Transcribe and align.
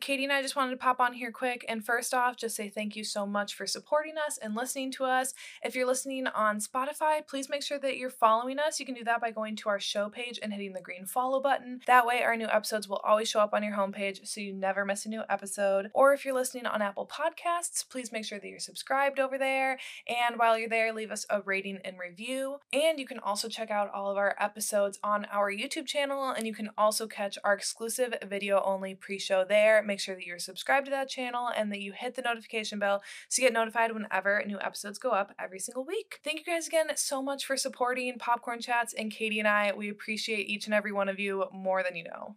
Katie 0.00 0.24
and 0.24 0.32
I 0.32 0.42
just 0.42 0.56
wanted 0.56 0.72
to 0.72 0.76
pop 0.76 1.00
on 1.00 1.12
here 1.12 1.30
quick 1.30 1.64
and 1.68 1.84
first 1.84 2.12
off, 2.12 2.36
just 2.36 2.56
say 2.56 2.68
thank 2.68 2.96
you 2.96 3.04
so 3.04 3.26
much 3.26 3.54
for 3.54 3.66
supporting 3.66 4.14
us 4.18 4.38
and 4.38 4.54
listening 4.54 4.90
to 4.92 5.04
us. 5.04 5.34
If 5.62 5.74
you're 5.74 5.86
listening 5.86 6.26
on 6.26 6.58
Spotify, 6.58 7.26
please 7.26 7.48
make 7.48 7.62
sure 7.62 7.78
that 7.78 7.96
you're 7.96 8.10
following 8.10 8.58
us. 8.58 8.80
You 8.80 8.86
can 8.86 8.94
do 8.94 9.04
that 9.04 9.20
by 9.20 9.30
going 9.30 9.56
to 9.56 9.68
our 9.68 9.80
show 9.80 10.08
page 10.08 10.38
and 10.42 10.52
hitting 10.52 10.72
the 10.72 10.80
green 10.80 11.06
follow 11.06 11.40
button. 11.40 11.80
That 11.86 12.06
way, 12.06 12.22
our 12.22 12.36
new 12.36 12.46
episodes 12.46 12.88
will 12.88 13.00
always 13.04 13.28
show 13.28 13.40
up 13.40 13.54
on 13.54 13.62
your 13.62 13.76
homepage 13.76 14.26
so 14.26 14.40
you 14.40 14.52
never 14.52 14.84
miss 14.84 15.06
a 15.06 15.08
new 15.08 15.22
episode. 15.28 15.90
Or 15.94 16.12
if 16.12 16.24
you're 16.24 16.34
listening 16.34 16.66
on 16.66 16.82
Apple 16.82 17.08
Podcasts, 17.08 17.88
please 17.88 18.12
make 18.12 18.24
sure 18.24 18.40
that 18.40 18.48
you're 18.48 18.58
subscribed 18.58 19.20
over 19.20 19.38
there. 19.38 19.78
And 20.08 20.38
while 20.38 20.58
you're 20.58 20.68
there, 20.68 20.92
leave 20.92 21.10
us 21.10 21.26
a 21.30 21.42
rating 21.42 21.78
and 21.84 21.98
review. 21.98 22.58
And 22.72 22.98
you 22.98 23.06
can 23.06 23.18
also 23.18 23.48
check 23.48 23.70
out 23.70 23.92
all 23.92 24.10
of 24.10 24.16
our 24.16 24.34
episodes 24.40 24.98
on 25.04 25.26
our 25.32 25.52
YouTube 25.52 25.86
channel, 25.86 26.30
and 26.30 26.46
you 26.46 26.54
can 26.54 26.70
also 26.76 27.06
catch 27.06 27.38
our 27.44 27.54
exclusive 27.54 28.14
video 28.26 28.62
only 28.64 28.94
pre 28.94 29.18
show 29.18 29.44
there. 29.52 29.82
Make 29.82 30.00
sure 30.00 30.14
that 30.14 30.24
you're 30.24 30.38
subscribed 30.38 30.86
to 30.86 30.90
that 30.90 31.08
channel 31.08 31.50
and 31.54 31.70
that 31.70 31.80
you 31.80 31.92
hit 31.92 32.14
the 32.14 32.22
notification 32.22 32.78
bell 32.78 33.02
so 33.28 33.42
you 33.42 33.48
get 33.48 33.52
notified 33.52 33.92
whenever 33.92 34.42
new 34.46 34.58
episodes 34.60 34.98
go 34.98 35.10
up 35.10 35.32
every 35.38 35.58
single 35.58 35.84
week. 35.84 36.18
Thank 36.24 36.40
you 36.40 36.44
guys 36.52 36.66
again 36.66 36.86
so 36.96 37.22
much 37.22 37.44
for 37.44 37.56
supporting 37.56 38.18
Popcorn 38.18 38.60
Chats 38.60 38.94
and 38.94 39.10
Katie 39.12 39.38
and 39.38 39.48
I. 39.48 39.72
We 39.76 39.90
appreciate 39.90 40.48
each 40.48 40.66
and 40.66 40.74
every 40.74 40.92
one 40.92 41.08
of 41.08 41.20
you 41.20 41.44
more 41.52 41.82
than 41.82 41.94
you 41.96 42.04
know. 42.04 42.36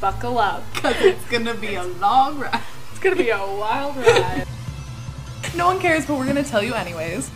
Buckle 0.00 0.38
up. 0.38 0.62
Because 0.74 0.96
it's 1.00 1.24
going 1.30 1.46
to 1.46 1.54
be 1.54 1.74
a 1.74 1.84
long 1.84 2.38
ride. 2.38 2.60
It's 2.90 3.00
gonna 3.00 3.16
be 3.16 3.30
a 3.30 3.38
wild 3.38 3.96
ride. 3.96 4.46
No 5.56 5.66
one 5.66 5.78
cares, 5.78 6.04
but 6.04 6.18
we're 6.18 6.26
gonna 6.26 6.42
tell 6.42 6.64
you 6.64 6.74
anyways. 6.74 7.30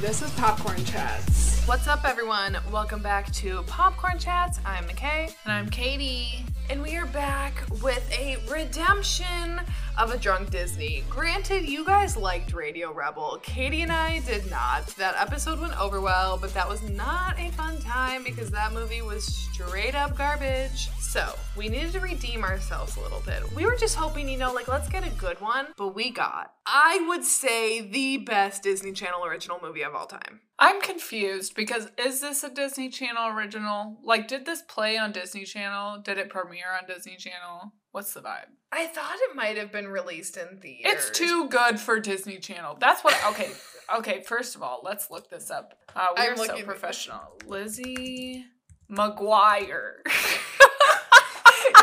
this 0.00 0.20
is 0.20 0.30
Popcorn 0.32 0.84
Chats. 0.84 1.53
What's 1.66 1.86
up, 1.86 2.04
everyone? 2.04 2.58
Welcome 2.70 3.00
back 3.00 3.32
to 3.32 3.62
Popcorn 3.62 4.18
Chats. 4.18 4.60
I'm 4.66 4.84
McKay. 4.84 5.34
And 5.44 5.52
I'm 5.52 5.70
Katie. 5.70 6.44
And 6.68 6.82
we 6.82 6.94
are 6.94 7.06
back 7.06 7.62
with 7.82 8.06
a 8.12 8.36
redemption 8.50 9.62
of 9.96 10.12
a 10.12 10.18
drunk 10.18 10.50
Disney. 10.50 11.04
Granted, 11.08 11.66
you 11.66 11.86
guys 11.86 12.18
liked 12.18 12.52
Radio 12.52 12.92
Rebel. 12.92 13.38
Katie 13.42 13.80
and 13.80 13.90
I 13.90 14.20
did 14.20 14.50
not. 14.50 14.88
That 14.98 15.14
episode 15.18 15.58
went 15.58 15.78
over 15.80 16.02
well, 16.02 16.36
but 16.36 16.52
that 16.52 16.68
was 16.68 16.82
not 16.82 17.38
a 17.38 17.50
fun 17.52 17.78
time 17.78 18.24
because 18.24 18.50
that 18.50 18.74
movie 18.74 19.00
was 19.00 19.24
straight 19.24 19.94
up 19.94 20.18
garbage. 20.18 20.90
So, 20.98 21.34
we 21.56 21.68
needed 21.68 21.92
to 21.92 22.00
redeem 22.00 22.44
ourselves 22.44 22.96
a 22.96 23.00
little 23.00 23.22
bit. 23.24 23.50
We 23.54 23.64
were 23.64 23.76
just 23.76 23.94
hoping, 23.94 24.28
you 24.28 24.36
know, 24.36 24.52
like, 24.52 24.68
let's 24.68 24.88
get 24.88 25.06
a 25.06 25.10
good 25.10 25.40
one, 25.40 25.68
but 25.76 25.94
we 25.94 26.10
got, 26.10 26.52
I 26.66 27.04
would 27.08 27.24
say, 27.24 27.80
the 27.80 28.18
best 28.18 28.64
Disney 28.64 28.92
Channel 28.92 29.24
original 29.24 29.60
movie 29.62 29.82
of 29.82 29.94
all 29.94 30.06
time. 30.06 30.40
I'm 30.58 30.80
confused 30.80 31.54
because 31.56 31.88
is 31.98 32.20
this 32.20 32.44
a 32.44 32.50
Disney 32.50 32.88
Channel 32.88 33.36
original? 33.36 33.98
Like, 34.04 34.28
did 34.28 34.46
this 34.46 34.62
play 34.62 34.96
on 34.96 35.10
Disney 35.12 35.44
Channel? 35.44 35.98
Did 35.98 36.18
it 36.18 36.28
premiere 36.28 36.72
on 36.80 36.86
Disney 36.86 37.16
Channel? 37.16 37.72
What's 37.90 38.14
the 38.14 38.20
vibe? 38.20 38.46
I 38.72 38.86
thought 38.86 39.16
it 39.30 39.36
might 39.36 39.56
have 39.56 39.72
been 39.72 39.88
released 39.88 40.36
in 40.36 40.58
theaters. 40.58 40.92
It's 40.92 41.10
too 41.10 41.48
good 41.48 41.80
for 41.80 41.98
Disney 41.98 42.38
Channel. 42.38 42.76
That's 42.80 43.02
what. 43.02 43.16
Okay, 43.30 43.50
okay. 43.98 44.22
First 44.22 44.54
of 44.54 44.62
all, 44.62 44.80
let's 44.84 45.10
look 45.10 45.28
this 45.28 45.50
up. 45.50 45.74
Uh, 45.94 46.06
I'm 46.16 46.36
we're 46.36 46.46
so 46.46 46.62
professional. 46.62 47.20
Lizzie 47.46 48.44
McGuire. 48.90 49.94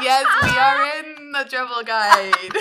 yes, 0.01 0.25
we 0.43 0.49
are 0.49 0.99
in 0.99 1.31
the 1.31 1.45
travel 1.49 1.83
guide. 1.83 2.55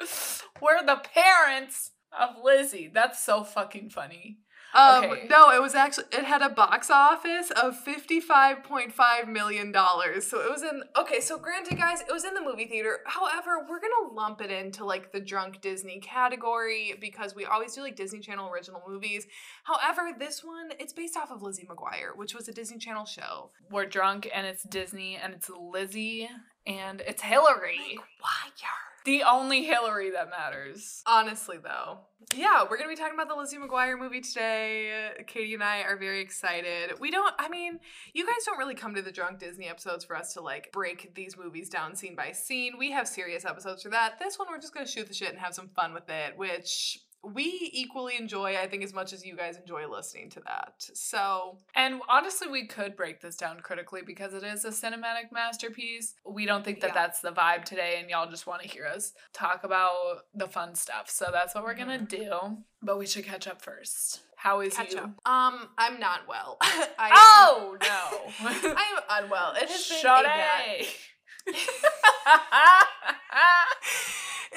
we're 0.60 0.84
the 0.84 1.02
parents 1.14 1.92
of 2.18 2.36
Lizzie. 2.42 2.90
That's 2.92 3.22
so 3.22 3.44
fucking 3.44 3.90
funny. 3.90 4.38
Um, 4.76 5.04
Okay. 5.04 5.26
no, 5.30 5.50
it 5.50 5.62
was 5.62 5.74
actually 5.74 6.04
it 6.12 6.24
had 6.24 6.42
a 6.42 6.48
box 6.50 6.90
office 6.90 7.50
of 7.50 7.76
fifty 7.78 8.20
five 8.20 8.62
point 8.62 8.92
five 8.92 9.26
million 9.28 9.72
dollars. 9.72 10.26
So 10.26 10.40
it 10.40 10.50
was 10.50 10.62
in 10.62 10.82
okay. 10.98 11.20
So 11.20 11.38
granted, 11.38 11.78
guys, 11.78 12.00
it 12.02 12.12
was 12.12 12.24
in 12.24 12.34
the 12.34 12.42
movie 12.42 12.66
theater. 12.66 12.98
However, 13.06 13.64
we're 13.68 13.80
gonna 13.80 14.12
lump 14.12 14.40
it 14.42 14.50
into 14.50 14.84
like 14.84 15.12
the 15.12 15.20
drunk 15.20 15.60
Disney 15.60 15.98
category 16.00 16.94
because 17.00 17.34
we 17.34 17.44
always 17.46 17.74
do 17.74 17.80
like 17.80 17.96
Disney 17.96 18.20
Channel 18.20 18.50
original 18.50 18.82
movies. 18.86 19.26
However, 19.64 20.10
this 20.18 20.44
one 20.44 20.70
it's 20.78 20.92
based 20.92 21.16
off 21.16 21.30
of 21.30 21.42
Lizzie 21.42 21.66
McGuire, 21.66 22.14
which 22.16 22.34
was 22.34 22.48
a 22.48 22.52
Disney 22.52 22.78
Channel 22.78 23.06
show. 23.06 23.50
We're 23.70 23.86
drunk 23.86 24.28
and 24.34 24.46
it's 24.46 24.62
Disney 24.62 25.16
and 25.16 25.32
it's 25.32 25.48
Lizzie 25.50 26.28
and 26.66 27.00
it's 27.06 27.22
Hilary. 27.22 27.98
The 29.06 29.22
only 29.22 29.64
Hilary 29.64 30.10
that 30.10 30.30
matters. 30.30 31.00
Honestly, 31.06 31.58
though. 31.62 32.00
Yeah, 32.34 32.64
we're 32.68 32.76
to 32.76 32.88
be 32.88 33.00
talking 33.00 33.14
about 33.14 33.28
the 33.28 33.36
Lizzie 33.36 33.56
McGuire 33.56 33.96
movie 33.96 34.20
today. 34.20 35.10
Katie 35.28 35.54
and 35.54 35.62
I 35.62 35.82
are 35.82 35.96
very 35.96 36.20
excited. 36.20 36.98
We 36.98 37.12
don't, 37.12 37.32
I 37.38 37.48
mean, 37.48 37.78
you 38.14 38.26
guys 38.26 38.44
don't 38.44 38.58
really 38.58 38.74
come 38.74 38.96
to 38.96 39.02
the 39.02 39.12
Drunk 39.12 39.38
Disney 39.38 39.68
episodes 39.68 40.04
for 40.04 40.16
us 40.16 40.34
to 40.34 40.40
like 40.40 40.72
break 40.72 41.14
these 41.14 41.36
movies 41.38 41.68
down 41.68 41.94
scene 41.94 42.16
by 42.16 42.32
scene. 42.32 42.72
We 42.80 42.90
have 42.90 43.06
serious 43.06 43.44
episodes 43.44 43.84
for 43.84 43.90
that. 43.90 44.18
This 44.18 44.40
one, 44.40 44.48
we're 44.50 44.58
just 44.58 44.74
to 44.74 44.84
shoot 44.84 45.06
the 45.06 45.14
shit 45.14 45.30
and 45.30 45.38
have 45.38 45.54
some 45.54 45.68
fun 45.68 45.94
with 45.94 46.10
it, 46.10 46.36
which 46.36 46.98
we 47.34 47.70
equally 47.72 48.16
enjoy, 48.16 48.56
I 48.56 48.66
think, 48.66 48.82
as 48.84 48.94
much 48.94 49.12
as 49.12 49.24
you 49.24 49.36
guys 49.36 49.56
enjoy 49.56 49.88
listening 49.88 50.30
to 50.30 50.40
that. 50.46 50.74
So, 50.94 51.58
And 51.74 52.00
honestly, 52.08 52.48
we 52.48 52.66
could 52.66 52.96
break 52.96 53.20
this 53.20 53.36
down 53.36 53.60
critically 53.60 54.02
because 54.06 54.32
it 54.34 54.44
is 54.44 54.64
a 54.64 54.70
cinematic 54.70 55.32
masterpiece. 55.32 56.14
We 56.24 56.46
don't 56.46 56.64
think 56.64 56.80
that 56.80 56.88
Yeah. 56.88 56.94
that's 56.94 57.20
the 57.20 57.32
vibe 57.32 57.64
today, 57.64 57.96
and 58.00 58.08
y'all 58.10 58.30
just 58.30 58.46
want 58.46 58.62
to 58.62 58.68
hear 58.68 58.86
us 58.86 59.12
talk 59.32 59.64
about 59.64 60.22
the 60.34 60.46
fun 60.48 60.74
stuff. 60.74 61.10
So 61.10 61.28
that's 61.32 61.54
what 61.54 61.64
we're 61.64 61.74
gonna 61.74 61.98
do. 61.98 62.58
But 62.82 62.98
we 62.98 63.06
should 63.06 63.24
catch 63.24 63.46
up 63.48 63.60
first. 63.62 64.20
How 64.36 64.60
is 64.60 64.74
catch 64.74 64.92
you? 64.92 64.98
up. 64.98 65.10
Um, 65.26 65.68
I'm 65.78 65.98
not 65.98 66.28
well. 66.28 66.58
I 66.62 67.10
Oh 67.12 67.76
no! 67.80 68.46
I 68.48 68.96
am 69.08 69.24
unwell. 69.24 69.54
It 69.54 69.68
has 69.68 69.88
been 69.88 69.96
a 69.96 70.00
Shut 70.00 70.24
bad- 70.24 70.86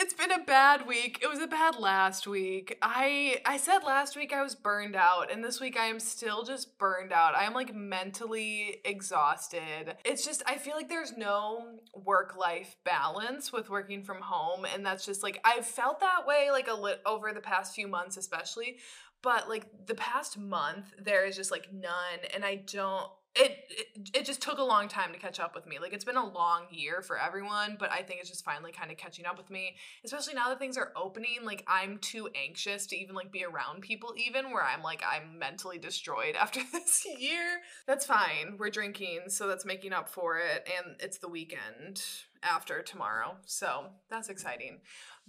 It's 0.02 0.14
been 0.14 0.32
a 0.32 0.46
bad 0.46 0.88
week. 0.88 1.20
It 1.22 1.28
was 1.28 1.42
a 1.42 1.48
bad 1.48 1.78
last 1.78 2.26
week. 2.26 2.78
I 2.82 3.42
I 3.46 3.58
said 3.58 3.80
last 3.80 4.16
week 4.16 4.32
I 4.32 4.42
was 4.42 4.56
burned 4.56 4.96
out 4.96 5.30
and 5.30 5.44
this 5.44 5.60
week 5.60 5.78
I 5.78 5.88
am 5.88 6.00
still 6.00 6.44
just 6.44 6.80
burned 6.80 7.12
out. 7.12 7.36
I 7.36 7.44
am 7.44 7.54
like 7.54 7.76
mentally 7.76 8.78
exhausted. 8.86 9.98
It's 10.06 10.24
just 10.24 10.42
I 10.48 10.56
feel 10.56 10.76
like 10.76 10.88
there's 10.88 11.18
no 11.18 11.80
work-life 11.94 12.78
balance 12.86 13.52
with 13.52 13.70
working 13.70 14.04
from 14.04 14.22
home 14.22 14.66
and 14.74 14.86
that's 14.86 15.06
just 15.06 15.22
like 15.22 15.42
I've 15.44 15.66
felt 15.66 16.00
that 16.00 16.26
way 16.26 16.50
like 16.50 16.70
a 16.70 16.74
lit 16.74 17.02
over 17.06 17.34
the 17.34 17.42
past 17.42 17.76
few 17.76 17.90
months 17.90 18.16
especially, 18.16 18.78
but 19.22 19.50
like 19.50 19.66
the 19.86 19.96
past 19.96 20.38
month 20.38 20.94
there 20.98 21.26
is 21.26 21.36
just 21.36 21.52
like 21.52 21.74
none 21.74 22.20
and 22.34 22.46
I 22.46 22.56
don't 22.56 23.12
it, 23.36 23.66
it 23.70 24.10
it 24.14 24.26
just 24.26 24.42
took 24.42 24.58
a 24.58 24.64
long 24.64 24.88
time 24.88 25.14
to 25.14 25.20
catch 25.20 25.40
up 25.40 25.54
with 25.54 25.68
me. 25.68 25.78
Like 25.80 25.94
it's 25.94 26.04
been 26.04 26.18
a 26.18 26.26
long 26.26 26.64
year 26.72 27.02
for 27.02 27.20
everyone, 27.20 27.78
but 27.80 27.92
I 27.92 28.02
think 28.02 28.20
it's 28.20 28.30
just 28.30 28.44
finally 28.44 28.72
kind 28.72 28.92
of 28.92 28.98
catching 28.98 29.26
up 29.26 29.38
with 29.38 29.50
me. 29.50 29.76
Especially 30.04 30.34
now 30.34 30.50
that 30.50 30.60
things 30.60 30.78
are 30.78 30.92
opening, 30.96 31.40
like 31.44 31.64
I'm 31.68 32.00
too 32.00 32.30
anxious 32.36 32.88
to 32.88 32.98
even 32.98 33.16
like 33.16 33.32
be 33.32 33.46
around 33.46 33.82
people 33.82 34.14
even 34.18 34.52
where 34.52 34.64
I'm 34.64 34.82
like 34.82 35.04
I'm 35.10 35.38
mentally 35.38 35.78
destroyed 35.78 36.36
after 36.40 36.62
this 36.72 37.06
year. 37.20 37.60
That's 37.88 38.06
fine. 38.06 38.56
We're 38.58 38.70
drinking, 38.70 39.22
so 39.28 39.48
that's 39.48 39.66
making 39.66 39.94
up 39.94 40.10
for 40.10 40.38
it 40.40 40.68
and 40.78 40.96
it's 41.00 41.20
the 41.20 41.30
weekend 41.30 42.02
after 42.44 42.82
tomorrow. 42.82 43.38
So, 43.46 43.88
that's 44.10 44.30
exciting. 44.30 44.80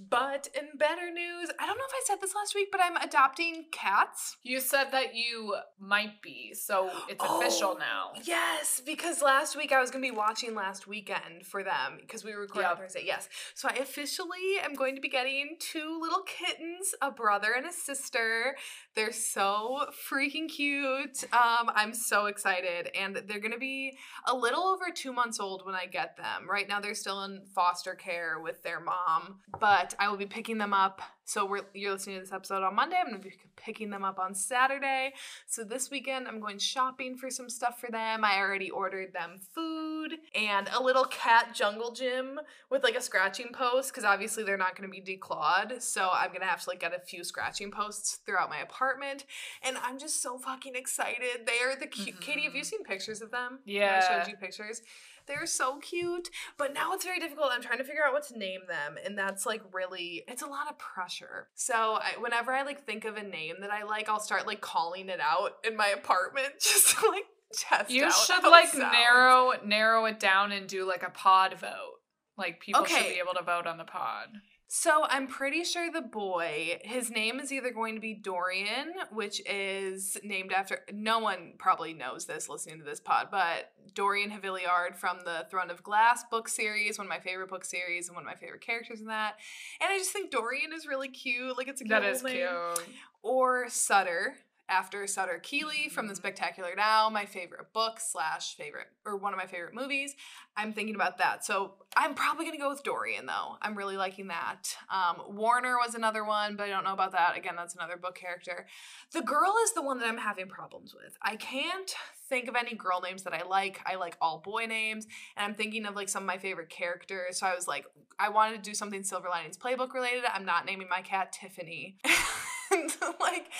But 0.08 0.48
in 0.58 0.78
better 0.78 1.10
news, 1.10 1.50
I 1.60 1.66
don't 1.66 1.76
know 1.76 1.84
if 1.86 1.92
I 1.92 2.02
said 2.06 2.22
this 2.22 2.34
last 2.34 2.54
week, 2.54 2.68
but 2.72 2.80
I'm 2.82 2.96
adopting 2.96 3.66
cats. 3.70 4.38
you 4.42 4.58
said 4.58 4.84
that 4.92 5.14
you 5.14 5.54
might 5.78 6.22
be, 6.22 6.54
so 6.54 6.90
it's 7.06 7.22
official 7.22 7.72
Oh, 7.76 7.78
now. 7.78 8.12
Yes, 8.24 8.80
because 8.86 9.20
last 9.20 9.56
week 9.56 9.72
I 9.72 9.80
was 9.80 9.90
going 9.90 10.02
to 10.02 10.10
be 10.10 10.16
watching 10.16 10.54
last 10.54 10.86
weekend 10.86 11.44
for 11.44 11.62
them 11.62 11.98
because 12.00 12.24
we 12.24 12.32
were 12.34 12.40
recording 12.40 12.64
on 12.70 12.76
Yep. 12.76 12.78
Thursday. 12.78 13.02
Yes. 13.04 13.28
So 13.54 13.68
I 13.68 13.74
officially 13.74 14.58
am 14.64 14.72
going 14.74 14.94
to 14.94 15.02
be 15.02 15.10
getting 15.10 15.56
two 15.58 15.98
little 16.00 16.22
kittens, 16.22 16.94
a 17.02 17.10
brother 17.10 17.52
and 17.54 17.66
a 17.66 17.72
sister. 17.72 18.56
They're 18.94 19.12
so 19.12 19.84
freaking 20.10 20.48
cute. 20.48 21.24
Um, 21.34 21.70
I'm 21.74 21.92
so 21.92 22.24
excited. 22.26 22.88
And 22.98 23.16
they're 23.26 23.38
going 23.38 23.52
to 23.52 23.58
be 23.58 23.98
a 24.26 24.34
little 24.34 24.62
over 24.62 24.86
two 24.94 25.12
months 25.12 25.38
old 25.40 25.66
when 25.66 25.74
I 25.74 25.84
get 25.84 26.16
them. 26.16 26.48
Right 26.48 26.66
now 26.66 26.80
they're 26.80 26.94
still 27.00 27.24
in 27.24 27.42
foster 27.54 27.94
care 27.94 28.38
with 28.40 28.62
their 28.62 28.80
mom, 28.80 29.40
but 29.58 29.94
I 29.98 30.08
will 30.08 30.16
be 30.16 30.26
picking 30.26 30.58
them 30.58 30.74
up. 30.74 31.00
So 31.24 31.46
we're, 31.46 31.60
you're 31.74 31.92
listening 31.92 32.16
to 32.16 32.22
this 32.22 32.32
episode 32.32 32.64
on 32.64 32.74
Monday. 32.74 32.96
I'm 32.98 33.08
going 33.08 33.22
to 33.22 33.28
be 33.28 33.34
picking 33.56 33.90
them 33.90 34.02
up 34.02 34.18
on 34.18 34.34
Saturday. 34.34 35.12
So 35.46 35.62
this 35.62 35.88
weekend, 35.88 36.26
I'm 36.26 36.40
going 36.40 36.58
shopping 36.58 37.16
for 37.16 37.30
some 37.30 37.48
stuff 37.48 37.80
for 37.80 37.88
them. 37.88 38.24
I 38.24 38.38
already 38.38 38.68
ordered 38.68 39.12
them 39.12 39.38
food 39.54 40.14
and 40.34 40.68
a 40.74 40.82
little 40.82 41.04
cat 41.04 41.54
jungle 41.54 41.92
gym 41.92 42.40
with 42.68 42.82
like 42.82 42.96
a 42.96 43.00
scratching 43.00 43.50
post 43.52 43.90
because 43.90 44.02
obviously 44.02 44.42
they're 44.42 44.56
not 44.56 44.76
going 44.76 44.90
to 44.90 44.92
be 44.92 45.00
declawed. 45.00 45.80
So 45.80 46.08
I'm 46.12 46.30
going 46.30 46.40
to 46.40 46.46
have 46.46 46.62
to 46.62 46.70
like 46.70 46.80
get 46.80 46.94
a 46.94 46.98
few 46.98 47.22
scratching 47.22 47.70
posts 47.70 48.18
throughout 48.26 48.50
my 48.50 48.58
apartment. 48.58 49.24
And 49.62 49.76
I'm 49.84 49.98
just 49.98 50.20
so 50.20 50.36
fucking 50.36 50.74
excited. 50.74 51.46
They 51.46 51.64
are 51.64 51.76
the 51.78 51.86
cute. 51.86 52.20
Katie, 52.20 52.42
have 52.42 52.54
you 52.54 52.62
mm-hmm. 52.62 52.66
seen 52.66 52.82
pictures 52.82 53.22
of 53.22 53.30
them? 53.30 53.60
When 53.64 54.02
I 54.02 54.24
showed 54.24 54.30
you 54.30 54.36
pictures. 54.36 54.82
They're 55.30 55.46
so 55.46 55.78
cute. 55.78 56.28
But 56.58 56.74
now 56.74 56.92
it's 56.92 57.04
very 57.04 57.20
difficult. 57.20 57.50
I'm 57.52 57.62
trying 57.62 57.78
to 57.78 57.84
figure 57.84 58.02
out 58.04 58.12
what 58.12 58.26
to 58.28 58.38
name 58.38 58.62
them. 58.68 58.96
And 59.04 59.16
that's 59.16 59.46
like 59.46 59.62
really, 59.72 60.24
it's 60.26 60.42
a 60.42 60.46
lot 60.46 60.68
of 60.68 60.76
pressure. 60.78 61.48
So 61.54 61.74
I, 62.02 62.20
whenever 62.20 62.52
I 62.52 62.62
like 62.62 62.84
think 62.84 63.04
of 63.04 63.16
a 63.16 63.22
name 63.22 63.56
that 63.60 63.70
I 63.70 63.84
like, 63.84 64.08
I'll 64.08 64.18
start 64.20 64.46
like 64.46 64.60
calling 64.60 65.08
it 65.08 65.20
out 65.20 65.52
in 65.64 65.76
my 65.76 65.86
apartment 65.88 66.48
just 66.60 66.98
to 66.98 67.08
like 67.08 67.24
test 67.52 67.90
You 67.90 68.10
should 68.10 68.42
like 68.42 68.68
sounds. 68.68 68.92
narrow 68.92 69.52
narrow 69.64 70.04
it 70.06 70.18
down 70.18 70.50
and 70.52 70.66
do 70.66 70.86
like 70.86 71.04
a 71.04 71.10
pod 71.10 71.54
vote. 71.60 71.98
Like 72.36 72.60
people 72.60 72.84
should 72.84 73.02
be 73.14 73.20
able 73.22 73.34
to 73.34 73.44
vote 73.44 73.66
on 73.66 73.78
the 73.78 73.84
pod. 73.84 74.28
So 74.72 75.04
I'm 75.08 75.26
pretty 75.26 75.64
sure 75.64 75.90
the 75.90 76.00
boy, 76.00 76.78
his 76.84 77.10
name 77.10 77.40
is 77.40 77.50
either 77.50 77.72
going 77.72 77.96
to 77.96 78.00
be 78.00 78.14
Dorian, 78.14 78.92
which 79.10 79.42
is 79.44 80.16
named 80.22 80.52
after 80.52 80.82
no 80.92 81.18
one 81.18 81.54
probably 81.58 81.92
knows 81.92 82.26
this 82.26 82.48
listening 82.48 82.78
to 82.78 82.84
this 82.84 83.00
pod, 83.00 83.30
but 83.32 83.72
Dorian 83.94 84.30
Havilliard 84.30 84.94
from 84.94 85.18
the 85.24 85.44
Throne 85.50 85.70
of 85.70 85.82
Glass 85.82 86.22
book 86.30 86.48
series, 86.48 86.98
one 86.98 87.08
of 87.08 87.10
my 87.10 87.18
favorite 87.18 87.48
book 87.48 87.64
series 87.64 88.06
and 88.06 88.14
one 88.14 88.22
of 88.22 88.28
my 88.28 88.36
favorite 88.36 88.60
characters 88.60 89.00
in 89.00 89.06
that. 89.08 89.38
And 89.80 89.90
I 89.90 89.98
just 89.98 90.12
think 90.12 90.30
Dorian 90.30 90.72
is 90.72 90.86
really 90.86 91.08
cute. 91.08 91.58
Like 91.58 91.66
it's 91.66 91.80
a 91.80 91.84
cute 91.84 91.90
That 91.90 92.04
little 92.04 92.28
name. 92.28 92.36
cute. 92.36 92.88
Or 93.24 93.68
Sutter. 93.68 94.36
After 94.70 95.06
Sutter 95.06 95.40
Keeley 95.42 95.88
from. 95.88 96.10
The 96.10 96.16
Spectacular 96.16 96.70
Now, 96.76 97.08
my 97.08 97.24
favorite 97.24 97.72
book 97.72 98.00
slash 98.00 98.56
favorite 98.56 98.88
or 99.06 99.16
one 99.16 99.32
of 99.32 99.38
my 99.38 99.46
favorite 99.46 99.74
movies. 99.74 100.14
I'm 100.56 100.72
thinking 100.72 100.94
about 100.94 101.18
that. 101.18 101.44
So 101.44 101.74
I'm 101.96 102.14
probably 102.14 102.46
gonna 102.46 102.58
go 102.58 102.70
with 102.70 102.82
Dorian 102.82 103.26
though. 103.26 103.56
I'm 103.62 103.76
really 103.76 103.96
liking 103.96 104.28
that. 104.28 104.76
Um, 104.92 105.22
Warner 105.36 105.76
was 105.76 105.94
another 105.94 106.24
one, 106.24 106.56
but 106.56 106.64
I 106.64 106.68
don't 106.68 106.84
know 106.84 106.92
about 106.92 107.12
that. 107.12 107.36
Again, 107.36 107.54
that's 107.56 107.74
another 107.74 107.96
book 107.96 108.16
character. 108.16 108.66
The 109.12 109.22
girl 109.22 109.54
is 109.64 109.72
the 109.72 109.82
one 109.82 109.98
that 109.98 110.08
I'm 110.08 110.18
having 110.18 110.48
problems 110.48 110.94
with. 110.94 111.16
I 111.22 111.36
can't 111.36 111.94
think 112.28 112.48
of 112.48 112.56
any 112.56 112.74
girl 112.74 113.00
names 113.00 113.22
that 113.24 113.34
I 113.34 113.42
like. 113.44 113.80
I 113.86 113.96
like 113.96 114.16
all 114.20 114.38
boy 114.38 114.66
names, 114.66 115.06
and 115.36 115.44
I'm 115.44 115.54
thinking 115.54 115.86
of 115.86 115.94
like 115.94 116.08
some 116.08 116.24
of 116.24 116.26
my 116.26 116.38
favorite 116.38 116.70
characters. 116.70 117.38
So 117.38 117.46
I 117.46 117.54
was 117.54 117.68
like, 117.68 117.86
I 118.18 118.28
wanted 118.28 118.62
to 118.62 118.70
do 118.70 118.74
something 118.74 119.02
Silver 119.02 119.28
Linings 119.30 119.56
Playbook 119.56 119.94
related. 119.94 120.24
I'm 120.32 120.44
not 120.44 120.66
naming 120.66 120.88
my 120.88 121.02
cat 121.02 121.32
Tiffany. 121.32 121.98
And, 122.80 122.90
like 123.20 123.50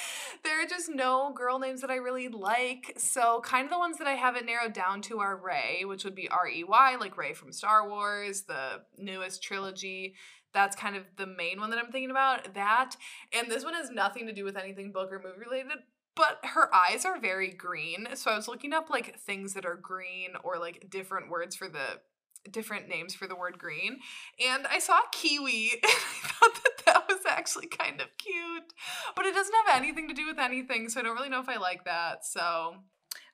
there 0.45 0.63
are 0.63 0.67
just 0.67 0.89
no 0.89 1.33
girl 1.35 1.59
names 1.59 1.81
that 1.81 1.91
I 1.91 1.97
really 1.97 2.29
like. 2.29 2.95
So 2.97 3.41
kind 3.45 3.65
of 3.65 3.71
the 3.71 3.79
ones 3.79 3.99
that 3.99 4.07
I 4.07 4.15
haven't 4.15 4.47
narrowed 4.47 4.73
down 4.73 5.03
to 5.03 5.19
are 5.19 5.37
Rey, 5.37 5.85
which 5.85 6.05
would 6.05 6.15
be 6.15 6.29
R 6.29 6.49
E 6.49 6.65
Y, 6.65 6.97
like 7.01 7.17
Rey 7.17 7.35
from 7.35 7.53
Star 7.53 7.89
Wars, 7.89 8.43
the 8.43 8.83
newest 8.97 9.43
trilogy. 9.43 10.15
That's 10.53 10.77
kind 10.77 10.97
of 10.97 11.05
the 11.17 11.27
main 11.27 11.61
one 11.61 11.71
that 11.71 11.79
I'm 11.79 11.93
thinking 11.93 12.11
about. 12.11 12.55
That 12.55 12.97
and 13.33 13.51
this 13.51 13.65
one 13.65 13.75
has 13.75 13.91
nothing 13.91 14.27
to 14.27 14.33
do 14.33 14.45
with 14.45 14.57
anything 14.57 14.93
book 14.93 15.13
or 15.13 15.19
movie 15.19 15.39
related. 15.39 15.79
But 16.17 16.41
her 16.45 16.75
eyes 16.75 17.05
are 17.05 17.21
very 17.21 17.51
green. 17.51 18.09
So 18.15 18.31
I 18.31 18.37
was 18.37 18.49
looking 18.49 18.73
up 18.73 18.91
like 18.91 19.19
things 19.19 19.55
that 19.55 19.65
are 19.65 19.77
green 19.77 20.31
or 20.43 20.59
like 20.59 20.91
different 20.91 21.31
words 21.31 21.55
for 21.57 21.69
the 21.69 22.01
different 22.51 22.89
names 22.89 23.15
for 23.15 23.27
the 23.27 23.37
word 23.37 23.59
green. 23.59 23.99
And 24.45 24.67
I 24.67 24.79
saw 24.79 25.01
kiwi 25.13 25.71
and 25.83 25.83
I 25.85 26.29
thought 26.29 26.55
that 26.63 26.85
that 26.87 27.09
was 27.09 27.21
actually 27.29 27.67
kind 27.67 28.01
of 28.01 28.09
cute. 28.19 28.73
But 29.17 29.27
it 29.27 29.35
doesn't 29.35 29.55
have 29.67 29.77
anything 29.77 30.09
to 30.09 30.15
do 30.15 30.27
with 30.27 30.39
anything. 30.39 30.89
So 30.89 31.01
I 31.01 31.03
don't 31.03 31.17
really 31.17 31.29
know 31.29 31.41
if 31.41 31.49
I 31.49 31.57
like 31.57 31.85
that. 31.85 32.25
So 32.25 32.75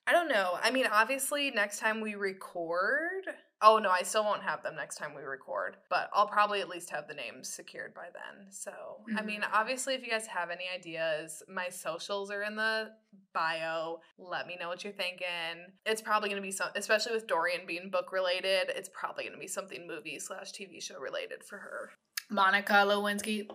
I 0.06 0.12
don't 0.12 0.28
know. 0.28 0.58
I 0.62 0.70
mean, 0.70 0.86
obviously, 0.90 1.50
next 1.50 1.80
time 1.80 2.00
we 2.00 2.14
record. 2.14 3.24
Oh, 3.62 3.78
no, 3.78 3.88
I 3.90 4.02
still 4.02 4.22
won't 4.22 4.42
have 4.42 4.62
them 4.62 4.76
next 4.76 4.96
time 4.96 5.14
we 5.16 5.22
record, 5.22 5.78
but 5.88 6.10
I'll 6.12 6.26
probably 6.26 6.60
at 6.60 6.68
least 6.68 6.90
have 6.90 7.08
the 7.08 7.14
names 7.14 7.48
secured 7.48 7.94
by 7.94 8.08
then. 8.12 8.50
So, 8.52 8.70
I 9.16 9.22
mean, 9.22 9.40
Mhm. 9.40 9.50
obviously, 9.50 9.94
if 9.94 10.02
you 10.04 10.10
guys 10.10 10.26
have 10.26 10.50
any 10.50 10.68
ideas, 10.68 11.42
my 11.48 11.70
socials 11.70 12.30
are 12.30 12.42
in 12.42 12.54
the 12.56 12.92
bio. 13.32 14.02
Let 14.18 14.46
me 14.46 14.56
know 14.60 14.68
what 14.68 14.84
you're 14.84 14.92
thinking. 14.92 15.72
It's 15.86 16.02
probably 16.02 16.28
going 16.28 16.40
to 16.40 16.46
be 16.46 16.52
some, 16.52 16.68
especially 16.74 17.12
with 17.14 17.26
Dorian 17.26 17.66
being 17.66 17.88
book 17.88 18.12
related, 18.12 18.68
it's 18.76 18.90
probably 18.90 19.24
going 19.24 19.32
to 19.34 19.40
be 19.40 19.48
something 19.48 19.86
movie 19.86 20.18
slash 20.18 20.52
TV 20.52 20.78
show 20.82 20.98
related 20.98 21.42
for 21.42 21.56
her. 21.58 21.92
Monica 22.28 22.74
Lewinsky. 22.74 23.48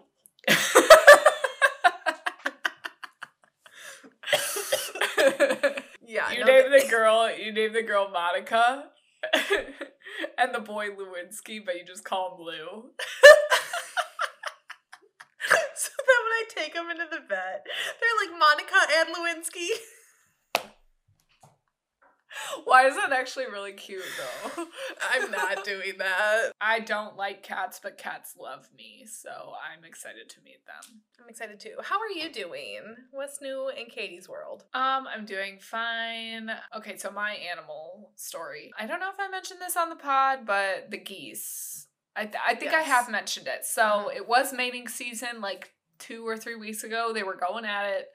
Yeah. 6.03 6.29
you 6.31 6.39
no, 6.41 6.45
name 6.45 6.69
th- 6.71 6.83
the 6.83 6.89
girl. 6.89 7.31
You 7.33 7.53
name 7.53 7.71
the 7.73 7.83
girl 7.83 8.09
Monica, 8.11 8.85
and 10.37 10.53
the 10.53 10.59
boy 10.59 10.89
Lewinsky, 10.89 11.63
but 11.63 11.75
you 11.75 11.85
just 11.85 12.03
call 12.03 12.35
him 12.35 12.45
Lou. 12.45 12.51
so 15.75 15.91
that 15.97 16.19
when 16.23 16.33
I 16.33 16.43
take 16.49 16.73
them 16.73 16.89
into 16.89 17.05
the 17.09 17.21
vet, 17.27 17.65
they're 17.65 18.19
like 18.19 18.37
Monica 18.37 18.79
and 18.97 19.15
Lewinsky. 19.15 19.69
Why 22.65 22.85
is 22.87 22.95
that 22.95 23.11
actually 23.11 23.45
really 23.45 23.73
cute 23.73 24.03
though? 24.17 24.65
I'm 25.13 25.31
not 25.31 25.63
doing 25.63 25.93
that. 25.99 26.51
I 26.59 26.79
don't 26.79 27.15
like 27.17 27.43
cats, 27.43 27.79
but 27.81 27.97
cats 27.97 28.35
love 28.39 28.69
me, 28.77 29.05
so 29.09 29.29
I'm 29.31 29.83
excited 29.83 30.29
to 30.29 30.41
meet 30.43 30.65
them. 30.65 31.01
I'm 31.21 31.29
excited 31.29 31.59
too. 31.59 31.75
How 31.83 31.99
are 31.99 32.09
you 32.09 32.31
doing? 32.31 32.81
What's 33.11 33.41
new 33.41 33.69
in 33.69 33.87
Katie's 33.87 34.27
world? 34.29 34.63
Um, 34.73 35.07
I'm 35.07 35.25
doing 35.25 35.57
fine. 35.59 36.51
Okay, 36.75 36.97
so 36.97 37.11
my 37.11 37.31
animal 37.33 38.11
story. 38.15 38.71
I 38.77 38.85
don't 38.85 38.99
know 38.99 39.09
if 39.09 39.19
I 39.19 39.29
mentioned 39.29 39.59
this 39.61 39.77
on 39.77 39.89
the 39.89 39.95
pod, 39.95 40.45
but 40.45 40.89
the 40.89 40.97
geese. 40.97 41.87
I, 42.15 42.25
th- 42.25 42.43
I 42.45 42.55
think 42.55 42.73
I 42.73 42.81
have 42.81 43.09
mentioned 43.09 43.47
it. 43.47 43.63
So 43.65 43.81
Mhm. 44.09 44.15
it 44.17 44.27
was 44.27 44.51
mating 44.53 44.87
season 44.89 45.39
like 45.39 45.71
two 45.97 46.27
or 46.27 46.35
three 46.35 46.55
weeks 46.55 46.83
ago. 46.83 47.11
They 47.13 47.23
were 47.23 47.35
going 47.37 47.63
at 47.63 47.85
it. 47.85 48.09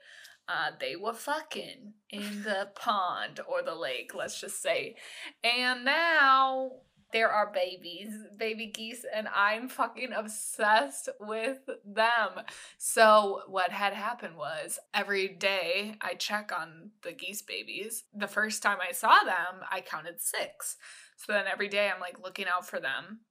Uh, 0.47 0.71
they 0.79 0.95
were 0.95 1.13
fucking 1.13 1.93
in 2.09 2.43
the 2.43 2.69
pond 2.75 3.39
or 3.47 3.61
the 3.61 3.75
lake, 3.75 4.13
let's 4.15 4.39
just 4.39 4.61
say. 4.61 4.95
And 5.43 5.83
now 5.83 6.71
there 7.11 7.29
are 7.29 7.51
babies, 7.51 8.09
baby 8.37 8.67
geese, 8.67 9.05
and 9.13 9.27
I'm 9.33 9.69
fucking 9.69 10.11
obsessed 10.13 11.09
with 11.19 11.59
them. 11.85 12.29
So, 12.77 13.41
what 13.47 13.71
had 13.71 13.93
happened 13.93 14.35
was 14.37 14.79
every 14.93 15.27
day 15.27 15.95
I 16.01 16.13
check 16.15 16.51
on 16.57 16.91
the 17.03 17.13
geese 17.13 17.41
babies. 17.41 18.03
The 18.13 18.27
first 18.27 18.61
time 18.61 18.77
I 18.81 18.91
saw 18.91 19.23
them, 19.23 19.63
I 19.71 19.81
counted 19.81 20.21
six. 20.21 20.77
So 21.17 21.33
then 21.33 21.45
every 21.51 21.67
day 21.67 21.89
I'm 21.93 21.99
like 21.99 22.23
looking 22.23 22.45
out 22.47 22.65
for 22.65 22.79
them, 22.79 23.21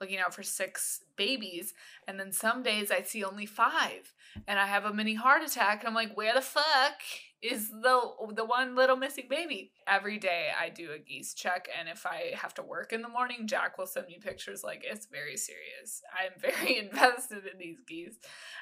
looking 0.00 0.18
out 0.18 0.34
for 0.34 0.42
six 0.42 1.00
babies. 1.16 1.72
And 2.06 2.18
then 2.18 2.32
some 2.32 2.62
days 2.62 2.90
I 2.90 3.02
see 3.02 3.24
only 3.24 3.46
five. 3.46 4.12
And 4.46 4.58
I 4.58 4.66
have 4.66 4.84
a 4.84 4.92
mini 4.92 5.14
heart 5.14 5.42
attack. 5.42 5.80
And 5.80 5.88
I'm 5.88 5.94
like, 5.94 6.16
where 6.16 6.34
the 6.34 6.40
fuck 6.40 7.02
is 7.42 7.68
the 7.70 8.00
the 8.34 8.44
one 8.44 8.74
little 8.74 8.96
missing 8.96 9.26
baby? 9.28 9.72
Every 9.86 10.18
day 10.18 10.48
I 10.58 10.68
do 10.68 10.90
a 10.92 10.98
geese 10.98 11.34
check. 11.34 11.68
And 11.78 11.88
if 11.88 12.06
I 12.06 12.32
have 12.34 12.54
to 12.54 12.62
work 12.62 12.92
in 12.92 13.02
the 13.02 13.08
morning, 13.08 13.46
Jack 13.46 13.78
will 13.78 13.86
send 13.86 14.06
me 14.06 14.18
pictures 14.20 14.62
like 14.64 14.84
it's 14.84 15.06
very 15.06 15.36
serious. 15.36 16.02
I'm 16.14 16.38
very 16.40 16.78
invested 16.78 17.44
in 17.52 17.58
these 17.58 17.78
geese. 17.86 18.18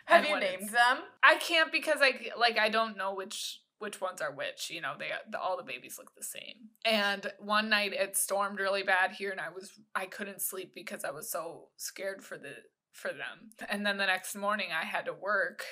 Have 0.07 0.25
And 0.25 0.29
you 0.29 0.41
named 0.41 0.71
them? 0.71 0.99
I 1.23 1.37
can't 1.37 1.73
because 1.73 1.99
I 2.01 2.31
like 2.39 2.59
I 2.59 2.69
don't 2.69 2.97
know 2.97 3.15
which 3.15 3.61
which 3.79 4.01
ones 4.01 4.21
are 4.21 4.33
which. 4.33 4.71
You 4.71 4.81
know, 4.81 4.95
they 4.99 5.11
the, 5.31 5.39
all 5.41 5.57
the 5.57 5.63
babies 5.63 5.99
look 5.99 6.15
the 6.15 6.25
same. 6.25 6.71
And 6.85 7.31
one 7.39 7.69
night 7.69 7.93
it 7.93 8.17
stormed 8.17 8.59
really 8.59 8.83
bad 8.83 9.13
here, 9.13 9.31
and 9.31 9.41
I 9.41 9.51
was 9.51 9.73
I 9.95 10.07
couldn't 10.07 10.41
sleep 10.41 10.73
because 10.75 11.05
I 11.05 11.11
was 11.11 11.31
so 11.31 11.69
scared 11.77 12.23
for 12.23 12.39
the 12.39 12.55
for 12.95 13.09
them. 13.09 13.51
And 13.69 13.85
then 13.85 13.99
the 13.99 14.07
next 14.07 14.35
morning 14.35 14.69
I 14.73 14.85
had 14.85 15.05
to 15.07 15.13
work. 15.13 15.65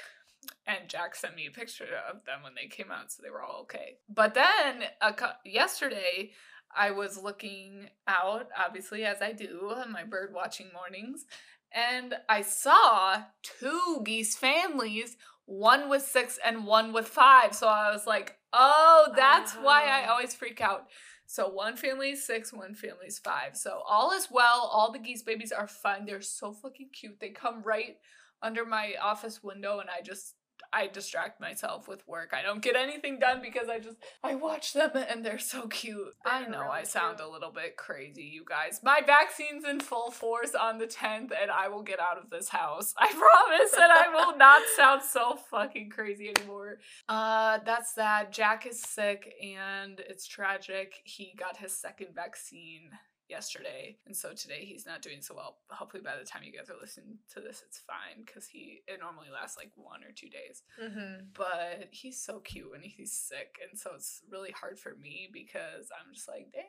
And 0.66 0.88
Jack 0.88 1.14
sent 1.14 1.36
me 1.36 1.46
a 1.46 1.50
picture 1.52 1.86
of 2.10 2.24
them 2.24 2.42
when 2.42 2.54
they 2.54 2.66
came 2.68 2.90
out, 2.90 3.12
so 3.12 3.22
they 3.22 3.30
were 3.30 3.42
all 3.42 3.60
okay. 3.62 3.98
But 4.08 4.34
then 4.34 4.82
a, 5.00 5.12
cou- 5.12 5.38
yesterday, 5.44 6.32
I 6.76 6.90
was 6.90 7.16
looking 7.22 7.88
out, 8.08 8.48
obviously, 8.58 9.04
as 9.04 9.22
I 9.22 9.32
do 9.32 9.72
on 9.76 9.92
my 9.92 10.02
bird 10.04 10.32
watching 10.34 10.66
mornings, 10.74 11.24
and 11.72 12.14
I 12.28 12.42
saw 12.42 13.22
two 13.42 14.02
geese 14.04 14.36
families, 14.36 15.16
one 15.46 15.88
with 15.88 16.02
six 16.02 16.38
and 16.44 16.66
one 16.66 16.92
with 16.92 17.06
five. 17.06 17.54
So 17.54 17.68
I 17.68 17.92
was 17.92 18.06
like, 18.06 18.36
oh, 18.52 19.12
that's 19.16 19.52
why 19.54 19.84
I 19.84 20.06
Oh. 20.08 20.12
always 20.12 20.34
freak 20.34 20.60
out. 20.60 20.86
So 21.32 21.48
one 21.48 21.78
family 21.78 22.10
is 22.10 22.26
six, 22.26 22.52
one 22.52 22.74
family 22.74 23.06
is 23.06 23.18
five. 23.18 23.56
So 23.56 23.80
all 23.88 24.12
is 24.12 24.28
well. 24.30 24.68
All 24.70 24.92
the 24.92 24.98
geese 24.98 25.22
babies 25.22 25.50
are 25.50 25.66
fun. 25.66 26.04
They're 26.04 26.20
so 26.20 26.52
fucking 26.52 26.90
cute. 26.92 27.18
They 27.20 27.30
come 27.30 27.62
right 27.62 27.96
under 28.42 28.66
my 28.66 28.92
office 29.02 29.42
window, 29.42 29.78
and 29.78 29.88
I 29.88 30.02
just 30.02 30.34
I 30.72 30.86
distract 30.86 31.40
myself 31.40 31.86
with 31.88 32.06
work. 32.08 32.32
I 32.32 32.42
don't 32.42 32.62
get 32.62 32.76
anything 32.76 33.18
done 33.18 33.40
because 33.42 33.68
I 33.68 33.78
just 33.78 33.96
I 34.24 34.34
watch 34.34 34.72
them 34.72 34.90
and 34.94 35.24
they're 35.24 35.38
so 35.38 35.66
cute. 35.68 36.14
I 36.24 36.40
They're 36.42 36.50
know 36.50 36.60
really 36.62 36.70
I 36.80 36.82
sound 36.84 37.18
cute. 37.18 37.28
a 37.28 37.32
little 37.32 37.50
bit 37.52 37.76
crazy, 37.76 38.22
you 38.22 38.44
guys. 38.48 38.80
My 38.82 39.00
vaccine's 39.04 39.64
in 39.68 39.80
full 39.80 40.10
force 40.10 40.54
on 40.54 40.78
the 40.78 40.86
10th 40.86 41.30
and 41.40 41.50
I 41.50 41.68
will 41.68 41.82
get 41.82 42.00
out 42.00 42.18
of 42.18 42.30
this 42.30 42.48
house. 42.48 42.94
I 42.98 43.08
promise 43.08 43.72
and 43.74 43.92
I 43.92 44.08
will 44.14 44.36
not 44.36 44.62
sound 44.76 45.02
so 45.02 45.36
fucking 45.50 45.90
crazy 45.90 46.32
anymore. 46.36 46.78
Uh 47.08 47.58
that's 47.64 47.92
that. 47.94 48.32
Jack 48.32 48.66
is 48.66 48.80
sick 48.80 49.34
and 49.42 50.00
it's 50.00 50.26
tragic. 50.26 50.94
He 51.04 51.34
got 51.38 51.56
his 51.58 51.76
second 51.76 52.08
vaccine 52.14 52.90
yesterday 53.32 53.96
and 54.06 54.14
so 54.16 54.32
today 54.34 54.62
he's 54.64 54.84
not 54.86 55.00
doing 55.00 55.20
so 55.22 55.34
well 55.34 55.56
hopefully 55.70 56.02
by 56.04 56.16
the 56.18 56.24
time 56.30 56.42
you 56.44 56.52
guys 56.52 56.68
are 56.70 56.80
listening 56.80 57.16
to 57.32 57.40
this 57.40 57.62
it's 57.66 57.80
fine 57.92 58.22
because 58.24 58.46
he 58.46 58.82
it 58.86 59.00
normally 59.00 59.28
lasts 59.32 59.56
like 59.56 59.72
one 59.74 60.04
or 60.04 60.12
two 60.14 60.28
days 60.28 60.62
Mm-hmm. 60.82 61.32
but 61.34 61.88
he's 61.90 62.20
so 62.22 62.40
cute 62.40 62.70
when 62.70 62.82
he's 62.82 63.12
sick 63.12 63.56
and 63.64 63.78
so 63.78 63.90
it's 63.94 64.20
really 64.30 64.52
hard 64.52 64.78
for 64.78 64.92
me 65.00 65.28
because 65.32 65.88
i'm 65.98 66.12
just 66.14 66.28
like 66.28 66.46
damn 66.52 66.64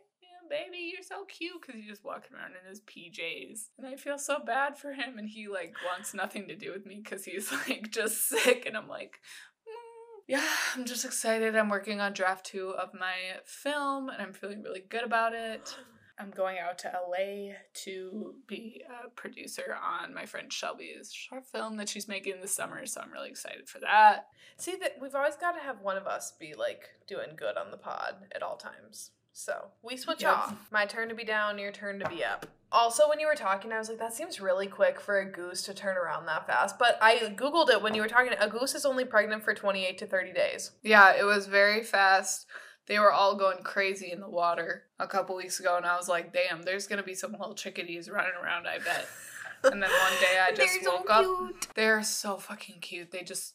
baby, 0.49 0.91
you're 0.93 1.03
so 1.03 1.23
cute 1.25 1.53
because 1.61 1.75
he's 1.79 1.89
just 1.89 2.03
walking 2.03 2.35
around 2.35 2.51
in 2.51 2.67
his 2.69 2.81
PJs. 2.81 3.69
And 3.77 3.87
I 3.87 3.95
feel 3.95 4.17
so 4.17 4.39
bad 4.45 4.77
for 4.77 4.91
him. 4.91 5.17
And 5.17 5.27
he 5.29 5.47
like 5.47 5.73
wants 5.89 6.13
nothing 6.13 6.49
to 6.49 6.55
do 6.55 6.73
with 6.73 6.85
me 6.85 6.99
because 7.01 7.23
he's 7.23 7.49
like 7.67 7.89
just 7.91 8.27
sick. 8.27 8.65
And 8.67 8.75
I'm 8.75 8.89
like, 8.89 9.19
"Mm." 9.65 10.21
yeah, 10.27 10.45
I'm 10.75 10.83
just 10.83 11.05
excited. 11.05 11.55
I'm 11.55 11.69
working 11.69 12.01
on 12.01 12.11
draft 12.11 12.45
two 12.45 12.71
of 12.71 12.93
my 12.93 13.15
film 13.45 14.09
and 14.09 14.21
I'm 14.21 14.33
feeling 14.33 14.61
really 14.63 14.83
good 14.87 15.05
about 15.05 15.33
it. 15.33 15.75
I'm 16.19 16.29
going 16.31 16.57
out 16.59 16.77
to 16.79 16.91
LA 17.09 17.53
to 17.85 18.35
be 18.47 18.83
a 18.87 19.09
producer 19.09 19.75
on 19.83 20.13
my 20.13 20.25
friend 20.25 20.51
Shelby's 20.53 21.11
short 21.11 21.45
film 21.45 21.77
that 21.77 21.89
she's 21.89 22.07
making 22.07 22.41
this 22.41 22.53
summer. 22.55 22.85
So 22.85 23.01
I'm 23.01 23.11
really 23.11 23.29
excited 23.29 23.67
for 23.67 23.79
that. 23.79 24.27
See 24.57 24.75
that 24.81 24.97
we've 25.01 25.15
always 25.15 25.35
got 25.35 25.53
to 25.53 25.59
have 25.61 25.81
one 25.81 25.97
of 25.97 26.05
us 26.05 26.33
be 26.39 26.53
like 26.53 26.89
doing 27.07 27.29
good 27.35 27.57
on 27.57 27.71
the 27.71 27.77
pod 27.77 28.15
at 28.35 28.43
all 28.43 28.57
times. 28.57 29.11
So 29.35 29.69
we 29.81 29.97
switch 29.97 30.21
Yep. 30.21 30.31
off. 30.31 30.55
My 30.71 30.85
turn 30.85 31.09
to 31.09 31.15
be 31.15 31.23
down, 31.23 31.57
your 31.57 31.71
turn 31.71 31.97
to 31.99 32.07
be 32.09 32.23
up. 32.23 32.45
Also, 32.71 33.09
when 33.09 33.19
you 33.19 33.25
were 33.27 33.35
talking, 33.35 33.71
I 33.71 33.79
was 33.79 33.89
like, 33.89 33.99
that 33.99 34.13
seems 34.13 34.39
really 34.39 34.67
quick 34.67 34.99
for 35.01 35.19
a 35.19 35.31
goose 35.31 35.63
to 35.63 35.73
turn 35.73 35.97
around 35.97 36.25
that 36.27 36.45
fast. 36.47 36.77
But 36.79 36.97
I 37.01 37.17
Googled 37.35 37.69
it 37.69 37.81
when 37.81 37.95
you 37.95 38.01
were 38.01 38.07
talking. 38.07 38.33
A 38.39 38.47
goose 38.47 38.75
is 38.75 38.85
only 38.85 39.05
pregnant 39.05 39.43
for 39.43 39.53
28 39.55 39.97
to 39.99 40.05
30 40.07 40.33
days. 40.33 40.71
Yeah, 40.83 41.13
it 41.15 41.23
was 41.23 41.47
very 41.47 41.83
fast. 41.83 42.45
They 42.87 42.99
were 42.99 43.11
all 43.11 43.35
going 43.35 43.63
crazy 43.63 44.11
in 44.11 44.19
the 44.19 44.29
water 44.29 44.83
a 44.99 45.07
couple 45.07 45.35
weeks 45.35 45.59
ago, 45.59 45.77
and 45.77 45.85
I 45.85 45.95
was 45.95 46.09
like, 46.09 46.33
damn, 46.33 46.63
there's 46.63 46.87
gonna 46.87 47.03
be 47.03 47.15
some 47.15 47.31
little 47.31 47.55
chickadees 47.55 48.09
running 48.09 48.33
around, 48.41 48.67
I 48.67 48.79
bet. 48.79 49.07
And 49.65 49.81
then 49.81 49.89
one 49.89 50.19
day 50.19 50.39
I 50.45 50.49
just 50.53 50.73
They're 50.73 50.83
so 50.83 50.95
woke 50.97 51.09
up. 51.09 51.23
cute. 51.23 51.67
They're 51.73 52.03
so 52.03 52.35
fucking 52.35 52.81
cute. 52.81 53.11
They 53.11 53.21
just 53.21 53.53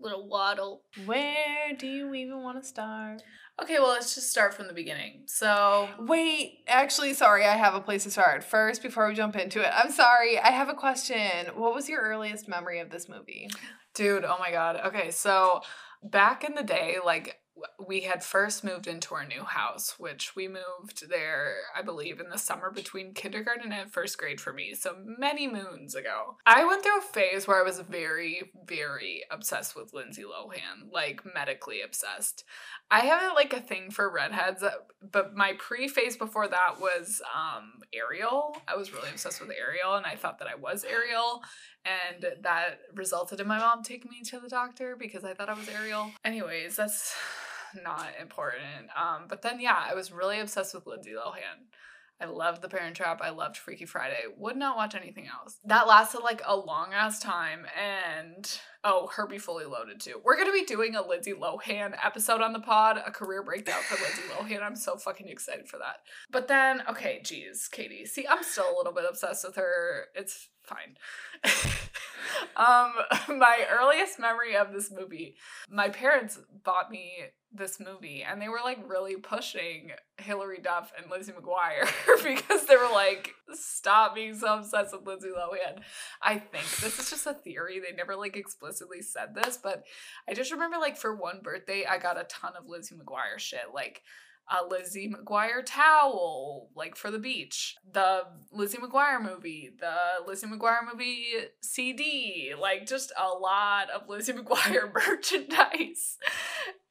little 0.00 0.26
waddle. 0.26 0.84
Where 1.04 1.74
do 1.78 1.86
you 1.86 2.14
even 2.14 2.42
want 2.42 2.58
to 2.62 2.66
start? 2.66 3.22
Okay, 3.60 3.78
well, 3.78 3.90
let's 3.90 4.14
just 4.14 4.30
start 4.30 4.54
from 4.54 4.66
the 4.66 4.72
beginning. 4.72 5.24
So, 5.26 5.90
Wait, 5.98 6.60
actually, 6.66 7.12
sorry, 7.12 7.44
I 7.44 7.58
have 7.58 7.74
a 7.74 7.80
place 7.80 8.04
to 8.04 8.10
start. 8.10 8.42
First, 8.42 8.82
before 8.82 9.06
we 9.06 9.14
jump 9.14 9.36
into 9.36 9.60
it, 9.60 9.70
I'm 9.74 9.92
sorry, 9.92 10.38
I 10.38 10.48
have 10.52 10.70
a 10.70 10.74
question. 10.74 11.48
What 11.54 11.74
was 11.74 11.86
your 11.86 12.00
earliest 12.00 12.48
memory 12.48 12.80
of 12.80 12.88
this 12.88 13.06
movie? 13.08 13.50
dude, 13.94 14.24
oh 14.24 14.36
my 14.40 14.50
god. 14.50 14.80
Okay, 14.86 15.10
so 15.10 15.60
back 16.02 16.44
in 16.44 16.54
the 16.54 16.62
day, 16.62 16.96
like 17.04 17.41
we 17.84 18.00
had 18.00 18.22
first 18.22 18.64
moved 18.64 18.86
into 18.86 19.14
our 19.14 19.24
new 19.24 19.42
house, 19.42 19.98
which 19.98 20.34
we 20.36 20.48
moved 20.48 21.08
there, 21.08 21.54
I 21.76 21.82
believe, 21.82 22.20
in 22.20 22.28
the 22.28 22.38
summer 22.38 22.70
between 22.70 23.14
kindergarten 23.14 23.72
and 23.72 23.90
first 23.90 24.18
grade 24.18 24.40
for 24.40 24.52
me. 24.52 24.74
So 24.74 24.96
many 25.04 25.48
moons 25.48 25.94
ago. 25.94 26.36
I 26.46 26.64
went 26.64 26.82
through 26.82 26.98
a 26.98 27.02
phase 27.02 27.46
where 27.46 27.60
I 27.60 27.64
was 27.64 27.78
very, 27.80 28.52
very 28.66 29.22
obsessed 29.30 29.76
with 29.76 29.92
Lindsay 29.92 30.22
Lohan, 30.22 30.92
like 30.92 31.22
medically 31.34 31.82
obsessed. 31.82 32.44
I 32.90 33.00
have 33.00 33.34
like 33.34 33.52
a 33.52 33.60
thing 33.60 33.90
for 33.90 34.10
redheads, 34.10 34.62
uh, 34.62 34.70
but 35.10 35.34
my 35.34 35.54
pre 35.58 35.88
phase 35.88 36.16
before 36.16 36.48
that 36.48 36.80
was 36.80 37.22
um 37.34 37.80
Ariel. 37.92 38.56
I 38.68 38.76
was 38.76 38.92
really 38.92 39.10
obsessed 39.10 39.40
with 39.40 39.50
Ariel, 39.50 39.94
and 39.94 40.06
I 40.06 40.16
thought 40.16 40.38
that 40.40 40.48
I 40.48 40.54
was 40.54 40.84
Ariel 40.84 41.42
and 41.84 42.24
that 42.42 42.80
resulted 42.94 43.40
in 43.40 43.46
my 43.46 43.58
mom 43.58 43.82
taking 43.82 44.10
me 44.10 44.22
to 44.22 44.38
the 44.38 44.48
doctor 44.48 44.96
because 44.96 45.24
I 45.24 45.34
thought 45.34 45.48
I 45.48 45.54
was 45.54 45.68
Ariel. 45.68 46.12
Anyways, 46.24 46.76
that's 46.76 47.14
not 47.82 48.08
important. 48.20 48.88
Um, 48.96 49.26
but 49.28 49.42
then 49.42 49.60
yeah, 49.60 49.84
I 49.88 49.94
was 49.94 50.12
really 50.12 50.40
obsessed 50.40 50.74
with 50.74 50.86
Lindsay 50.86 51.12
Lohan. 51.12 51.66
I 52.22 52.26
loved 52.26 52.62
The 52.62 52.68
Parent 52.68 52.94
Trap. 52.94 53.20
I 53.20 53.30
loved 53.30 53.56
Freaky 53.56 53.84
Friday. 53.84 54.20
Would 54.36 54.56
not 54.56 54.76
watch 54.76 54.94
anything 54.94 55.26
else. 55.26 55.58
That 55.64 55.88
lasted 55.88 56.20
like 56.20 56.40
a 56.46 56.56
long 56.56 56.92
ass 56.92 57.18
time. 57.18 57.66
And 57.76 58.48
oh, 58.84 59.08
Herbie 59.08 59.38
Fully 59.38 59.64
Loaded 59.64 59.98
too. 59.98 60.20
We're 60.22 60.36
gonna 60.36 60.52
be 60.52 60.64
doing 60.64 60.94
a 60.94 61.04
Lindsay 61.04 61.32
Lohan 61.32 61.96
episode 62.04 62.40
on 62.40 62.52
the 62.52 62.60
pod, 62.60 63.02
a 63.04 63.10
career 63.10 63.42
breakdown 63.42 63.80
for 63.82 64.00
Lindsay 64.00 64.22
Lohan. 64.38 64.62
I'm 64.62 64.76
so 64.76 64.96
fucking 64.96 65.26
excited 65.28 65.68
for 65.68 65.78
that. 65.78 65.96
But 66.30 66.46
then, 66.46 66.82
okay, 66.88 67.20
geez, 67.24 67.66
Katie. 67.66 68.06
See, 68.06 68.26
I'm 68.28 68.44
still 68.44 68.72
a 68.72 68.76
little 68.76 68.92
bit 68.92 69.04
obsessed 69.08 69.44
with 69.44 69.56
her. 69.56 70.06
It's 70.14 70.48
fine. 70.64 70.96
um, 72.56 72.92
my 73.38 73.66
earliest 73.70 74.18
memory 74.18 74.56
of 74.56 74.72
this 74.72 74.90
movie, 74.90 75.36
my 75.70 75.88
parents 75.88 76.38
bought 76.64 76.90
me 76.90 77.12
this 77.54 77.78
movie 77.78 78.22
and 78.22 78.40
they 78.40 78.48
were 78.48 78.60
like 78.64 78.78
really 78.88 79.16
pushing 79.16 79.90
Hilary 80.16 80.60
Duff 80.62 80.90
and 80.96 81.10
Lizzie 81.10 81.32
McGuire 81.32 81.86
because 82.24 82.66
they 82.66 82.76
were 82.76 82.90
like, 82.92 83.32
stop 83.52 84.14
being 84.14 84.34
so 84.34 84.58
obsessed 84.58 84.94
with 84.96 85.06
Lindsay 85.06 85.28
Lohan. 85.28 85.82
I 86.22 86.38
think 86.38 86.64
this 86.80 86.98
is 86.98 87.10
just 87.10 87.26
a 87.26 87.34
theory. 87.34 87.78
They 87.80 87.94
never 87.94 88.16
like 88.16 88.36
explicitly 88.36 89.02
said 89.02 89.34
this, 89.34 89.58
but 89.62 89.84
I 90.28 90.34
just 90.34 90.52
remember 90.52 90.78
like 90.78 90.96
for 90.96 91.14
one 91.14 91.40
birthday, 91.42 91.84
I 91.88 91.98
got 91.98 92.20
a 92.20 92.24
ton 92.24 92.52
of 92.58 92.66
Lizzie 92.66 92.94
McGuire 92.94 93.38
shit. 93.38 93.74
Like 93.74 94.02
a 94.50 94.66
Lizzie 94.66 95.10
McGuire 95.10 95.64
towel, 95.64 96.68
like 96.74 96.96
for 96.96 97.10
the 97.10 97.18
beach, 97.18 97.76
the 97.90 98.22
Lizzie 98.50 98.78
McGuire 98.78 99.22
movie, 99.22 99.70
the 99.78 100.26
Lizzie 100.26 100.46
McGuire 100.46 100.80
movie 100.90 101.26
CD, 101.60 102.52
like 102.58 102.86
just 102.86 103.12
a 103.18 103.28
lot 103.28 103.88
of 103.90 104.08
Lizzie 104.08 104.32
McGuire 104.34 104.92
merchandise. 104.92 106.18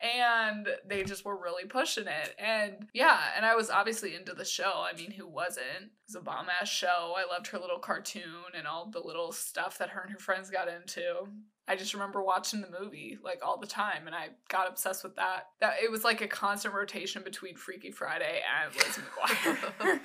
And 0.01 0.67
they 0.87 1.03
just 1.03 1.25
were 1.25 1.39
really 1.39 1.65
pushing 1.65 2.07
it. 2.07 2.35
And 2.39 2.87
yeah, 2.93 3.19
and 3.35 3.45
I 3.45 3.55
was 3.55 3.69
obviously 3.69 4.15
into 4.15 4.33
the 4.33 4.45
show. 4.45 4.85
I 4.91 4.97
mean, 4.97 5.11
who 5.11 5.27
wasn't? 5.27 5.65
It 5.83 5.91
was 6.07 6.15
a 6.15 6.21
bomb 6.21 6.47
ass 6.49 6.69
show. 6.69 7.13
I 7.15 7.31
loved 7.31 7.47
her 7.47 7.59
little 7.59 7.79
cartoon 7.79 8.55
and 8.57 8.65
all 8.65 8.89
the 8.89 8.99
little 8.99 9.31
stuff 9.31 9.77
that 9.77 9.89
her 9.89 10.01
and 10.01 10.11
her 10.11 10.19
friends 10.19 10.49
got 10.49 10.67
into. 10.67 11.27
I 11.67 11.75
just 11.75 11.93
remember 11.93 12.21
watching 12.23 12.61
the 12.61 12.79
movie 12.79 13.17
like 13.23 13.39
all 13.45 13.57
the 13.57 13.67
time 13.67 14.07
and 14.07 14.15
I 14.15 14.29
got 14.49 14.67
obsessed 14.67 15.03
with 15.03 15.15
that. 15.15 15.47
That 15.59 15.75
it 15.83 15.91
was 15.91 16.03
like 16.03 16.21
a 16.21 16.27
constant 16.27 16.73
rotation 16.73 17.23
between 17.23 17.55
Freaky 17.55 17.91
Friday 17.91 18.41
and 18.63 18.75
Lizzie 18.75 19.01
McGuire. 19.01 19.99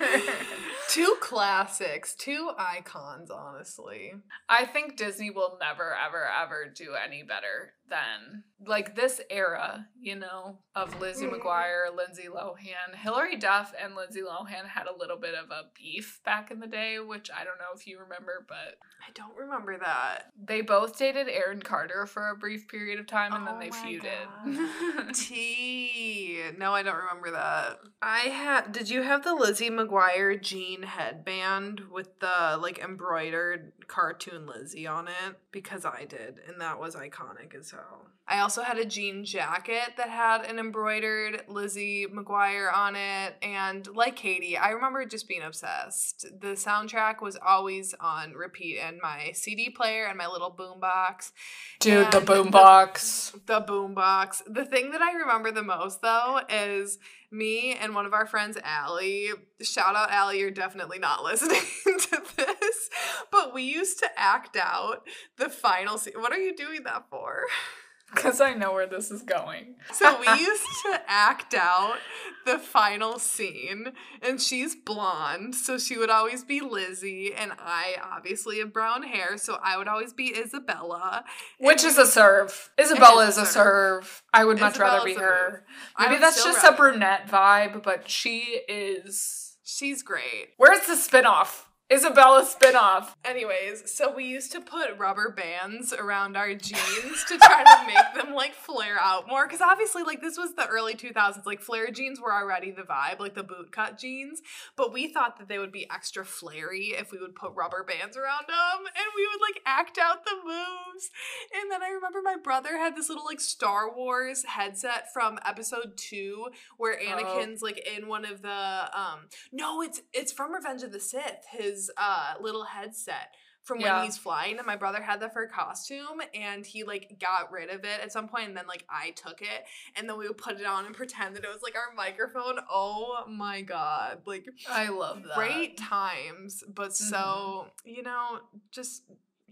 two 0.89 1.17
classics, 1.19 2.15
two 2.15 2.51
icons, 2.57 3.31
honestly. 3.31 4.13
I 4.47 4.65
think 4.65 4.97
Disney 4.97 5.29
will 5.29 5.57
never 5.59 5.95
ever 5.95 6.27
ever 6.41 6.71
do 6.73 6.93
any 6.93 7.23
better 7.23 7.73
than 7.89 8.43
like 8.65 8.95
this 8.95 9.21
era, 9.29 9.87
you 9.99 10.15
know, 10.15 10.57
of 10.75 10.99
Lizzie 10.99 11.25
mm-hmm. 11.25 11.35
McGuire, 11.35 11.95
Lindsay 11.95 12.27
Lohan. 12.27 12.95
Hilary 12.95 13.37
Duff 13.37 13.73
and 13.81 13.95
Lindsay 13.95 14.21
Lohan 14.21 14.67
had 14.67 14.87
a 14.87 14.97
little 14.97 15.17
bit 15.17 15.35
of 15.35 15.51
a 15.51 15.65
beef 15.75 16.19
back 16.25 16.49
in 16.49 16.59
the 16.59 16.67
day, 16.67 16.97
which 16.99 17.29
I 17.31 17.43
don't 17.43 17.59
know 17.59 17.75
if 17.75 17.85
you 17.85 17.99
remember, 17.99 18.45
but 18.47 18.77
I 19.07 19.11
don't 19.13 19.35
remember 19.37 19.77
that. 19.77 20.31
they 20.43 20.61
both 20.61 20.97
dated 20.97 21.29
Aaron 21.29 21.61
Carter 21.61 22.05
for 22.07 22.29
a 22.29 22.35
brief 22.35 22.67
period 22.67 22.99
of 22.99 23.07
time 23.07 23.33
and 23.33 23.47
Oh 23.47 23.51
then 23.51 23.59
they 23.59 23.69
feuded. 23.69 25.13
T. 25.13 26.41
No, 26.57 26.73
I 26.73 26.83
don't 26.83 26.97
remember 26.97 27.31
that. 27.31 27.77
I 28.01 28.19
had. 28.19 28.71
Did 28.71 28.89
you 28.89 29.03
have 29.03 29.23
the 29.23 29.35
Lizzie 29.35 29.69
McGuire 29.69 30.41
jean 30.41 30.83
headband 30.83 31.81
with 31.91 32.19
the 32.19 32.57
like 32.59 32.79
embroidered 32.79 33.71
cartoon 33.87 34.45
Lizzie 34.45 34.87
on 34.87 35.07
it? 35.07 35.39
Because 35.51 35.85
I 35.85 36.05
did, 36.05 36.39
and 36.47 36.59
that 36.61 36.79
was 36.79 36.95
iconic 36.95 37.55
as 37.57 37.71
hell. 37.71 38.07
I 38.27 38.39
also 38.39 38.61
had 38.61 38.77
a 38.77 38.85
jean 38.85 39.23
jacket 39.23 39.93
that 39.95 40.09
had 40.09 40.43
an 40.43 40.59
embroidered 40.59 41.43
Lizzie 41.47 42.07
McGuire 42.07 42.73
on 42.73 42.95
it, 42.95 43.35
and 43.41 43.87
like 43.95 44.17
Katie, 44.17 44.57
I 44.57 44.71
remember 44.71 45.05
just 45.05 45.29
being 45.29 45.43
obsessed. 45.43 46.25
The 46.41 46.49
soundtrack 46.49 47.21
was 47.21 47.37
always 47.45 47.95
on 47.99 48.33
repeat 48.33 48.79
in 48.79 48.99
my 49.01 49.31
CD 49.33 49.69
player 49.69 50.05
and 50.07 50.17
my 50.17 50.27
little 50.27 50.51
boombox. 50.51 51.31
Dude, 51.79 52.11
the 52.11 52.17
And 52.17 52.27
boombox. 52.27 53.45
The 53.45 53.61
boombox. 53.61 54.41
The 54.45 54.65
thing 54.65 54.91
that 54.91 55.01
I 55.01 55.13
remember 55.13 55.51
the 55.51 55.63
most 55.63 56.01
though 56.01 56.41
is 56.49 56.99
me 57.31 57.73
and 57.73 57.93
one 57.93 58.05
of 58.05 58.13
our 58.13 58.25
friends, 58.25 58.57
Allie. 58.63 59.29
Shout 59.61 59.95
out, 59.95 60.11
Allie, 60.11 60.39
you're 60.39 60.51
definitely 60.51 60.99
not 60.99 61.23
listening 61.23 61.61
to 61.85 62.21
this. 62.35 62.89
But 63.31 63.53
we 63.53 63.63
used 63.63 63.99
to 63.99 64.09
act 64.15 64.55
out 64.55 65.07
the 65.37 65.49
final 65.49 65.97
scene. 65.97 66.13
What 66.17 66.31
are 66.31 66.39
you 66.39 66.55
doing 66.55 66.83
that 66.83 67.09
for? 67.09 67.43
Because 68.13 68.39
I 68.39 68.53
know 68.53 68.71
where 68.73 68.87
this 68.87 69.11
is 69.11 69.21
going. 69.21 69.75
So 69.91 70.19
we 70.19 70.27
used 70.39 70.63
to 70.85 71.01
act 71.07 71.53
out 71.53 71.97
the 72.45 72.57
final 72.57 73.19
scene, 73.19 73.91
and 74.21 74.41
she's 74.41 74.75
blonde, 74.75 75.53
so 75.53 75.77
she 75.77 75.97
would 75.97 76.09
always 76.09 76.43
be 76.43 76.61
Lizzie, 76.61 77.33
and 77.33 77.51
I 77.59 77.97
obviously 78.01 78.59
have 78.59 78.71
brown 78.71 79.03
hair, 79.03 79.37
so 79.37 79.59
I 79.61 79.77
would 79.77 79.87
always 79.89 80.13
be 80.13 80.33
Isabella. 80.35 81.25
Which 81.59 81.83
And 81.83 81.91
is 81.91 81.97
a 81.97 82.05
serve. 82.05 82.71
Isabella 82.79 83.27
is 83.27 83.37
a 83.37 83.41
a 83.41 83.45
serve. 83.45 84.23
I 84.33 84.45
would 84.45 84.59
much 84.59 84.79
rather 84.79 85.05
be 85.05 85.15
her. 85.15 85.65
Maybe 85.99 86.17
that's 86.17 86.43
just 86.43 86.63
a 86.63 86.71
brunette 86.71 87.27
vibe, 87.27 87.83
but 87.83 88.09
she 88.09 88.61
is. 88.69 89.57
She's 89.63 90.01
great. 90.01 90.51
Where's 90.55 90.87
the 90.87 90.93
spinoff? 90.93 91.66
Isabella 91.91 92.43
spinoff. 92.43 93.13
Anyways, 93.23 93.89
so 93.89 94.13
we 94.13 94.25
used 94.25 94.51
to 94.51 94.59
put 94.59 94.97
rubber 94.97 95.31
bands 95.31 95.93
around 95.93 96.35
our 96.35 96.53
jeans 96.53 97.23
to 97.29 97.37
try 97.37 97.63
to 97.63 97.87
make 97.87 98.13
them 98.13 98.35
like 98.35 98.53
flare 98.53 98.97
out 98.99 99.25
more. 99.25 99.47
Cause 99.47 99.61
obviously, 99.61 100.03
like 100.03 100.19
this 100.19 100.37
was 100.37 100.53
the 100.55 100.67
early 100.67 100.95
2000s. 100.95 101.45
Like 101.45 101.61
flare 101.61 101.89
jeans 101.89 102.19
were 102.19 102.33
already 102.33 102.71
the 102.71 102.81
vibe, 102.81 103.21
like 103.21 103.35
the 103.35 103.43
boot 103.43 103.71
cut 103.71 103.97
jeans. 103.97 104.41
But 104.75 104.91
we 104.91 105.07
thought 105.07 105.39
that 105.39 105.47
they 105.47 105.59
would 105.59 105.71
be 105.71 105.89
extra 105.89 106.25
flary 106.25 106.87
if 106.87 107.13
we 107.13 107.19
would 107.19 107.35
put 107.35 107.53
rubber 107.55 107.85
bands 107.87 108.17
around 108.17 108.47
them 108.49 108.85
and 108.85 109.05
we 109.15 109.25
would 109.25 109.41
like 109.41 109.61
act 109.65 109.97
out 109.97 110.25
the 110.25 110.35
moves. 110.43 111.09
And 111.55 111.71
then 111.71 111.81
I 111.81 111.87
remember 111.87 112.19
my 112.21 112.35
brother 112.35 112.77
had 112.77 112.97
this 112.97 113.07
little 113.07 113.25
like 113.25 113.39
Star 113.39 113.95
Wars 113.95 114.43
headset 114.43 115.13
from 115.13 115.39
episode 115.45 115.93
two 115.95 116.47
where 116.75 116.99
Anakin's 116.99 117.61
like 117.61 117.81
in 117.95 118.09
one 118.09 118.25
of 118.25 118.41
the 118.41 118.89
um 118.93 119.29
no, 119.53 119.81
it's 119.81 120.01
it's 120.11 120.33
from 120.33 120.53
Revenge 120.53 120.83
of 120.83 120.91
the 120.91 120.99
Sith, 120.99 121.45
his 121.49 121.76
uh 121.97 122.33
little 122.41 122.63
headset 122.65 123.33
from 123.63 123.79
when 123.79 123.87
Yeah. 123.87 124.03
he's 124.05 124.17
flying 124.17 124.57
and 124.59 124.65
my 124.65 124.77
brother 124.77 125.01
had 125.01 125.19
that 125.19 125.33
for 125.33 125.43
a 125.43 125.49
costume 125.49 126.21
and 126.33 126.65
he 126.65 126.85
like 126.85 127.17
got 127.19 127.51
rid 127.51 127.69
of 127.69 127.83
it 127.83 127.99
at 128.01 128.13
some 128.13 128.29
point 128.29 128.47
and 128.47 128.55
then 128.55 128.65
like 128.65 128.85
I 128.89 129.11
took 129.11 129.41
it 129.41 129.65
and 129.97 130.07
then 130.07 130.17
we 130.17 130.25
would 130.27 130.37
put 130.37 130.57
it 130.61 130.65
on 130.65 130.85
and 130.85 130.95
pretend 130.95 131.35
that 131.35 131.43
it 131.43 131.49
was 131.49 131.61
like 131.61 131.75
our 131.75 131.93
microphone. 131.93 132.59
Oh 132.71 133.25
my 133.27 133.61
god. 133.61 134.19
Like 134.25 134.45
I 134.69 134.87
love 134.87 135.23
that. 135.23 135.35
great 135.35 135.77
times, 135.77 136.63
but 136.73 136.95
so, 136.95 137.67
you 137.83 138.03
know, 138.03 138.39
just 138.71 139.03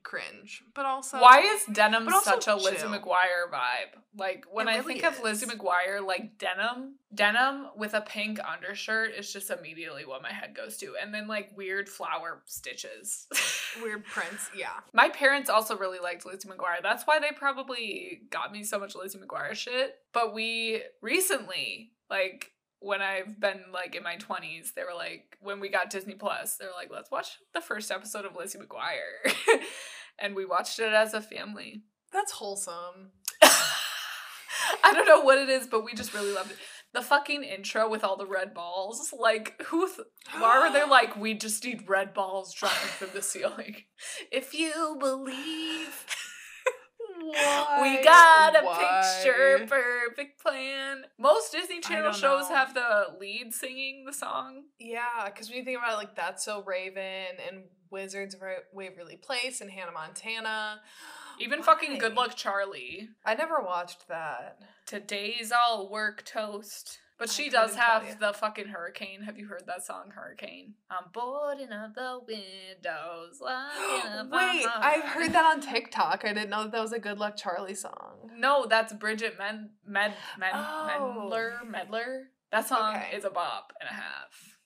cringe. 0.06 0.64
But 0.74 0.86
also 0.86 1.20
Why 1.20 1.40
is 1.40 1.66
denim 1.66 2.08
such 2.24 2.48
a 2.48 2.56
Lizzie 2.56 2.78
chill. 2.78 2.90
McGuire 2.90 3.52
vibe? 3.52 4.00
Like 4.18 4.46
when 4.50 4.70
It 4.70 4.72
I 4.72 4.78
really 4.78 4.94
think 4.94 5.04
of 5.04 5.22
Lizzie. 5.22 5.48
McGuire, 5.48 6.06
like 6.06 6.38
denim, 6.38 6.96
denim 7.14 7.68
with 7.76 7.94
a 7.94 8.02
pink 8.02 8.40
undershirt 8.40 9.12
is 9.18 9.34
just 9.34 9.50
immediately 9.50 10.06
what 10.06 10.22
my 10.22 10.32
head 10.32 10.56
goes 10.56 10.78
to, 10.78 10.94
and 11.02 11.14
then 11.14 11.28
like 11.28 11.58
weird 11.58 11.90
flower 11.90 12.44
stitches. 12.46 13.28
weird 13.84 14.06
prints, 14.06 14.50
yeah. 14.56 14.80
my 14.94 15.10
parents 15.10 15.50
also 15.50 15.78
really 15.78 16.00
liked 16.00 16.26
Lizzie 16.26 16.48
McGuire. 16.48 16.82
That's 16.82 17.04
why 17.04 17.20
they 17.20 17.32
probably 17.36 18.22
got 18.30 18.54
me 18.54 18.64
so 18.64 18.80
much 18.80 18.96
Lizzie 18.96 19.20
McGuire 19.20 19.56
shit. 19.56 19.96
But 20.14 20.34
we 20.34 20.84
recently, 21.02 21.92
like 22.10 22.52
when 22.86 23.02
I've 23.02 23.40
been 23.40 23.62
like 23.74 23.96
in 23.96 24.04
my 24.04 24.16
20s, 24.16 24.76
they 24.76 24.84
were 24.84 24.96
like, 24.96 25.38
when 25.42 25.60
we 25.60 25.70
got 25.70 25.90
Disney 25.90 26.14
Plus, 26.14 26.58
they 26.58 26.66
were 26.66 26.72
like, 26.78 26.90
let's 26.92 27.10
watch 27.10 27.40
the 27.54 27.62
first 27.62 27.90
episode 27.90 28.26
of 28.26 28.36
Lizzie 28.36 28.60
McGuire. 28.60 29.34
and 30.20 30.36
we 30.36 30.46
watched 30.46 30.78
it 30.80 30.94
as 30.94 31.16
a 31.16 31.22
family. 31.22 31.82
That's 32.14 32.34
wholesome. 32.34 33.12
I 33.42 34.94
don't 34.94 35.08
know 35.08 35.22
what 35.22 35.40
it 35.40 35.50
is, 35.50 35.66
but 35.66 35.84
we 35.84 35.96
just 35.96 36.14
really 36.14 36.32
loved 36.32 36.52
it. 36.52 36.58
The 36.94 37.02
fucking 37.02 37.44
intro 37.44 37.90
with 37.90 38.04
all 38.04 38.18
the 38.18 38.28
red 38.28 38.54
balls. 38.54 39.12
Like, 39.20 39.60
who? 39.64 39.88
Th- 39.88 40.08
why 40.38 40.60
were 40.60 40.72
they 40.72 40.86
like, 40.90 41.18
we 41.18 41.34
just 41.34 41.66
need 41.66 41.90
red 41.90 42.14
balls 42.14 42.54
dropping 42.54 42.90
from 42.90 43.10
the 43.16 43.24
ceiling? 43.24 43.78
If 44.32 44.54
you 44.54 44.96
believe. 45.00 46.06
Why? 47.32 47.80
We 47.82 48.04
got 48.04 48.56
a 48.62 48.66
Why? 48.66 49.02
picture 49.24 49.66
perfect 49.68 50.42
plan. 50.42 51.04
Most 51.18 51.52
Disney 51.52 51.80
Channel 51.80 52.12
shows 52.12 52.50
know. 52.50 52.56
have 52.56 52.74
the 52.74 53.18
lead 53.20 53.54
singing 53.54 54.06
the 54.06 54.14
song. 54.14 54.64
Yeah, 54.80 55.26
because 55.26 55.50
when 55.50 55.58
you 55.58 55.64
think 55.66 55.78
about 55.80 55.94
it, 55.94 55.98
like 55.98 56.16
That's 56.16 56.46
So 56.46 56.64
Raven 56.64 57.38
and 57.48 57.64
Wizards 57.90 58.36
of 58.36 58.42
Waverly 58.74 59.18
Place 59.18 59.62
and 59.62 59.72
Hannah 59.72 59.92
Montana. 59.92 60.82
Even 61.40 61.64
fucking 61.64 61.98
Good 61.98 62.16
Luck 62.16 62.36
Charlie. 62.36 63.10
I 63.26 63.36
never 63.36 63.62
watched 63.62 64.08
that. 64.08 64.60
Today's 64.86 65.52
all 65.52 65.90
work 65.90 66.24
toast. 66.24 67.00
But 67.18 67.30
I 67.30 67.32
she 67.32 67.50
does 67.50 67.76
have 67.76 68.20
the 68.20 68.34
fucking 68.34 68.68
hurricane. 68.68 69.22
Have 69.22 69.38
you 69.38 69.48
heard 69.48 69.64
that 69.68 69.86
song, 69.86 70.12
Hurricane? 70.14 70.74
I'm 70.90 71.06
boarding 71.14 71.72
up 71.72 71.96
the 71.96 72.20
windows. 72.28 73.40
locking 73.40 74.12
up 74.20 74.28
my 74.30 74.52
Wait, 74.54 74.68
I've 74.76 75.04
heard 75.06 75.32
that 75.32 75.46
on 75.46 75.62
TikTok. 75.62 76.26
I 76.26 76.34
didn't 76.34 76.50
know 76.50 76.64
that, 76.64 76.74
that 76.74 76.82
was 76.82 76.92
a 76.92 77.00
Good 77.00 77.18
Luck 77.18 77.38
Charlie 77.38 77.74
song. 77.76 78.32
No, 78.38 78.66
that's 78.66 78.92
Bridgit 78.94 79.38
Men 79.38 79.70
Med 79.88 80.14
Men 80.38 80.52
Oh. 80.54 81.30
Medler 81.30 81.54
Medler. 81.66 82.24
That 82.52 82.68
song 82.68 82.96
Okay. 82.98 83.16
is 83.16 83.24
a 83.24 83.30
bop 83.30 83.72
and 83.80 83.90
a 83.90 83.94
half. 83.94 84.58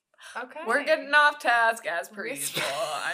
Okay. 0.43 0.59
We're 0.67 0.83
getting 0.83 1.11
off 1.13 1.39
task 1.39 1.85
as 1.87 2.09
per 2.09 2.27
usual. 2.27 2.63
I 2.65 3.13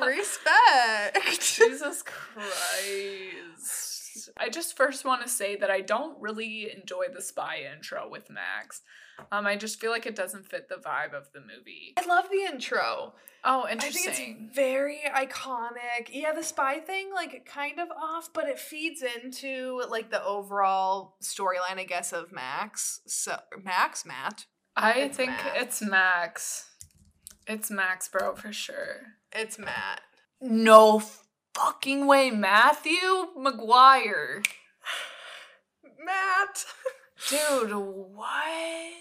mean, 0.00 0.06
Respect. 0.16 1.40
Jesus 1.40 2.02
Christ. 2.02 3.99
I 4.36 4.48
just 4.48 4.76
first 4.76 5.04
want 5.04 5.22
to 5.22 5.28
say 5.28 5.56
that 5.56 5.70
I 5.70 5.80
don't 5.80 6.20
really 6.20 6.70
enjoy 6.70 7.04
the 7.12 7.22
spy 7.22 7.60
intro 7.72 8.08
with 8.08 8.30
Max. 8.30 8.82
Um, 9.30 9.46
I 9.46 9.56
just 9.56 9.80
feel 9.80 9.90
like 9.90 10.06
it 10.06 10.16
doesn't 10.16 10.46
fit 10.46 10.68
the 10.68 10.76
vibe 10.76 11.12
of 11.12 11.30
the 11.32 11.40
movie. 11.40 11.94
I 11.98 12.06
love 12.06 12.26
the 12.30 12.52
intro. 12.52 13.14
Oh, 13.44 13.64
I 13.64 13.70
think 13.70 13.84
interesting. 13.96 14.44
it's 14.48 14.56
very 14.56 15.00
iconic. 15.06 16.08
Yeah, 16.10 16.32
the 16.32 16.42
spy 16.42 16.78
thing, 16.78 17.10
like, 17.14 17.46
kind 17.46 17.78
of 17.78 17.88
off, 17.90 18.30
but 18.32 18.48
it 18.48 18.58
feeds 18.58 19.02
into, 19.02 19.82
like, 19.88 20.10
the 20.10 20.22
overall 20.24 21.16
storyline, 21.22 21.78
I 21.78 21.84
guess, 21.84 22.12
of 22.12 22.32
Max. 22.32 23.00
So, 23.06 23.38
Max? 23.62 24.04
Matt? 24.04 24.44
I 24.76 25.00
it's 25.00 25.16
think 25.16 25.30
Max. 25.30 25.50
it's 25.56 25.82
Max. 25.82 26.66
It's 27.46 27.70
Max, 27.70 28.08
bro, 28.08 28.34
for 28.34 28.52
sure. 28.52 29.14
It's 29.32 29.58
Matt. 29.58 30.02
No 30.40 31.02
fucking 31.54 32.06
way, 32.06 32.30
Matthew 32.30 33.28
McGuire. 33.38 34.44
Matt! 36.04 36.64
Dude, 37.28 37.72
what? 37.74 38.92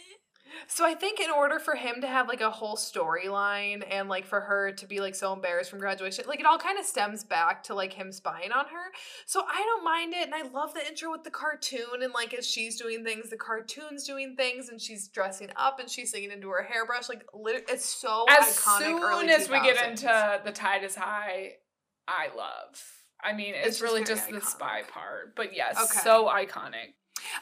So 0.67 0.85
I 0.85 0.93
think 0.93 1.19
in 1.19 1.29
order 1.29 1.57
for 1.57 1.75
him 1.75 2.01
to 2.01 2.07
have 2.07 2.27
like 2.27 2.41
a 2.41 2.49
whole 2.49 2.75
storyline 2.75 3.83
and 3.89 4.09
like 4.09 4.25
for 4.25 4.41
her 4.41 4.71
to 4.73 4.85
be 4.85 4.99
like 4.99 5.15
so 5.15 5.31
embarrassed 5.31 5.69
from 5.69 5.79
graduation, 5.79 6.25
like 6.27 6.39
it 6.39 6.45
all 6.45 6.57
kind 6.57 6.77
of 6.77 6.85
stems 6.85 7.23
back 7.23 7.63
to 7.63 7.73
like 7.75 7.93
him 7.93 8.11
spying 8.11 8.51
on 8.51 8.65
her. 8.65 8.91
So 9.25 9.43
I 9.47 9.61
don't 9.63 9.83
mind 9.83 10.13
it, 10.13 10.25
and 10.25 10.35
I 10.35 10.47
love 10.49 10.73
the 10.73 10.85
intro 10.85 11.11
with 11.11 11.23
the 11.23 11.31
cartoon 11.31 12.01
and 12.03 12.13
like 12.13 12.33
as 12.33 12.45
she's 12.47 12.79
doing 12.79 13.03
things, 13.03 13.29
the 13.29 13.37
cartoon's 13.37 14.05
doing 14.05 14.35
things, 14.35 14.69
and 14.69 14.81
she's 14.81 15.07
dressing 15.07 15.49
up 15.55 15.79
and 15.79 15.89
she's 15.89 16.11
singing 16.11 16.31
into 16.31 16.49
her 16.49 16.63
hairbrush. 16.63 17.09
Like 17.09 17.25
it's 17.69 17.85
so 17.85 18.25
As 18.29 18.57
iconic. 18.57 18.79
soon 18.79 19.03
early 19.03 19.29
as 19.29 19.49
we 19.49 19.61
get 19.61 19.87
into 19.89 20.41
the 20.43 20.51
tide 20.51 20.83
is 20.83 20.95
high, 20.95 21.53
I 22.09 22.35
love. 22.35 22.81
I 23.23 23.33
mean, 23.33 23.53
it's, 23.55 23.67
It's 23.67 23.81
really 23.81 24.03
just 24.03 24.29
the 24.29 24.41
spy 24.41 24.81
part, 24.89 25.35
but 25.35 25.53
yes, 25.55 25.77
Okay. 25.77 25.99
so 26.03 26.27
iconic. 26.27 26.93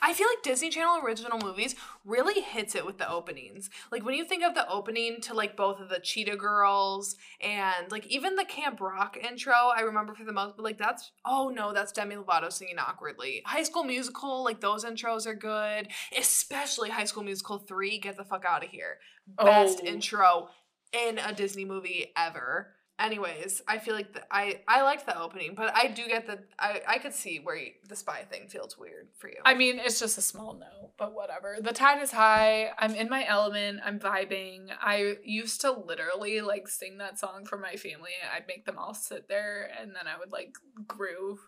I 0.01 0.11
feel 0.13 0.27
like 0.27 0.41
Disney 0.41 0.71
Channel 0.71 1.01
original 1.05 1.37
movies 1.37 1.75
really 2.03 2.41
hits 2.41 2.73
it 2.73 2.83
with 2.83 2.97
the 2.97 3.07
openings. 3.09 3.69
Like 3.91 4.03
when 4.03 4.15
you 4.15 4.25
think 4.25 4.43
of 4.43 4.55
the 4.55 4.67
opening 4.67 5.21
to 5.21 5.35
like 5.35 5.55
both 5.55 5.79
of 5.79 5.89
the 5.89 5.99
Cheetah 5.99 6.35
Girls 6.35 7.15
and 7.41 7.91
like 7.91 8.07
even 8.07 8.35
the 8.35 8.43
Camp 8.43 8.81
Rock 8.81 9.17
intro, 9.17 9.53
I 9.53 9.81
remember 9.81 10.15
for 10.15 10.25
the 10.25 10.33
most, 10.33 10.55
but 10.57 10.63
like 10.63 10.79
that's 10.79 11.11
oh 11.25 11.49
no, 11.55 11.73
that's 11.73 11.91
Demi 11.91 12.15
Lovato 12.15 12.51
singing 12.51 12.79
awkwardly. 12.79 13.43
High 13.45 13.61
School 13.63 13.83
Musical, 13.83 14.43
like 14.43 14.61
those 14.61 14.83
intros 14.83 15.27
are 15.27 15.35
good, 15.35 15.89
especially 16.17 16.89
High 16.89 17.05
School 17.05 17.23
Musical 17.23 17.59
three. 17.59 17.99
Get 17.99 18.17
the 18.17 18.25
fuck 18.25 18.45
out 18.49 18.63
of 18.63 18.71
here, 18.71 18.97
best 19.27 19.81
Oh. 19.83 19.87
intro 19.87 20.49
in 20.91 21.19
a 21.19 21.33
Disney 21.35 21.65
movie 21.65 22.13
ever. 22.17 22.73
Anyways, 22.99 23.61
I 23.67 23.77
feel 23.77 23.93
like 23.93 24.13
the, 24.13 24.23
I 24.31 24.61
I 24.67 24.81
liked 24.81 25.05
the 25.05 25.19
opening, 25.19 25.53
but 25.55 25.71
I 25.75 25.87
do 25.87 26.07
get 26.07 26.25
that 26.25 26.45
I 26.57 26.81
I 26.87 26.97
could 26.97 27.13
see 27.13 27.39
where 27.39 27.55
you, 27.55 27.73
the 27.87 27.95
spy 27.95 28.23
thing 28.23 28.47
feels 28.47 28.75
weird 28.75 29.09
for 29.19 29.27
you. 29.27 29.37
I 29.45 29.53
mean, 29.53 29.77
it's 29.77 29.99
just 29.99 30.17
a 30.17 30.21
small 30.21 30.55
no, 30.55 30.91
but 30.97 31.13
whatever. 31.13 31.57
The 31.61 31.73
tide 31.73 32.01
is 32.01 32.11
high. 32.11 32.71
I'm 32.79 32.95
in 32.95 33.07
my 33.07 33.23
element. 33.27 33.81
I'm 33.85 33.99
vibing. 33.99 34.69
I 34.81 35.17
used 35.23 35.61
to 35.61 35.71
literally 35.71 36.41
like 36.41 36.67
sing 36.67 36.97
that 36.97 37.19
song 37.19 37.45
for 37.45 37.59
my 37.59 37.75
family. 37.75 38.11
I'd 38.35 38.47
make 38.47 38.65
them 38.65 38.79
all 38.79 38.95
sit 38.95 39.27
there 39.27 39.69
and 39.79 39.91
then 39.95 40.07
I 40.07 40.17
would 40.17 40.31
like 40.31 40.55
groove 40.87 41.39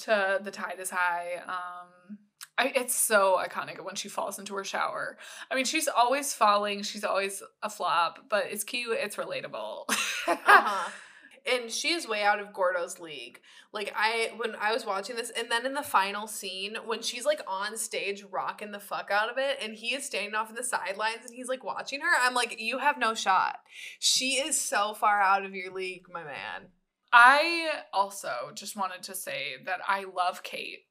to 0.00 0.40
the 0.42 0.50
tide 0.50 0.80
is 0.80 0.90
high. 0.90 1.42
Um 1.46 2.18
I, 2.58 2.72
it's 2.74 2.94
so 2.94 3.38
iconic 3.38 3.84
when 3.84 3.96
she 3.96 4.08
falls 4.08 4.38
into 4.38 4.54
her 4.54 4.64
shower. 4.64 5.18
I 5.50 5.54
mean, 5.54 5.66
she's 5.66 5.88
always 5.88 6.32
falling. 6.32 6.82
She's 6.82 7.04
always 7.04 7.42
a 7.62 7.68
flop, 7.68 8.26
but 8.30 8.46
it's 8.50 8.64
cute. 8.64 8.96
It's 8.98 9.16
relatable. 9.16 9.84
uh-huh. 9.88 10.90
And 11.48 11.70
she 11.70 11.92
is 11.92 12.08
way 12.08 12.24
out 12.24 12.40
of 12.40 12.52
Gordo's 12.52 12.98
league. 12.98 13.40
Like 13.72 13.92
I 13.94 14.32
when 14.36 14.56
I 14.60 14.72
was 14.72 14.84
watching 14.84 15.14
this, 15.14 15.30
and 15.30 15.48
then 15.48 15.64
in 15.64 15.74
the 15.74 15.82
final 15.82 16.26
scene, 16.26 16.76
when 16.86 17.02
she's 17.02 17.24
like 17.24 17.40
on 17.46 17.76
stage 17.76 18.24
rocking 18.32 18.72
the 18.72 18.80
fuck 18.80 19.12
out 19.12 19.30
of 19.30 19.38
it, 19.38 19.58
and 19.62 19.72
he 19.72 19.94
is 19.94 20.04
standing 20.04 20.34
off 20.34 20.50
in 20.50 20.56
the 20.56 20.64
sidelines 20.64 21.24
and 21.24 21.32
he's 21.32 21.46
like 21.46 21.62
watching 21.62 22.00
her, 22.00 22.08
I'm 22.20 22.34
like, 22.34 22.60
you 22.60 22.78
have 22.78 22.98
no 22.98 23.14
shot. 23.14 23.60
She 24.00 24.38
is 24.38 24.60
so 24.60 24.92
far 24.92 25.20
out 25.20 25.44
of 25.44 25.54
your 25.54 25.72
league, 25.72 26.06
my 26.12 26.24
man. 26.24 26.70
I 27.12 27.68
also 27.92 28.50
just 28.54 28.76
wanted 28.76 29.04
to 29.04 29.14
say 29.14 29.54
that 29.66 29.78
I 29.86 30.04
love 30.04 30.42
Kate. 30.42 30.85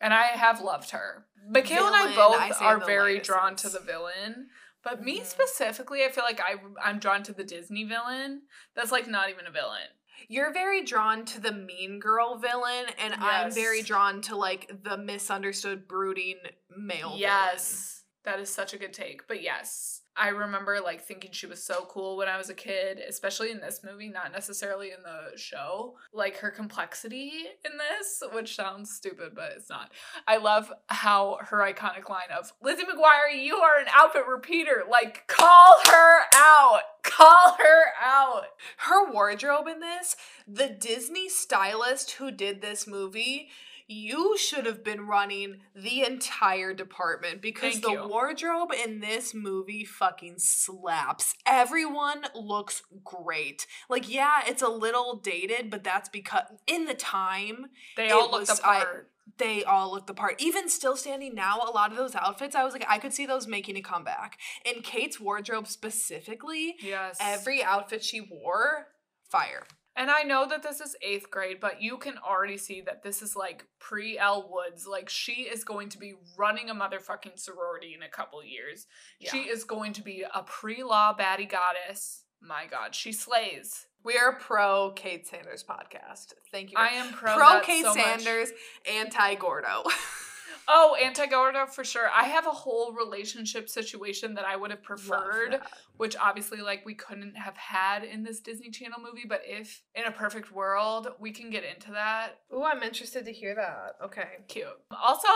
And 0.00 0.14
I 0.14 0.24
have 0.28 0.60
loved 0.60 0.90
her. 0.90 1.26
McKay 1.50 1.72
and 1.76 1.94
I 1.94 2.14
both 2.14 2.60
I 2.60 2.64
are 2.64 2.78
very 2.84 3.18
drawn 3.20 3.56
to 3.56 3.68
the 3.68 3.80
villain. 3.80 4.48
But 4.82 5.02
me 5.02 5.20
Mhm. 5.20 5.26
specifically, 5.26 6.04
I 6.04 6.10
feel 6.10 6.24
like 6.24 6.40
I 6.40 6.56
I'm 6.82 6.98
drawn 6.98 7.22
to 7.24 7.32
the 7.32 7.44
Disney 7.44 7.84
villain. 7.84 8.42
That's 8.74 8.90
like 8.92 9.06
not 9.06 9.28
even 9.30 9.46
a 9.46 9.50
villain. 9.50 9.88
You're 10.28 10.52
very 10.52 10.82
drawn 10.82 11.24
to 11.26 11.40
the 11.40 11.52
mean 11.52 11.98
girl 11.98 12.36
villain, 12.38 12.86
and 12.98 13.14
I'm 13.14 13.50
very 13.50 13.82
drawn 13.82 14.20
to 14.22 14.36
like 14.36 14.70
the 14.84 14.96
misunderstood, 14.96 15.86
brooding 15.88 16.38
male. 16.70 17.08
villain. 17.08 17.18
yes. 17.20 18.04
That 18.24 18.38
is 18.38 18.52
such 18.52 18.74
a 18.74 18.78
good 18.78 18.92
take. 18.92 19.26
But 19.26 19.42
yes. 19.42 19.99
I 20.16 20.28
remember 20.28 20.80
like 20.80 21.02
thinking 21.02 21.30
she 21.32 21.46
was 21.46 21.62
so 21.62 21.86
cool 21.88 22.16
when 22.16 22.28
I 22.28 22.36
was 22.36 22.50
a 22.50 22.54
kid, 22.54 23.00
especially 23.08 23.50
in 23.50 23.60
this 23.60 23.80
movie, 23.84 24.08
not 24.08 24.32
necessarily 24.32 24.88
in 24.88 25.02
the 25.02 25.38
show. 25.38 25.96
Like 26.12 26.38
her 26.38 26.50
complexity 26.50 27.32
in 27.64 27.72
this, 27.78 28.22
which 28.32 28.56
sounds 28.56 28.90
stupid, 28.90 29.32
but 29.34 29.52
it's 29.56 29.70
not. 29.70 29.92
I 30.26 30.36
love 30.38 30.72
how 30.88 31.38
her 31.42 31.58
iconic 31.58 32.08
line 32.08 32.30
of 32.36 32.52
Lizzie 32.62 32.82
McGuire, 32.82 33.42
you 33.42 33.56
are 33.56 33.78
an 33.78 33.86
outfit 33.94 34.26
repeater. 34.26 34.84
Like, 34.90 35.26
call 35.26 35.80
her 35.86 36.20
out. 36.34 36.82
Call 37.02 37.56
her 37.58 37.84
out. 38.02 38.44
Her 38.78 39.10
wardrobe 39.10 39.68
in 39.68 39.80
this, 39.80 40.16
the 40.46 40.68
Disney 40.68 41.28
stylist 41.28 42.12
who 42.12 42.30
did 42.30 42.60
this 42.60 42.86
movie, 42.86 43.48
you 43.92 44.36
should 44.38 44.66
have 44.66 44.84
been 44.84 45.06
running 45.06 45.56
the 45.74 46.02
entire 46.04 46.72
department 46.72 47.42
because 47.42 47.72
Thank 47.72 47.84
the 47.84 47.90
you. 47.92 48.08
wardrobe 48.08 48.70
in 48.84 49.00
this 49.00 49.34
movie 49.34 49.84
fucking 49.84 50.34
slaps. 50.38 51.34
Everyone 51.44 52.22
looks 52.34 52.82
great. 53.04 53.66
Like, 53.88 54.08
yeah, 54.08 54.42
it's 54.46 54.62
a 54.62 54.68
little 54.68 55.16
dated, 55.16 55.70
but 55.70 55.82
that's 55.82 56.08
because 56.08 56.44
in 56.68 56.84
the 56.84 56.94
time, 56.94 57.66
They 57.96 58.10
all 58.10 58.30
looked 58.30 58.48
was- 58.48 58.60
the 58.60 58.68
I- 58.68 58.78
part. 58.84 59.10
they 59.38 59.64
all 59.64 59.90
look 59.92 60.06
the 60.06 60.14
part. 60.14 60.40
Even 60.40 60.68
still 60.68 60.96
standing 60.96 61.34
now, 61.34 61.58
a 61.58 61.70
lot 61.72 61.90
of 61.90 61.96
those 61.96 62.14
outfits, 62.14 62.54
I 62.54 62.62
was 62.62 62.72
like, 62.74 62.84
I 62.88 62.98
could 62.98 63.12
see 63.12 63.26
those 63.26 63.46
making 63.48 63.76
a 63.76 63.80
comeback. 63.82 64.38
In 64.64 64.82
Kate's 64.82 65.18
wardrobe 65.18 65.66
specifically, 65.66 66.76
yes. 66.80 67.16
every 67.20 67.62
outfit 67.62 68.04
she 68.04 68.20
wore, 68.20 68.88
fire. 69.30 69.66
And 69.96 70.10
I 70.10 70.22
know 70.22 70.46
that 70.48 70.62
this 70.62 70.80
is 70.80 70.96
eighth 71.02 71.30
grade, 71.30 71.58
but 71.60 71.82
you 71.82 71.98
can 71.98 72.14
already 72.18 72.56
see 72.56 72.80
that 72.82 73.02
this 73.02 73.22
is 73.22 73.34
like 73.34 73.66
pre 73.78 74.18
Elle 74.18 74.48
Woods. 74.50 74.86
Like 74.86 75.08
she 75.08 75.42
is 75.42 75.64
going 75.64 75.88
to 75.90 75.98
be 75.98 76.14
running 76.38 76.70
a 76.70 76.74
motherfucking 76.74 77.38
sorority 77.38 77.94
in 77.94 78.02
a 78.02 78.08
couple 78.08 78.42
years. 78.44 78.86
She 79.20 79.40
is 79.40 79.64
going 79.64 79.92
to 79.94 80.02
be 80.02 80.24
a 80.32 80.42
pre 80.42 80.82
law 80.82 81.14
baddie 81.18 81.50
goddess. 81.50 82.24
My 82.40 82.64
God, 82.70 82.94
she 82.94 83.12
slays. 83.12 83.86
We 84.02 84.16
are 84.16 84.32
pro 84.32 84.92
Kate 84.92 85.26
Sanders 85.26 85.62
podcast. 85.62 86.32
Thank 86.50 86.70
you. 86.70 86.78
I 86.78 86.88
am 86.88 87.12
pro, 87.12 87.34
pro 87.34 87.60
Kate 87.60 87.84
so. 87.84 87.92
Sanders, 87.92 88.50
anti 88.90 89.34
Gordo. 89.34 89.84
Oh, 90.68 90.96
anti 91.02 91.26
Gordo 91.26 91.66
for 91.66 91.84
sure. 91.84 92.08
I 92.14 92.24
have 92.24 92.46
a 92.46 92.50
whole 92.50 92.92
relationship 92.92 93.68
situation 93.68 94.34
that 94.34 94.44
I 94.44 94.56
would 94.56 94.70
have 94.70 94.82
preferred, 94.82 95.60
which 95.96 96.16
obviously 96.16 96.58
like 96.60 96.84
we 96.86 96.94
couldn't 96.94 97.36
have 97.36 97.56
had 97.56 98.04
in 98.04 98.22
this 98.22 98.40
Disney 98.40 98.70
Channel 98.70 98.98
movie. 99.00 99.24
But 99.28 99.42
if 99.44 99.82
in 99.94 100.04
a 100.04 100.12
perfect 100.12 100.52
world, 100.52 101.08
we 101.18 101.30
can 101.32 101.50
get 101.50 101.64
into 101.64 101.90
that. 101.92 102.40
Oh, 102.52 102.64
I'm 102.64 102.82
interested 102.82 103.24
to 103.24 103.32
hear 103.32 103.54
that. 103.54 103.96
Okay. 104.04 104.28
Cute. 104.48 104.68
Also, 104.90 105.28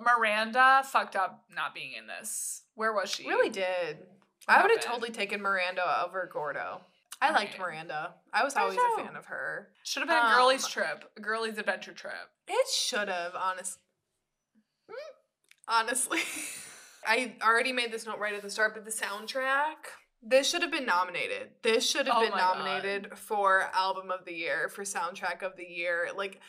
Miranda 0.00 0.82
fucked 0.84 1.16
up 1.16 1.44
not 1.54 1.74
being 1.74 1.92
in 1.98 2.06
this. 2.06 2.62
Where 2.74 2.92
was 2.92 3.10
she? 3.10 3.26
Really 3.28 3.50
did. 3.50 3.98
I 4.48 4.62
would 4.62 4.70
have 4.70 4.80
totally 4.80 5.10
taken 5.10 5.40
Miranda 5.42 5.82
over 6.04 6.28
Gordo. 6.32 6.80
I 7.22 7.32
liked 7.32 7.52
Right. 7.58 7.60
Miranda. 7.60 8.14
I 8.32 8.42
was 8.42 8.56
always 8.56 8.76
too. 8.76 8.94
a 8.98 9.04
fan 9.04 9.14
of 9.14 9.26
her. 9.26 9.68
Should 9.84 10.00
have 10.00 10.08
been 10.08 10.16
a 10.16 10.20
Um, 10.20 10.32
girlie's 10.36 10.66
trip, 10.66 11.04
a 11.16 11.20
girlie's 11.20 11.58
adventure 11.58 11.92
trip. 11.92 12.14
It 12.48 12.66
should 12.68 13.08
have, 13.08 13.34
honest. 13.34 13.78
Honestly. 15.70 16.18
I 17.06 17.34
already 17.42 17.72
made 17.72 17.90
this 17.92 18.04
note 18.04 18.18
right 18.18 18.34
at 18.34 18.42
the 18.42 18.50
start, 18.50 18.74
but 18.74 18.84
the 18.84 18.90
soundtrack. 18.90 19.76
This 20.22 20.50
should 20.50 20.60
have 20.60 20.70
been 20.70 20.84
nominated. 20.84 21.48
This 21.62 21.88
should 21.88 22.06
have 22.06 22.16
Oh 22.18 22.20
been 22.20 22.32
my 22.32 22.38
God. 22.38 22.58
nominated 22.58 23.16
for 23.16 23.70
album 23.72 24.10
of 24.10 24.26
the 24.26 24.34
year, 24.34 24.68
for 24.68 24.82
soundtrack 24.84 25.42
of 25.42 25.56
the 25.56 25.64
year. 25.64 26.08
Like 26.14 26.40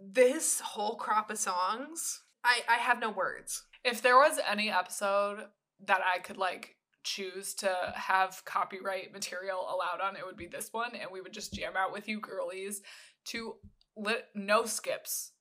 this 0.00 0.60
whole 0.60 0.94
crop 0.94 1.28
of 1.30 1.38
songs. 1.38 2.22
I 2.44 2.60
I 2.68 2.74
have 2.76 3.00
no 3.00 3.10
words. 3.10 3.64
If 3.84 4.00
there 4.00 4.16
was 4.16 4.38
any 4.48 4.70
episode 4.70 5.46
that 5.86 6.00
I 6.14 6.20
could 6.20 6.36
like 6.36 6.76
choose 7.02 7.54
to 7.54 7.74
have 7.94 8.42
copyright 8.44 9.12
material 9.12 9.58
allowed 9.62 10.06
on, 10.06 10.14
it 10.16 10.24
would 10.24 10.36
be 10.36 10.46
this 10.46 10.68
one, 10.72 10.94
and 10.94 11.10
we 11.10 11.20
would 11.20 11.32
just 11.32 11.52
jam 11.52 11.72
out 11.76 11.92
with 11.92 12.06
you 12.06 12.20
girlies 12.20 12.80
to 13.26 13.56
li- 13.96 14.22
no 14.36 14.66
skips, 14.66 15.32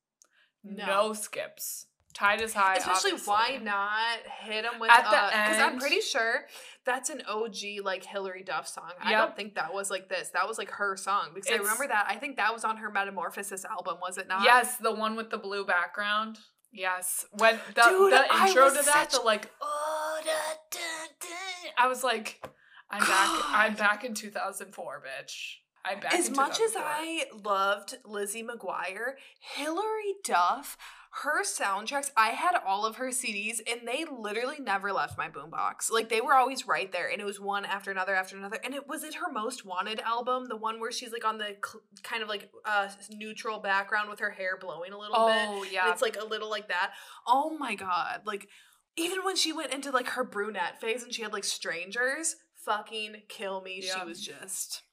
no, 0.63 0.85
No. 0.87 1.13
skips. 1.13 1.85
Tide 2.13 2.41
is 2.41 2.53
high. 2.53 2.75
Especially 2.75 3.11
obviously. 3.11 3.31
why 3.31 3.59
not 3.61 4.19
hit 4.41 4.63
them 4.63 4.79
with 4.79 4.89
At 4.89 5.09
the 5.09 5.37
end? 5.37 5.49
because 5.49 5.61
I'm 5.61 5.79
pretty 5.79 6.01
sure 6.01 6.45
that's 6.85 7.09
an 7.09 7.21
OG 7.27 7.83
like 7.83 8.03
Hilary 8.03 8.43
Duff 8.43 8.67
song. 8.67 8.91
I 9.01 9.11
don't 9.11 9.35
think 9.35 9.55
that 9.55 9.73
was 9.73 9.91
like 9.91 10.09
this. 10.09 10.29
That 10.29 10.47
was 10.47 10.57
like 10.57 10.71
her 10.71 10.97
song 10.97 11.29
because 11.35 11.51
I 11.51 11.55
remember 11.55 11.87
that. 11.87 12.07
I 12.09 12.15
think 12.15 12.37
that 12.37 12.53
was 12.53 12.63
on 12.63 12.77
her 12.77 12.89
Metamorphosis 12.89 13.63
album, 13.65 13.97
was 14.01 14.17
it 14.17 14.27
not? 14.27 14.43
Yes, 14.43 14.77
the 14.77 14.93
one 14.93 15.15
with 15.15 15.29
the 15.29 15.37
blue 15.37 15.65
background. 15.65 16.39
Yes, 16.71 17.25
when 17.31 17.59
the, 17.73 17.81
Dude, 17.81 18.13
the 18.13 18.23
intro 18.47 18.69
to 18.69 18.85
that, 18.85 19.09
the 19.11 19.21
like, 19.21 19.49
oh, 19.59 20.19
da, 20.23 20.31
da, 20.69 20.79
da, 21.19 21.69
I 21.77 21.87
was 21.87 22.03
like, 22.03 22.45
I'm 22.91 22.99
back. 22.99 23.41
I'm 23.47 23.75
back 23.75 24.03
in 24.03 24.13
2004, 24.13 25.03
bitch. 25.03 25.55
I'm 25.85 25.99
back. 25.99 26.13
As 26.13 26.29
much 26.29 26.59
as 26.59 26.73
I 26.75 27.25
loved 27.43 27.97
Lizzie 28.05 28.43
McGuire, 28.43 29.13
Hilary 29.39 30.15
Duff, 30.23 30.77
her 31.11 31.43
soundtracks, 31.43 32.11
I 32.15 32.29
had 32.29 32.55
all 32.65 32.85
of 32.85 32.97
her 32.97 33.07
CDs 33.09 33.59
and 33.69 33.87
they 33.87 34.05
literally 34.05 34.59
never 34.59 34.93
left 34.93 35.17
my 35.17 35.27
boombox. 35.27 35.91
Like 35.91 36.09
they 36.09 36.21
were 36.21 36.35
always 36.35 36.67
right 36.67 36.91
there 36.91 37.09
and 37.09 37.19
it 37.19 37.25
was 37.25 37.39
one 37.39 37.65
after 37.65 37.89
another 37.89 38.13
after 38.13 38.37
another. 38.37 38.59
And 38.63 38.75
it 38.75 38.87
was 38.87 39.03
it 39.03 39.15
her 39.15 39.31
most 39.31 39.65
wanted 39.65 39.99
album, 40.01 40.45
the 40.49 40.55
one 40.55 40.79
where 40.79 40.91
she's 40.91 41.11
like 41.11 41.25
on 41.25 41.39
the 41.39 41.55
cl- 41.65 41.81
kind 42.03 42.21
of 42.21 42.29
like 42.29 42.51
uh 42.63 42.89
neutral 43.11 43.59
background 43.59 44.09
with 44.09 44.19
her 44.19 44.29
hair 44.29 44.57
blowing 44.61 44.93
a 44.93 44.97
little 44.99 45.15
bit. 45.27 45.35
oh 45.35 45.63
And 45.63 45.71
yeah, 45.71 45.91
it's 45.91 46.01
like 46.03 46.15
a 46.15 46.25
little 46.25 46.49
like 46.49 46.67
that. 46.67 46.91
Oh 47.25 47.57
my 47.57 47.73
god. 47.73 48.21
Like 48.25 48.47
even 48.95 49.23
when 49.23 49.35
she 49.35 49.51
went 49.51 49.73
into 49.73 49.89
like 49.91 50.09
her 50.09 50.23
brunette 50.23 50.79
phase 50.79 51.01
and 51.03 51.13
she 51.13 51.23
had 51.23 51.33
like 51.33 51.43
strangers, 51.43 52.35
fucking 52.65 53.23
kill 53.29 53.61
me. 53.61 53.81
Yeah. 53.83 53.99
She 53.99 54.05
was 54.05 54.21
just 54.21 54.83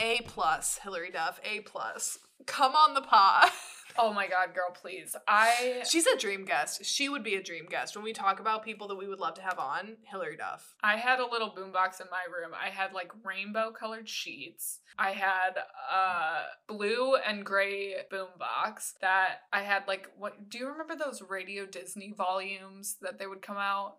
A 0.00 0.20
plus, 0.26 0.80
Hilary 0.82 1.12
Duff, 1.12 1.40
A 1.44 1.60
plus. 1.60 2.18
Come 2.46 2.74
on 2.74 2.94
the 2.94 3.02
pod. 3.02 3.50
oh 3.98 4.12
my 4.12 4.26
god, 4.26 4.54
girl, 4.54 4.70
please. 4.72 5.16
I 5.26 5.82
She's 5.88 6.06
a 6.06 6.16
dream 6.16 6.44
guest. 6.44 6.84
She 6.84 7.08
would 7.08 7.22
be 7.22 7.34
a 7.34 7.42
dream 7.42 7.66
guest. 7.68 7.96
When 7.96 8.04
we 8.04 8.12
talk 8.12 8.40
about 8.40 8.64
people 8.64 8.88
that 8.88 8.96
we 8.96 9.08
would 9.08 9.20
love 9.20 9.34
to 9.34 9.42
have 9.42 9.58
on, 9.58 9.96
Hilary 10.10 10.36
Duff. 10.36 10.74
I 10.82 10.96
had 10.96 11.20
a 11.20 11.26
little 11.26 11.50
boombox 11.50 12.00
in 12.00 12.06
my 12.10 12.24
room. 12.34 12.52
I 12.52 12.70
had 12.70 12.92
like 12.92 13.12
rainbow 13.24 13.70
colored 13.70 14.08
sheets. 14.08 14.80
I 14.98 15.10
had 15.10 15.56
a 15.56 16.72
blue 16.72 17.16
and 17.16 17.44
gray 17.44 17.94
boombox 18.12 18.94
that 19.00 19.40
I 19.52 19.62
had 19.62 19.84
like 19.88 20.08
what 20.16 20.48
do 20.50 20.58
you 20.58 20.68
remember 20.68 20.96
those 20.96 21.22
Radio 21.22 21.66
Disney 21.66 22.12
volumes 22.16 22.96
that 23.00 23.18
they 23.18 23.26
would 23.26 23.42
come 23.42 23.56
out? 23.56 23.96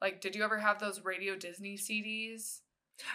Like 0.00 0.20
did 0.20 0.34
you 0.34 0.44
ever 0.44 0.58
have 0.58 0.78
those 0.78 1.02
Radio 1.04 1.36
Disney 1.36 1.76
CDs? 1.76 2.60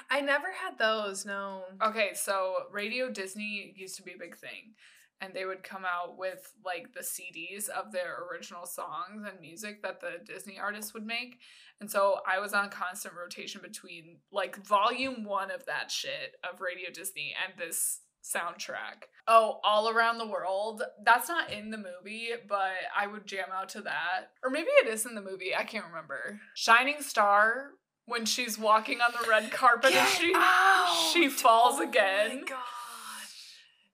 I 0.09 0.21
never 0.21 0.47
had 0.51 0.77
those, 0.77 1.25
no. 1.25 1.63
Okay, 1.83 2.11
so 2.13 2.53
Radio 2.71 3.09
Disney 3.09 3.73
used 3.75 3.95
to 3.97 4.03
be 4.03 4.11
a 4.11 4.17
big 4.17 4.37
thing. 4.37 4.73
And 5.21 5.33
they 5.33 5.45
would 5.45 5.63
come 5.63 5.85
out 5.85 6.17
with 6.17 6.51
like 6.65 6.93
the 6.93 7.01
CDs 7.01 7.69
of 7.69 7.91
their 7.91 8.25
original 8.31 8.65
songs 8.65 9.23
and 9.29 9.39
music 9.39 9.83
that 9.83 10.01
the 10.01 10.13
Disney 10.25 10.59
artists 10.59 10.93
would 10.93 11.05
make. 11.05 11.39
And 11.79 11.89
so 11.89 12.19
I 12.27 12.39
was 12.39 12.53
on 12.53 12.69
constant 12.69 13.13
rotation 13.15 13.61
between 13.63 14.17
like 14.31 14.55
volume 14.65 15.23
one 15.23 15.51
of 15.51 15.65
that 15.67 15.91
shit 15.91 16.35
of 16.43 16.59
Radio 16.59 16.89
Disney 16.91 17.33
and 17.45 17.53
this 17.57 17.99
soundtrack. 18.23 19.07
Oh, 19.27 19.59
All 19.63 19.89
Around 19.89 20.17
the 20.17 20.27
World. 20.27 20.83
That's 21.03 21.29
not 21.29 21.51
in 21.51 21.71
the 21.71 21.77
movie, 21.77 22.29
but 22.47 22.73
I 22.95 23.07
would 23.07 23.25
jam 23.25 23.45
out 23.53 23.69
to 23.69 23.81
that. 23.81 24.31
Or 24.43 24.49
maybe 24.49 24.69
it 24.83 24.87
is 24.87 25.05
in 25.05 25.15
the 25.15 25.21
movie. 25.21 25.55
I 25.55 25.63
can't 25.63 25.85
remember. 25.85 26.39
Shining 26.55 27.01
Star 27.01 27.71
when 28.05 28.25
she's 28.25 28.57
walking 28.57 28.99
on 28.99 29.11
the 29.19 29.29
red 29.29 29.51
carpet 29.51 29.93
and 29.93 30.07
she 30.09 30.33
out! 30.35 31.11
she 31.13 31.29
falls 31.29 31.79
Oh 31.79 31.87
again. 31.87 32.43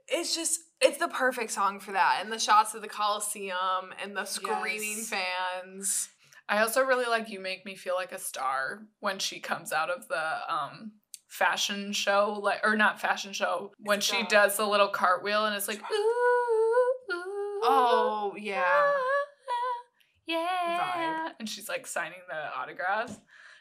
It's 0.08 0.36
just 0.36 0.62
it's 0.82 0.98
the 0.98 1.08
perfect 1.08 1.52
song 1.52 1.80
for 1.80 1.92
that. 1.92 2.20
And 2.22 2.32
the 2.32 2.40
shots 2.40 2.74
of 2.74 2.82
the 2.82 2.88
Coliseum 2.88 3.94
and 4.02 4.16
the 4.16 4.26
screaming 4.26 4.98
Yes. 4.98 5.10
fans. 5.10 6.10
I 6.50 6.60
also 6.62 6.82
really 6.84 7.06
like 7.06 7.30
You 7.30 7.40
Make 7.40 7.66
Me 7.66 7.76
Feel 7.76 7.96
Like 7.96 8.12
a 8.12 8.20
Star 8.20 8.84
when 9.00 9.20
she 9.20 9.40
comes 9.40 9.74
out 9.74 9.90
of 9.90 10.08
the 10.08 10.54
um 10.54 10.94
fashion 11.28 11.92
show 11.92 12.40
like 12.42 12.62
or 12.66 12.78
not 12.78 13.02
fashion 13.02 13.34
show 13.34 13.72
when 13.80 14.00
she 14.00 14.24
does 14.30 14.56
the 14.56 14.66
little 14.66 14.88
cartwheel 14.88 15.46
and 15.46 15.54
it's 15.56 15.68
like 15.68 15.82
ooh, 15.92 17.14
ooh, 17.14 17.60
Oh 17.64 18.34
yeah. 18.40 18.64
ah, 18.66 19.02
yeah 20.26 21.30
and 21.40 21.50
she's 21.50 21.68
like 21.68 21.86
signing 21.86 22.20
the 22.30 22.58
autographs 22.58 23.20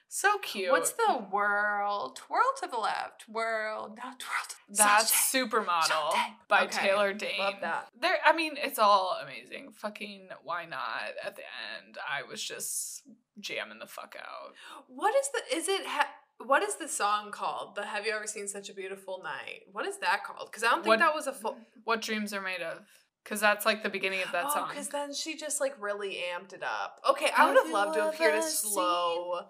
so 0.09 0.39
cute 0.39 0.71
What's 0.71 0.93
the 0.93 1.25
world? 1.33 2.17
Twirl 2.17 2.41
to 2.63 2.69
the 2.71 2.79
left. 2.79 3.29
World. 3.29 3.97
Now 3.97 4.13
twirl 4.19 4.45
to 4.49 4.57
the 4.69 4.77
that's 4.77 5.13
Saute. 5.31 5.49
supermodel 5.49 6.15
by 6.49 6.65
Okay, 6.65 6.89
Taylor 6.89 7.13
Dayne. 7.13 7.39
Love 7.39 7.55
that. 7.63 7.89
There, 8.01 8.17
I 8.25 8.35
mean, 8.35 8.55
it's 8.57 8.79
all 8.79 9.17
amazing. 9.23 9.73
Fucking 9.73 10.29
why 10.43 10.65
not? 10.65 11.03
At 11.25 11.37
the 11.37 11.43
end, 11.77 11.97
I 12.09 12.23
was 12.29 12.43
just 12.43 13.03
jamming 13.41 13.79
the 13.79 13.87
fuck 13.87 14.17
out. 14.19 14.55
What 14.89 15.15
is 15.15 15.29
the 15.33 15.57
is 15.57 15.69
it 15.69 15.87
ha- 15.87 16.09
what 16.45 16.63
is 16.63 16.77
the 16.77 16.89
song 16.89 17.31
called? 17.31 17.75
The 17.77 17.85
Have 17.87 18.05
You 18.07 18.13
Ever 18.13 18.27
Seen 18.27 18.47
Such 18.47 18.69
a 18.69 18.75
Beautiful 18.75 19.21
Night? 19.25 19.63
What 19.73 19.87
is 19.87 19.99
that 19.99 20.23
called? 20.25 20.51
Because 20.51 20.63
I 20.63 20.69
don't 20.69 20.79
think 20.79 20.87
What- 20.89 20.99
that 21.01 21.15
was 21.15 21.27
a 21.27 21.33
full 21.33 21.57
What 21.85 22.03
dreams 22.03 22.33
are 22.35 22.41
made 22.43 22.61
of? 22.63 22.83
Because 23.27 23.41
that's 23.41 23.67
like 23.67 23.83
the 23.83 23.89
beginning 23.89 24.23
of 24.23 24.31
that 24.31 24.45
oh, 24.47 24.55
song. 24.55 24.69
because 24.69 24.87
then 24.87 25.13
she 25.13 25.37
just 25.37 25.61
like 25.61 25.75
really 25.81 26.19
amped 26.33 26.53
it 26.53 26.63
up. 26.63 27.01
Okay, 27.11 27.29
I 27.37 27.49
would 27.49 27.57
have 27.57 27.65
Have 27.65 27.75
loved 27.75 27.95
to 27.95 28.03
have 28.05 28.15
heard 28.15 28.37
a 28.37 28.43
slow, 28.43 29.41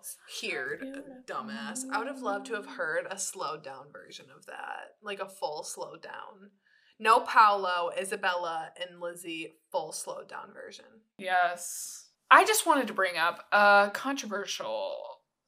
heard, 0.40 0.82
dumbass. 1.26 1.80
I 1.92 1.98
would 1.98 2.06
have 2.06 2.22
loved 2.22 2.46
to 2.46 2.54
have 2.54 2.64
heard 2.64 3.06
a 3.10 3.18
slowed 3.18 3.62
down 3.62 3.92
version 3.92 4.26
of 4.34 4.46
that, 4.46 4.96
like 5.02 5.20
a 5.20 5.28
full 5.28 5.62
slowed 5.62 6.00
down. 6.00 6.52
No 6.98 7.20
Paolo, 7.20 7.90
Isabella, 8.00 8.70
and 8.80 8.98
Lizzie 8.98 9.56
full 9.70 9.92
slowed 9.92 10.30
down 10.30 10.54
version. 10.54 10.86
Yes. 11.18 12.08
I 12.30 12.46
just 12.46 12.64
wanted 12.64 12.86
to 12.86 12.94
bring 12.94 13.18
up 13.18 13.44
a 13.52 13.90
controversial 13.92 14.96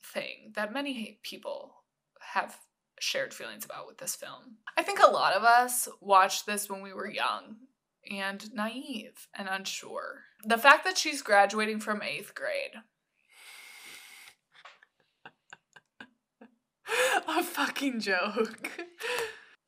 thing 0.05 0.53
that 0.55 0.75
many 0.75 1.19
people 1.23 1.77
have 2.21 2.59
shared 3.01 3.33
feelings 3.33 3.65
about 3.65 3.87
with 3.87 3.97
this 3.97 4.15
film. 4.15 4.59
I 4.77 4.83
think 4.83 5.01
a 5.01 5.11
lot 5.11 5.33
of 5.33 5.45
us 5.45 5.89
watched 6.03 6.45
this 6.45 6.69
when 6.69 6.83
we 6.83 6.93
were 6.93 7.11
young 7.11 7.57
and 8.11 8.53
naive 8.55 9.29
and 9.35 9.49
unsure. 9.49 10.25
The 10.45 10.59
fact 10.59 10.85
that 10.85 10.99
she's 10.99 11.23
graduating 11.23 11.81
from 11.81 12.03
eighth 12.03 12.35
grade. 12.35 12.83
a 17.29 17.43
fucking 17.43 18.01
joke. 18.01 18.71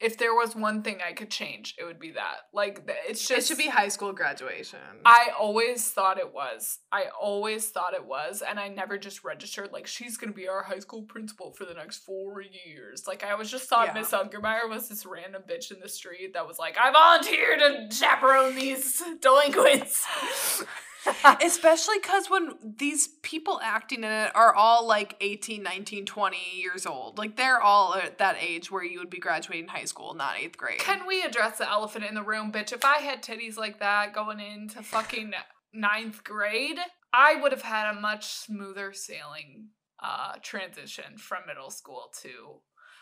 If 0.00 0.16
there 0.16 0.34
was 0.34 0.56
one 0.56 0.82
thing 0.82 0.98
I 1.06 1.12
could 1.12 1.30
change, 1.30 1.74
it 1.78 1.84
would 1.84 2.00
be 2.00 2.12
that. 2.12 2.36
Like, 2.54 2.90
it's 3.06 3.26
just. 3.28 3.38
it 3.38 3.46
should 3.46 3.58
be 3.58 3.68
high 3.68 3.88
school 3.88 4.12
graduation. 4.12 4.78
I 5.04 5.28
always 5.38 5.88
thought 5.90 6.18
it 6.18 6.32
was. 6.32 6.78
I 6.90 7.04
always 7.20 7.68
thought 7.68 7.92
it 7.94 8.06
was, 8.06 8.42
and 8.46 8.58
I 8.58 8.68
never 8.68 8.96
just 8.96 9.24
registered 9.24 9.72
like 9.72 9.86
she's 9.86 10.16
gonna 10.16 10.32
be 10.32 10.48
our 10.48 10.62
high 10.62 10.78
school 10.78 11.02
principal 11.02 11.52
for 11.52 11.64
the 11.66 11.74
next 11.74 11.98
four 11.98 12.40
years. 12.40 13.06
Like 13.06 13.22
I 13.22 13.34
was 13.34 13.50
just 13.50 13.68
thought 13.68 13.88
Yeah. 13.88 14.00
Miss 14.00 14.10
Ungermeyer 14.10 14.68
was 14.68 14.88
this 14.88 15.04
random 15.04 15.42
bitch 15.48 15.70
in 15.70 15.80
the 15.80 15.88
street 15.88 16.32
that 16.32 16.46
was 16.46 16.58
like, 16.58 16.76
I 16.78 16.90
volunteer 16.90 17.56
to 17.58 17.94
chaperone 17.94 18.54
these 18.54 19.02
delinquents. 19.20 20.06
Especially 21.42 21.96
because 22.00 22.28
when 22.28 22.52
these 22.62 23.08
people 23.22 23.60
acting 23.62 24.04
in 24.04 24.10
it 24.10 24.32
are 24.34 24.54
all 24.54 24.86
like 24.86 25.16
18, 25.20 25.62
19, 25.62 26.06
20 26.06 26.36
years 26.54 26.86
old. 26.86 27.18
Like 27.18 27.36
they're 27.36 27.60
all 27.60 27.94
at 27.94 28.18
that 28.18 28.36
age 28.40 28.70
where 28.70 28.84
you 28.84 28.98
would 28.98 29.10
be 29.10 29.18
graduating 29.18 29.68
high 29.68 29.84
school, 29.84 30.14
not 30.14 30.38
eighth 30.38 30.56
grade. 30.56 30.78
Can 30.78 31.06
we 31.06 31.22
address 31.22 31.58
the 31.58 31.68
elephant 31.68 32.04
in 32.04 32.14
the 32.14 32.22
room, 32.22 32.52
bitch? 32.52 32.72
If 32.72 32.84
I 32.84 32.98
had 32.98 33.22
titties 33.22 33.56
like 33.56 33.80
that 33.80 34.14
going 34.14 34.40
into 34.40 34.82
fucking 34.82 35.32
ninth 35.72 36.24
grade, 36.24 36.78
I 37.12 37.36
would 37.36 37.52
have 37.52 37.62
had 37.62 37.90
a 37.90 38.00
much 38.00 38.26
smoother 38.26 38.92
sailing 38.92 39.68
uh, 40.02 40.34
transition 40.42 41.16
from 41.16 41.40
middle 41.46 41.70
school 41.70 42.12
to 42.22 42.60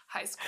high 0.08 0.24
school. 0.24 0.46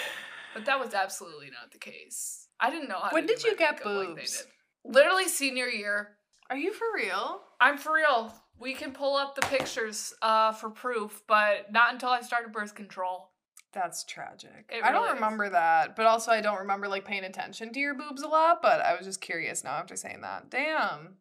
But 0.54 0.64
that 0.66 0.80
was 0.80 0.94
absolutely 0.94 1.46
not 1.46 1.72
the 1.72 1.78
case. 1.78 2.48
I 2.58 2.70
didn't 2.70 2.88
know 2.88 2.98
how. 3.00 3.10
When 3.12 3.26
to 3.26 3.28
do 3.28 3.34
did 3.34 3.44
you 3.44 3.56
get 3.56 3.84
like 3.84 3.84
boobs? 3.84 4.38
did. 4.38 4.46
Literally 4.92 5.28
senior 5.28 5.66
year. 5.66 6.16
Are 6.50 6.56
you 6.56 6.72
for 6.72 6.86
real? 6.94 7.42
I'm 7.60 7.78
for 7.78 7.94
real. 7.94 8.34
We 8.58 8.74
can 8.74 8.92
pull 8.92 9.16
up 9.16 9.36
the 9.36 9.42
pictures 9.42 10.12
uh, 10.20 10.52
for 10.52 10.68
proof, 10.68 11.22
but 11.26 11.70
not 11.72 11.92
until 11.92 12.10
I 12.10 12.20
started 12.20 12.52
birth 12.52 12.74
control. 12.74 13.30
That's 13.72 14.02
tragic. 14.04 14.68
It 14.68 14.82
I 14.82 14.90
don't 14.90 15.02
really 15.02 15.14
is. 15.14 15.20
remember 15.22 15.48
that, 15.50 15.94
but 15.94 16.06
also 16.06 16.32
I 16.32 16.40
don't 16.40 16.58
remember 16.58 16.88
like 16.88 17.04
paying 17.04 17.22
attention 17.22 17.72
to 17.72 17.78
your 17.78 17.94
boobs 17.94 18.22
a 18.22 18.28
lot, 18.28 18.60
but 18.62 18.80
I 18.80 18.96
was 18.96 19.06
just 19.06 19.20
curious 19.20 19.62
now 19.62 19.70
after 19.74 19.94
saying 19.94 20.22
that. 20.22 20.50
Damn. 20.50 21.14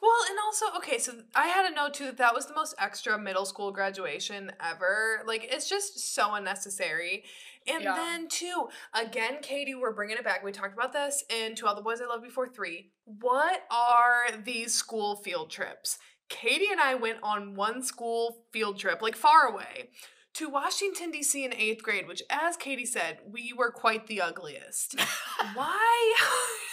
Well, 0.00 0.16
and 0.28 0.38
also, 0.44 0.66
okay, 0.76 0.98
so 0.98 1.12
I 1.34 1.48
had 1.48 1.70
a 1.70 1.74
note 1.74 1.94
too 1.94 2.04
that 2.06 2.18
that 2.18 2.34
was 2.34 2.46
the 2.46 2.54
most 2.54 2.74
extra 2.78 3.18
middle 3.18 3.44
school 3.44 3.72
graduation 3.72 4.52
ever. 4.64 5.22
Like, 5.26 5.48
it's 5.50 5.68
just 5.68 6.14
so 6.14 6.34
unnecessary. 6.34 7.24
And 7.66 7.82
Yeah. 7.82 7.94
then, 7.94 8.28
too, 8.28 8.68
again, 8.94 9.38
Katie, 9.42 9.74
we're 9.74 9.92
bringing 9.92 10.16
it 10.16 10.24
back. 10.24 10.42
We 10.42 10.52
talked 10.52 10.72
about 10.74 10.92
this 10.92 11.24
in 11.28 11.54
To 11.56 11.66
All 11.66 11.74
the 11.74 11.82
Boys 11.82 12.00
I 12.00 12.06
Loved 12.06 12.24
Before 12.24 12.48
3. 12.48 12.90
What 13.04 13.64
are 13.70 14.30
these 14.42 14.74
school 14.74 15.16
field 15.16 15.50
trips? 15.50 15.98
Katie 16.28 16.70
and 16.70 16.80
I 16.80 16.94
went 16.94 17.18
on 17.22 17.54
one 17.54 17.82
school 17.82 18.44
field 18.52 18.78
trip, 18.78 19.00
like 19.02 19.16
far 19.16 19.46
away, 19.46 19.90
to 20.34 20.48
Washington, 20.48 21.10
D.C. 21.10 21.44
in 21.44 21.54
eighth 21.54 21.82
grade, 21.82 22.06
which, 22.06 22.22
as 22.30 22.56
Katie 22.56 22.86
said, 22.86 23.18
we 23.26 23.52
were 23.56 23.70
quite 23.70 24.06
the 24.06 24.20
ugliest. 24.20 24.94
Why? 25.54 26.14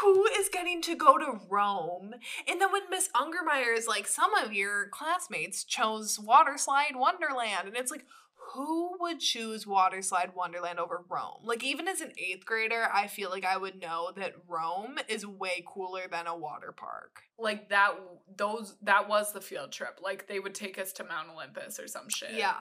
Who 0.00 0.26
is 0.38 0.48
getting 0.48 0.80
to 0.82 0.94
go 0.94 1.18
to 1.18 1.40
Rome? 1.48 2.14
And 2.48 2.60
then 2.60 2.72
when 2.72 2.88
Miss 2.90 3.08
Ungermeyer 3.14 3.76
is 3.76 3.86
like, 3.86 4.06
some 4.06 4.34
of 4.34 4.52
your 4.52 4.88
classmates 4.88 5.64
chose 5.64 6.18
Waterslide 6.18 6.96
Wonderland, 6.96 7.66
and 7.66 7.76
it's 7.76 7.90
like, 7.90 8.04
who 8.54 8.96
would 8.98 9.20
choose 9.20 9.64
Waterslide 9.64 10.34
Wonderland 10.34 10.80
over 10.80 11.04
Rome? 11.08 11.42
Like, 11.44 11.62
even 11.62 11.86
as 11.86 12.00
an 12.00 12.12
eighth 12.18 12.44
grader, 12.44 12.88
I 12.92 13.06
feel 13.06 13.30
like 13.30 13.44
I 13.44 13.56
would 13.56 13.80
know 13.80 14.10
that 14.16 14.34
Rome 14.48 14.98
is 15.08 15.24
way 15.24 15.64
cooler 15.66 16.02
than 16.10 16.26
a 16.26 16.36
water 16.36 16.72
park. 16.72 17.22
Like 17.38 17.68
that, 17.68 17.92
those 18.36 18.76
that 18.82 19.08
was 19.08 19.32
the 19.32 19.40
field 19.40 19.72
trip. 19.72 20.00
Like 20.02 20.26
they 20.26 20.40
would 20.40 20.54
take 20.54 20.78
us 20.78 20.92
to 20.94 21.04
Mount 21.04 21.28
Olympus 21.32 21.78
or 21.78 21.86
some 21.86 22.08
shit. 22.08 22.34
Yeah, 22.34 22.56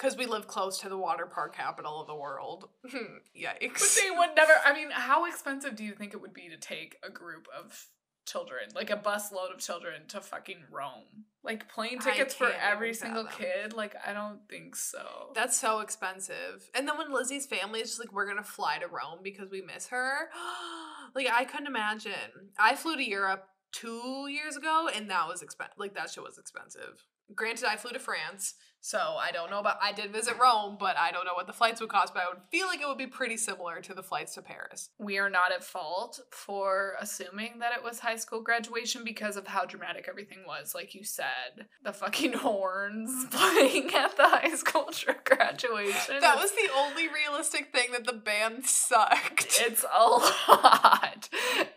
because 0.00 0.16
we 0.16 0.26
live 0.26 0.46
close 0.46 0.78
to 0.78 0.88
the 0.88 0.96
water 0.96 1.26
park 1.26 1.54
capital 1.54 2.00
of 2.00 2.06
the 2.06 2.14
world. 2.14 2.68
Yikes. 2.86 3.60
But 3.60 3.98
they 4.00 4.10
would 4.10 4.30
never. 4.34 4.52
I 4.64 4.72
mean, 4.74 4.88
how 4.90 5.26
expensive 5.26 5.76
do 5.76 5.84
you 5.84 5.92
think 5.92 6.14
it 6.14 6.20
would 6.20 6.32
be 6.32 6.48
to 6.48 6.56
take 6.56 6.96
a 7.06 7.10
group 7.10 7.48
of 7.56 7.86
children, 8.26 8.62
like 8.74 8.90
a 8.90 8.96
bus 8.96 9.32
load 9.32 9.50
of 9.52 9.58
children, 9.58 10.02
to 10.08 10.20
fucking 10.20 10.64
Rome? 10.70 11.26
Like 11.42 11.68
plane 11.68 11.98
tickets 11.98 12.34
for 12.34 12.50
every 12.50 12.94
single 12.94 13.24
fathom. 13.24 13.44
kid? 13.44 13.72
Like 13.74 13.94
I 14.06 14.12
don't 14.12 14.40
think 14.48 14.74
so. 14.76 15.32
That's 15.34 15.56
so 15.56 15.80
expensive. 15.80 16.70
And 16.74 16.88
then 16.88 16.96
when 16.96 17.12
Lizzie's 17.12 17.46
family 17.46 17.80
is 17.80 17.90
just 17.90 18.00
like, 18.00 18.12
we're 18.12 18.26
gonna 18.26 18.42
fly 18.42 18.78
to 18.78 18.86
Rome 18.86 19.20
because 19.22 19.50
we 19.50 19.60
miss 19.60 19.88
her. 19.88 20.30
like 21.14 21.28
I 21.30 21.44
couldn't 21.44 21.66
imagine. 21.66 22.12
I 22.58 22.74
flew 22.74 22.96
to 22.96 23.04
Europe 23.06 23.44
two 23.72 24.28
years 24.28 24.56
ago 24.56 24.88
and 24.94 25.10
that 25.10 25.28
was 25.28 25.42
expensive. 25.42 25.78
Like 25.78 25.94
that 25.94 26.10
shit 26.10 26.24
was 26.24 26.38
expensive. 26.38 27.04
Granted, 27.34 27.68
I 27.68 27.76
flew 27.76 27.92
to 27.92 27.98
France, 27.98 28.54
so 28.80 28.98
I 28.98 29.30
don't 29.32 29.50
know 29.50 29.58
about. 29.58 29.76
I 29.82 29.92
did 29.92 30.12
visit 30.12 30.34
Rome, 30.40 30.76
but 30.78 30.96
I 30.96 31.10
don't 31.10 31.24
know 31.24 31.34
what 31.34 31.46
the 31.46 31.52
flights 31.52 31.80
would 31.80 31.90
cost. 31.90 32.14
But 32.14 32.22
I 32.22 32.28
would 32.28 32.42
feel 32.50 32.66
like 32.66 32.80
it 32.80 32.88
would 32.88 32.98
be 32.98 33.06
pretty 33.06 33.36
similar 33.36 33.80
to 33.80 33.94
the 33.94 34.02
flights 34.02 34.34
to 34.34 34.42
Paris. 34.42 34.90
we 34.98 35.18
are 35.18 35.30
not 35.30 35.52
at 35.52 35.62
fault 35.64 36.20
for 36.30 36.94
assuming 37.00 37.58
that 37.60 37.72
it 37.76 37.82
was 37.84 38.00
high 38.00 38.16
school 38.16 38.42
graduation 38.42 39.04
because 39.04 39.36
of 39.36 39.46
how 39.46 39.64
dramatic 39.64 40.06
everything 40.08 40.38
was. 40.46 40.74
Like 40.74 40.94
you 40.94 41.04
said, 41.04 41.66
the 41.82 41.92
fucking 41.92 42.32
horns 42.44 43.26
playing 43.30 43.92
at 43.94 44.16
the 44.16 44.28
high 44.28 44.54
school 44.54 44.90
graduation. 45.24 46.20
That 46.20 46.36
was 46.36 46.50
the 46.52 46.68
only 46.76 47.06
realistic 47.08 47.72
thing 47.72 47.92
that 47.92 48.06
the 48.06 48.12
band 48.12 48.64
sucked. 48.66 49.58
It's 49.70 49.84
a 49.84 50.02
lot. 50.04 51.28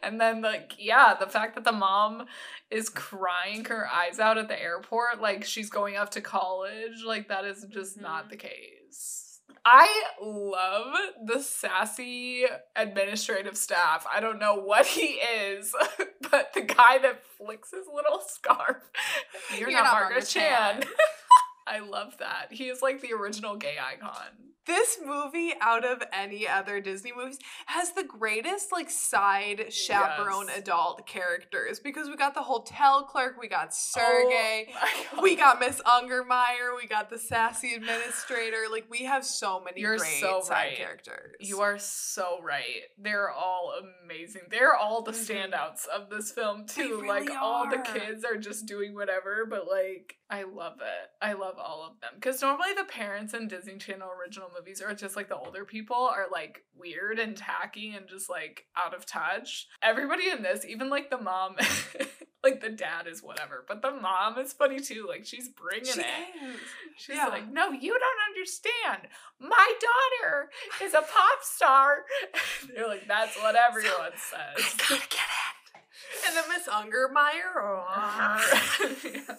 And 0.02 0.20
then 0.20 0.42
like 0.42 0.74
yeah, 0.80 1.14
the 1.20 1.28
fact 1.28 1.56
that 1.56 1.64
the 1.64 1.72
mom 1.72 2.26
is 2.72 2.90
crying 2.90 3.66
her 3.66 3.88
eyes 3.88 4.20
out 4.20 4.38
at 4.38 4.48
the 4.48 4.60
airport 4.60 5.22
like 5.22 5.44
she's 5.44 5.70
going 5.70 5.96
off 5.98 6.10
to 6.12 6.22
college, 6.22 6.93
like 7.06 7.28
that 7.30 7.46
is 7.46 7.66
just 7.70 8.00
not 8.00 8.26
Mhm. 8.26 8.30
the 8.32 8.38
case. 8.38 9.40
I 9.66 10.04
love 10.22 10.94
the 11.26 11.40
sassy 11.42 12.46
administrative 12.76 13.58
staff. 13.58 14.06
I 14.12 14.20
don't 14.20 14.40
know 14.40 14.56
what 14.56 14.86
he 14.86 15.06
is, 15.16 15.74
but 16.32 16.54
the 16.54 16.62
guy 16.62 16.98
that 17.00 17.24
flicks 17.38 17.72
his 17.72 17.88
little 17.94 18.20
scarf. 18.22 18.78
You're, 19.58 19.72
not, 19.72 19.86
Margaret 19.94 20.26
Chan. 20.28 20.84
I 21.68 21.80
love 21.80 22.18
that. 22.20 22.48
He 22.52 22.68
is 22.70 22.82
like 22.82 23.02
the 23.02 23.14
original 23.14 23.56
gay 23.56 23.76
icon. 23.82 24.43
This 24.66 24.98
movie 25.06 25.54
out 25.62 25.84
of 25.86 26.02
any 26.14 26.48
other 26.48 26.80
Disney 26.80 27.12
movies 27.16 27.40
has 27.66 27.92
the 27.92 28.04
greatest 28.04 28.72
like 28.72 28.90
side 28.90 29.72
chaperone 29.74 30.48
Yes. 30.48 30.60
adult 30.60 31.06
characters 31.06 31.80
because 31.80 32.08
we 32.08 32.16
got 32.16 32.34
the 32.34 32.42
hotel 32.42 33.04
clerk, 33.04 33.36
we 33.40 33.48
got 33.48 33.74
Sergey, 33.74 34.68
Oh 35.14 35.20
we 35.22 35.36
got 35.36 35.60
Miss 35.60 35.82
Ungermeyer, 35.82 36.76
we 36.82 36.88
got 36.88 37.10
the 37.10 37.18
sassy 37.18 37.74
administrator. 37.76 38.64
Like 38.72 38.86
we 38.90 39.04
have 39.06 39.26
so 39.26 39.62
many 39.64 39.82
You're 39.82 39.98
great 39.98 40.20
so 40.22 40.42
side 40.42 40.54
right. 40.54 40.78
characters. 40.78 41.36
You 41.40 41.62
are 41.62 41.78
so 41.80 42.40
right. 42.42 42.84
They're 42.98 43.30
all 43.32 43.74
amazing. 44.06 44.44
They're 44.50 44.76
all 44.76 45.02
the 45.02 45.12
Mhm. 45.12 45.50
standouts 45.52 45.88
of 45.88 46.10
this 46.10 46.32
film 46.32 46.66
too. 46.66 47.02
like 47.08 47.24
really 47.24 47.36
all 47.36 47.70
the 47.70 47.78
kids 47.80 48.24
are 48.24 48.38
just 48.38 48.66
doing 48.66 48.94
whatever, 48.96 49.46
but 49.50 49.68
like 49.68 50.18
I 50.30 50.44
love 50.44 50.78
it. 50.82 51.10
I 51.22 51.34
love 51.34 51.56
all 51.60 51.84
of 51.86 52.00
them 52.02 52.14
because 52.16 52.42
normally 52.42 52.74
the 52.76 52.86
parents 52.86 53.34
in 53.34 53.48
Disney 53.48 53.78
Channel 53.78 54.10
original 54.20 54.50
movies 54.58 54.82
are 54.82 54.94
just 54.94 55.16
like 55.16 55.30
the 55.30 55.38
older 55.38 55.66
people 55.66 55.96
are 55.98 56.28
like 56.32 56.64
weird 56.78 57.20
and 57.20 57.36
tacky 57.38 57.94
and 57.96 58.08
just 58.08 58.30
like 58.30 58.66
out 58.76 58.94
of 58.94 59.06
touch. 59.06 59.68
Everybody 59.82 60.30
in 60.30 60.44
this, 60.44 60.66
even 60.66 60.90
like 60.90 61.10
the 61.10 61.18
mom, 61.18 61.56
like 62.44 62.62
the 62.62 62.70
dad 62.70 63.08
is 63.08 63.22
whatever, 63.24 63.64
but 63.68 63.82
the 63.82 63.92
mom 63.92 64.38
is 64.40 64.54
funny 64.54 64.80
too. 64.80 65.06
Like 65.08 65.26
she's 65.26 65.50
bringing 65.50 65.86
She 65.86 66.00
it. 66.02 66.06
is. 66.44 66.60
She's 66.98 67.16
Yeah. 67.16 67.28
like, 67.28 67.52
no, 67.52 67.72
you 67.72 67.92
don't 67.92 68.30
understand. 68.36 69.08
My 69.40 69.74
daughter 69.80 70.50
is 70.84 70.94
a 70.94 71.02
pop 71.02 71.40
star. 71.42 72.04
They're 72.76 72.88
like, 72.88 73.08
that's 73.08 73.38
what 73.38 73.56
everyone 73.56 74.12
says. 74.18 74.66
I 74.66 74.78
Gotta 74.78 75.02
get 75.10 75.20
it. 75.20 76.28
And 76.28 76.36
then 76.38 76.44
Miss 76.50 76.68
Ungermeyer. 76.68 77.56
oh 77.58 77.86
uh-huh. 77.90 78.40
my 78.84 79.26
god. 79.28 79.38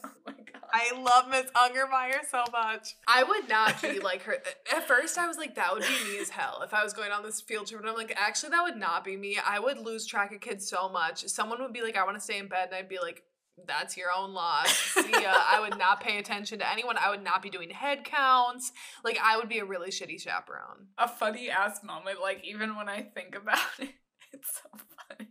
I 0.76 0.90
love 0.98 1.28
Miss 1.30 1.48
Ungermeyer 1.52 2.28
so 2.28 2.42
much. 2.50 2.96
I 3.06 3.22
would 3.22 3.48
not 3.48 3.80
be 3.80 4.00
like 4.00 4.22
her. 4.22 4.38
At 4.74 4.88
first, 4.88 5.16
I 5.16 5.28
was 5.28 5.36
like, 5.36 5.54
that 5.54 5.72
would 5.72 5.82
be 5.82 6.12
me 6.12 6.18
as 6.20 6.30
hell 6.30 6.62
if 6.64 6.74
I 6.74 6.82
was 6.82 6.92
going 6.92 7.12
on 7.12 7.22
this 7.22 7.40
field 7.40 7.68
trip. 7.68 7.80
And 7.80 7.88
I'm 7.88 7.94
like, 7.94 8.12
actually, 8.16 8.50
that 8.50 8.62
would 8.62 8.76
not 8.76 9.04
be 9.04 9.16
me. 9.16 9.38
I 9.38 9.60
would 9.60 9.78
lose 9.78 10.04
track 10.04 10.34
of 10.34 10.40
kids 10.40 10.68
so 10.68 10.88
much. 10.88 11.28
Someone 11.28 11.62
would 11.62 11.72
be 11.72 11.82
like, 11.82 11.96
I 11.96 12.04
want 12.04 12.16
to 12.16 12.20
stay 12.20 12.38
in 12.38 12.48
bed. 12.48 12.68
And 12.68 12.74
I'd 12.74 12.88
be 12.88 12.98
like, 13.00 13.22
that's 13.68 13.96
your 13.96 14.08
own 14.16 14.34
loss. 14.34 14.68
See 14.94 15.12
ya. 15.12 15.32
I 15.32 15.60
would 15.60 15.78
not 15.78 16.00
pay 16.00 16.18
attention 16.18 16.58
to 16.58 16.68
anyone. 16.68 16.96
I 16.98 17.10
would 17.10 17.22
not 17.22 17.40
be 17.40 17.50
doing 17.50 17.70
head 17.70 18.04
counts. 18.04 18.72
Like, 19.04 19.18
I 19.22 19.36
would 19.36 19.48
be 19.48 19.60
a 19.60 19.64
really 19.64 19.90
shitty 19.90 20.20
chaperone. 20.20 20.88
A 20.98 21.06
funny 21.06 21.50
ass 21.50 21.84
moment, 21.84 22.20
like 22.20 22.44
even 22.44 22.74
when 22.74 22.88
I 22.88 23.02
think 23.02 23.36
about 23.36 23.60
it, 23.78 23.90
it's 24.32 24.60
so 24.60 24.78
funny. 25.08 25.30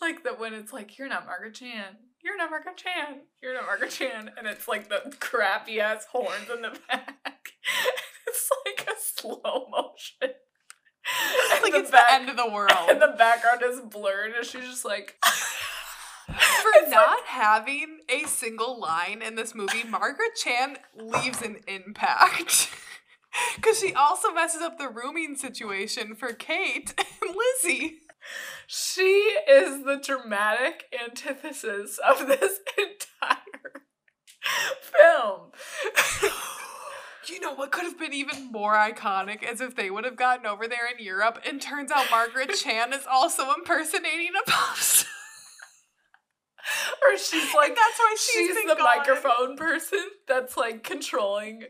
like 0.00 0.22
that 0.22 0.38
when 0.38 0.54
it's 0.54 0.72
like, 0.72 0.96
you're 0.96 1.08
not 1.08 1.26
Margaret 1.26 1.54
Chan. 1.54 1.96
You're 2.22 2.36
not 2.36 2.50
Margaret 2.50 2.76
Chan. 2.76 3.20
You're 3.42 3.54
not 3.54 3.64
Margaret 3.66 3.90
Chan. 3.90 4.32
And 4.36 4.46
it's 4.46 4.66
like 4.68 4.88
the 4.88 5.14
crappy 5.20 5.80
ass 5.80 6.06
horns 6.10 6.48
in 6.54 6.62
the 6.62 6.78
back. 6.88 7.16
it's 8.26 8.50
like 8.66 8.88
a 8.88 9.00
slow 9.00 9.66
motion. 9.70 10.34
And 11.54 11.62
Like, 11.62 11.72
the 11.72 11.78
it's 11.78 11.90
back- 11.90 12.08
the 12.08 12.14
end 12.14 12.28
of 12.28 12.36
the 12.36 12.50
world. 12.52 12.90
And 12.90 13.00
the 13.00 13.14
background 13.16 13.62
is 13.64 13.80
blurred, 13.80 14.32
and 14.36 14.44
she's 14.44 14.64
just 14.64 14.84
like, 14.84 15.16
For 15.24 16.70
It's 16.82 16.90
not 16.90 17.20
having 17.24 18.00
a 18.10 18.24
single 18.26 18.78
line 18.78 19.22
in 19.22 19.34
this 19.34 19.54
movie, 19.54 19.84
Margaret 19.84 20.34
Chan 20.36 20.76
leaves 20.94 21.40
an 21.40 21.60
impact. 21.66 22.68
Because 23.56 23.78
she 23.80 23.94
also 23.94 24.32
messes 24.32 24.60
up 24.60 24.76
the 24.78 24.88
rooming 24.90 25.34
situation 25.36 26.14
for 26.14 26.32
Kate 26.34 26.92
and 26.98 27.34
Lizzie. 27.64 28.00
She 28.70 29.00
is 29.48 29.82
the 29.84 29.96
dramatic 30.02 30.84
antithesis 31.02 31.98
of 32.06 32.26
this 32.26 32.60
entire 32.78 33.82
film. 34.82 35.52
You 37.28 37.40
know 37.40 37.54
what 37.54 37.72
could 37.72 37.84
have 37.84 37.98
been 37.98 38.12
even 38.12 38.52
more 38.52 38.74
iconic 38.74 39.42
is 39.42 39.62
if 39.62 39.74
they 39.74 39.90
would 39.90 40.04
have 40.04 40.16
gotten 40.16 40.44
over 40.46 40.68
there 40.68 40.86
in 40.86 41.02
Europe 41.02 41.40
and 41.46 41.60
turns 41.62 41.90
out 41.90 42.10
Margaret 42.10 42.50
Chan 42.62 42.92
is 42.92 43.06
also 43.10 43.52
impersonating 43.54 44.30
a 44.38 44.50
pop 44.50 44.76
star. 44.76 45.10
or 47.02 47.16
she's 47.16 47.54
like, 47.54 47.74
that's 47.74 47.98
why 47.98 48.16
she's 48.18 48.48
she's 48.48 48.66
the 48.66 48.74
gone. 48.74 48.82
microphone 48.84 49.56
person 49.56 50.04
that's 50.26 50.56
like 50.58 50.82
controlling 50.84 51.64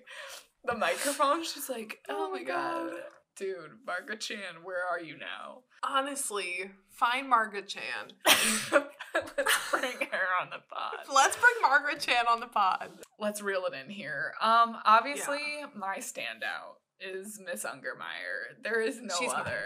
the 0.64 0.74
microphone. 0.76 1.44
She's 1.44 1.68
like, 1.68 1.98
oh, 2.08 2.26
Oh 2.28 2.30
my 2.32 2.38
my 2.40 2.44
god. 2.44 2.90
God. 2.90 3.00
Dude, 3.36 3.78
Margaret 3.86 4.20
Chan, 4.20 4.62
where 4.64 4.84
are 4.84 5.00
you 5.00 5.16
now? 5.16 5.60
Honestly, 5.84 6.72
find 6.98 7.28
Margaret 7.28 7.68
Chan. 7.68 8.12
Let's 9.14 9.70
bring 9.70 10.08
her 10.10 10.26
on 10.42 10.50
the 10.50 10.60
pod. 10.70 11.14
Let's 11.14 11.36
bring 11.36 11.54
Margaret 11.62 12.00
Chan 12.00 12.24
on 12.28 12.40
the 12.40 12.46
pod. 12.46 12.90
Let's 13.18 13.40
reel 13.40 13.64
it 13.66 13.74
in 13.74 13.90
here. 13.90 14.34
Um, 14.40 14.76
obviously, 14.84 15.40
my 15.74 15.96
standout 15.98 16.76
is 17.00 17.40
Miss 17.44 17.64
Ungermeyer. 17.64 18.62
There 18.62 18.80
is 18.80 19.00
no 19.00 19.14
She's 19.18 19.32
other. 19.32 19.64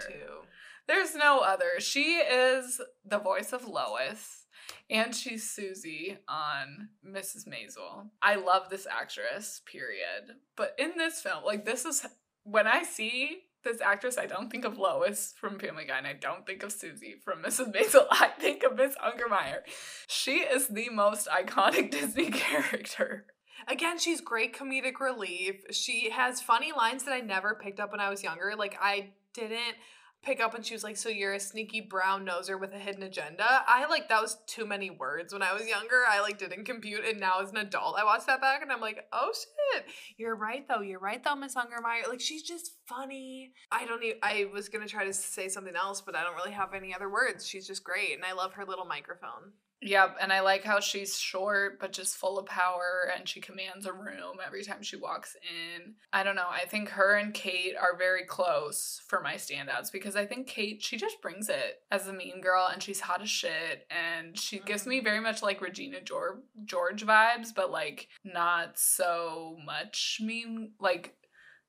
There's 0.87 1.15
no 1.15 1.41
other. 1.41 1.81
She 1.81 2.17
is 2.17 2.81
the 3.05 3.19
voice 3.19 3.53
of 3.53 3.67
Lois, 3.67 4.47
and 4.91 5.15
she's 5.15 5.49
Susie 5.49 6.19
on 6.29 6.91
Mrs. 7.07 7.47
Maisel. 7.49 8.09
I 8.21 8.37
love 8.37 8.69
this 8.69 8.87
actress, 8.87 9.63
period. 9.65 10.37
But 10.57 10.75
in 10.79 10.93
this 10.97 11.21
film, 11.21 11.45
like, 11.45 11.65
this 11.65 11.85
is 11.85 12.07
when 12.45 12.67
I 12.67 12.83
see 12.83 13.43
this 13.63 13.81
actress, 13.81 14.19
I 14.19 14.27
don't 14.27 14.51
think 14.51 14.65
of 14.65 14.79
Lois 14.79 15.35
from 15.39 15.59
Family 15.59 15.85
Guy, 15.85 15.99
and 15.99 16.07
I 16.07 16.13
don't 16.13 16.47
think 16.47 16.63
of 16.63 16.73
Susie 16.73 17.17
from 17.25 17.43
Mrs. 17.43 17.75
Maisel. 17.75 18.07
I 18.11 18.29
think 18.39 18.63
of 18.63 18.77
Miss 18.77 18.95
Ungermeyer. 18.97 19.61
She 20.07 20.39
is 20.39 20.69
the 20.69 20.91
most 20.91 21.29
iconic 21.29 21.91
Disney 21.93 22.31
character. 22.31 23.27
Again, 23.69 23.99
she's 23.99 24.21
great 24.21 24.57
comedic 24.57 25.01
relief. 25.01 25.63
She 25.71 26.11
has 26.11 26.41
funny 26.41 26.73
lines 26.77 27.05
that 27.05 27.13
I 27.13 27.21
never 27.21 27.55
picked 27.55 27.81
up 27.81 27.93
when 27.93 28.01
I 28.01 28.11
was 28.11 28.23
younger. 28.23 28.55
Like 28.57 28.77
I 28.81 29.11
didn't 29.35 29.77
pick 30.23 30.41
up 30.41 30.55
and 30.55 30.65
she 30.65 30.75
was 30.75 30.85
like, 30.85 30.97
"So 30.97 31.09
you're 31.09 31.35
a 31.35 31.41
sneaky 31.41 31.81
brown 31.81 32.27
noser 32.27 32.59
with 32.59 32.73
a 32.73 32.79
hidden 32.79 33.03
agenda." 33.03 33.65
I 33.67 33.87
like 33.89 34.09
that 34.09 34.23
was 34.23 34.39
too 34.47 34.67
many 34.67 34.91
words 34.91 35.33
when 35.33 35.43
I 35.43 35.53
was 35.53 35.67
younger. 35.67 36.03
I 36.09 36.21
like 36.21 36.39
didn't 36.39 36.65
compute, 36.65 37.05
and 37.05 37.21
now 37.21 37.41
as 37.41 37.51
an 37.51 37.57
adult, 37.59 37.97
I 37.99 38.05
watch 38.05 38.27
that 38.27 38.41
back 38.41 38.63
and 38.63 38.73
I'm 38.73 38.81
like, 38.81 39.07
"Oh 39.13 39.33
shit, 39.33 39.85
you're 40.17 40.37
right 40.37 40.67
though. 40.69 40.81
You're 40.81 41.01
right 41.01 41.23
though, 41.23 41.37
Miss 41.37 41.55
Ungermeyer. 41.55 42.09
Like 42.09 42.21
she's 42.21 42.43
just 42.43 42.73
funny. 42.87 43.53
I 43.71 43.85
don't 43.87 44.03
even. 44.03 44.19
I 44.23 44.47
was 44.53 44.69
gonna 44.69 44.89
try 44.89 45.05
to 45.05 45.13
say 45.13 45.49
something 45.49 45.77
else, 45.77 46.01
but 46.01 46.17
I 46.17 46.23
don't 46.23 46.37
really 46.37 46.53
have 46.53 46.75
any 46.75 46.95
other 46.95 47.11
words. 47.11 47.47
She's 47.47 47.67
just 47.67 47.85
great, 47.85 48.15
and 48.15 48.25
I 48.25 48.33
love 48.33 48.55
her 48.55 48.65
little 48.65 48.87
microphone. 48.87 49.53
Yep, 49.85 50.19
and 50.21 50.33
I 50.33 50.41
like 50.41 50.63
how 50.63 50.79
she's 50.79 51.19
short 51.19 51.81
but 51.81 51.93
just 51.93 52.17
full 52.17 52.39
of 52.39 52.47
power 52.47 53.11
and 53.15 53.29
she 53.29 53.41
commands 53.41 53.85
a 53.85 53.93
room 53.93 54.39
every 54.45 54.63
time 54.63 54.83
she 54.83 54.97
walks 54.97 55.37
in. 55.43 55.95
I 56.13 56.23
don't 56.23 56.37
know, 56.37 56.49
I 56.49 56.67
think 56.67 56.91
her 56.91 57.17
and 57.17 57.35
Kate 57.35 57.75
are 57.77 57.97
very 57.99 58.25
close 58.25 59.03
for 59.09 59.21
my 59.21 59.35
standouts 59.35 59.91
because 59.91 60.15
I 60.15 60.25
think 60.25 60.47
Kate, 60.47 60.81
she 60.83 60.97
just 60.97 61.21
brings 61.21 61.49
it 61.49 61.83
as 61.91 62.07
a 62.07 62.13
mean 62.13 62.41
girl 62.41 62.69
and 62.73 62.81
she's 62.81 63.01
hot 63.01 63.23
as 63.23 63.31
shit 63.31 63.87
and 63.91 64.39
she 64.39 64.61
gives 64.61 64.87
me 64.87 64.99
mm-hmm. 64.99 65.05
very 65.05 65.21
much 65.21 65.43
like 65.43 65.61
Regina 65.61 66.01
George, 66.01 66.39
George 66.65 67.05
vibes, 67.05 67.49
but 67.55 67.73
like 67.73 68.07
not 68.23 68.79
so 68.79 69.57
much 69.67 70.21
mean, 70.23 70.73
like 70.79 71.17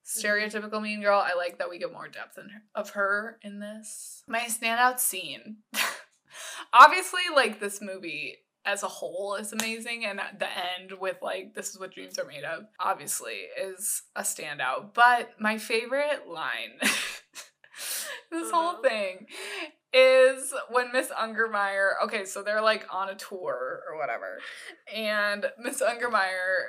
mm-hmm. 0.05 0.27
stereotypical 0.27 0.83
mean 0.83 1.01
girl. 1.01 1.19
I 1.19 1.35
like 1.35 1.57
that 1.57 1.69
we 1.69 1.79
get 1.79 1.91
more 1.91 2.07
depth 2.07 2.37
in 2.37 2.49
her, 2.49 2.61
of 2.75 2.91
her 2.91 3.39
in 3.41 3.59
this. 3.59 4.23
My 4.27 4.41
standout 4.41 4.99
scene. 4.99 5.57
Obviously, 6.73 7.21
like 7.35 7.59
this 7.59 7.81
movie 7.81 8.37
as 8.65 8.81
a 8.83 8.87
whole 8.87 9.35
is 9.35 9.51
amazing, 9.51 10.05
and 10.05 10.19
the 10.39 10.47
end 10.79 10.93
with 10.99 11.17
like 11.21 11.53
this 11.53 11.69
is 11.69 11.79
what 11.79 11.93
dreams 11.93 12.17
are 12.17 12.25
made 12.25 12.43
of, 12.43 12.63
obviously, 12.79 13.41
is 13.61 14.03
a 14.15 14.21
standout. 14.21 14.93
But 14.93 15.31
my 15.39 15.57
favorite 15.57 16.27
line, 16.27 16.79
this 18.31 18.51
whole 18.51 18.75
Mhm. 18.75 18.83
thing, 18.83 19.27
is 19.91 20.53
when 20.69 20.91
Miss 20.91 21.09
Ungermeyer. 21.09 21.91
Okay, 22.03 22.25
so 22.25 22.41
they're 22.41 22.61
like 22.61 22.85
on 22.93 23.09
a 23.09 23.15
tour 23.15 23.83
or 23.89 23.97
whatever, 23.97 24.39
and 24.93 25.51
Miss 25.59 25.81
Ungermeyer, 25.81 26.67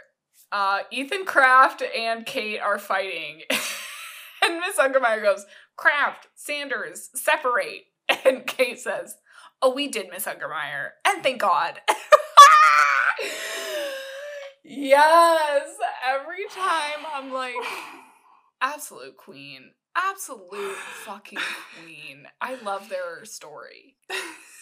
uh, 0.52 0.80
Ethan 0.90 1.24
Kraft 1.24 1.82
and 1.82 2.26
Kate 2.26 2.58
are 2.60 2.78
fighting, 2.78 3.42
and 4.42 4.58
Miss 4.60 4.76
Ungermeyer 4.78 5.22
goes, 5.22 5.46
"Kraft, 5.76 6.28
Sanders, 6.34 7.08
separate," 7.14 7.84
and 8.24 8.46
Kate 8.46 8.78
says. 8.80 9.16
Oh, 9.66 9.72
we 9.72 9.88
did, 9.88 10.10
Miss 10.10 10.26
Ungermeyer. 10.26 10.90
And 11.06 11.22
thank 11.22 11.40
God. 11.40 11.80
yes. 14.62 15.68
Every 16.06 16.44
time 16.54 17.06
I'm 17.14 17.32
like, 17.32 17.54
absolute 18.60 19.16
queen. 19.16 19.70
Absolute 19.96 20.76
fucking 21.06 21.38
queen. 21.82 22.26
I 22.42 22.56
love 22.56 22.90
their 22.90 23.24
story. 23.24 23.96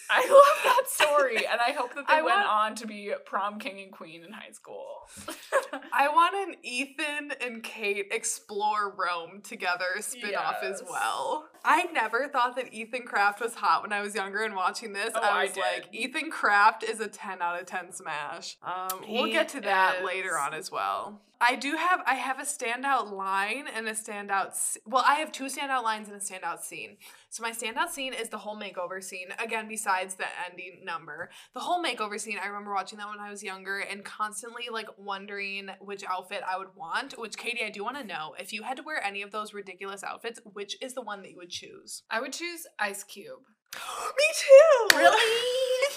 I 0.09 0.25
love 0.29 0.63
that 0.63 0.83
story. 0.87 1.37
And 1.47 1.59
I 1.59 1.71
hope 1.71 1.95
that 1.95 2.07
they 2.07 2.13
I 2.13 2.21
went 2.21 2.37
want- 2.37 2.47
on 2.47 2.75
to 2.75 2.87
be 2.87 3.11
prom 3.25 3.59
king 3.59 3.81
and 3.81 3.91
queen 3.91 4.23
in 4.23 4.31
high 4.31 4.51
school. 4.51 4.99
I 5.91 6.07
want 6.07 6.35
an 6.49 6.55
Ethan 6.63 7.33
and 7.41 7.61
Kate 7.61 8.07
explore 8.11 8.95
Rome 8.97 9.41
together 9.43 9.85
spin 9.99 10.35
off 10.35 10.63
as 10.63 10.81
well. 10.89 11.49
I 11.65 11.85
never 11.93 12.27
thought 12.27 12.55
that 12.57 12.73
Ethan 12.73 13.03
Kraft 13.03 13.39
was 13.39 13.55
hot 13.55 13.83
when 13.83 13.93
I 13.93 14.01
was 14.01 14.15
younger 14.15 14.43
and 14.43 14.55
watching 14.55 14.93
this. 14.93 15.11
Oh, 15.15 15.21
I 15.21 15.41
I 15.41 15.43
was 15.45 15.55
like. 15.55 15.87
Ethan 15.91 16.29
Kraft 16.29 16.83
is 16.83 16.99
a 16.99 17.07
10 17.07 17.41
out 17.41 17.59
of 17.59 17.65
10 17.65 17.91
smash. 17.93 18.57
Um, 18.63 19.01
we'll 19.07 19.31
get 19.31 19.49
to 19.49 19.61
that 19.61 19.99
is. 19.99 20.05
later 20.05 20.37
on 20.37 20.53
as 20.53 20.71
well. 20.71 21.21
I 21.45 21.55
do 21.55 21.75
have 21.75 22.01
I 22.05 22.15
have 22.15 22.39
a 22.39 22.43
standout 22.43 23.11
line 23.11 23.65
and 23.75 23.85
a 23.89 23.91
standout 23.91 24.77
well 24.85 25.03
I 25.05 25.15
have 25.15 25.33
two 25.33 25.45
standout 25.45 25.83
lines 25.83 26.07
and 26.07 26.15
a 26.15 26.19
standout 26.19 26.61
scene. 26.61 26.95
So 27.29 27.43
my 27.43 27.51
standout 27.51 27.89
scene 27.89 28.13
is 28.13 28.29
the 28.29 28.37
whole 28.37 28.55
makeover 28.55 29.03
scene 29.03 29.27
again 29.43 29.67
besides 29.67 30.15
the 30.15 30.25
ending 30.49 30.85
number. 30.85 31.31
The 31.53 31.59
whole 31.59 31.83
makeover 31.83 32.17
scene 32.17 32.37
I 32.41 32.47
remember 32.47 32.73
watching 32.73 32.97
that 32.99 33.09
when 33.09 33.19
I 33.19 33.29
was 33.29 33.43
younger 33.43 33.79
and 33.79 34.05
constantly 34.05 34.69
like 34.71 34.87
wondering 34.97 35.69
which 35.81 36.05
outfit 36.09 36.43
I 36.49 36.57
would 36.57 36.75
want, 36.77 37.19
which 37.19 37.35
Katie 37.35 37.65
I 37.65 37.69
do 37.69 37.83
want 37.83 37.97
to 37.97 38.05
know 38.05 38.35
if 38.39 38.53
you 38.53 38.63
had 38.63 38.77
to 38.77 38.83
wear 38.83 39.03
any 39.03 39.21
of 39.21 39.31
those 39.31 39.53
ridiculous 39.53 40.01
outfits, 40.01 40.39
which 40.53 40.77
is 40.81 40.93
the 40.93 41.01
one 41.01 41.23
that 41.23 41.31
you 41.31 41.37
would 41.37 41.51
choose? 41.53 42.03
I 42.09 42.19
would 42.19 42.33
choose 42.33 42.65
Ice 42.79 43.03
Cube. 43.03 43.39
Me 43.75 44.23
too. 44.35 44.97
Really? 44.97 45.39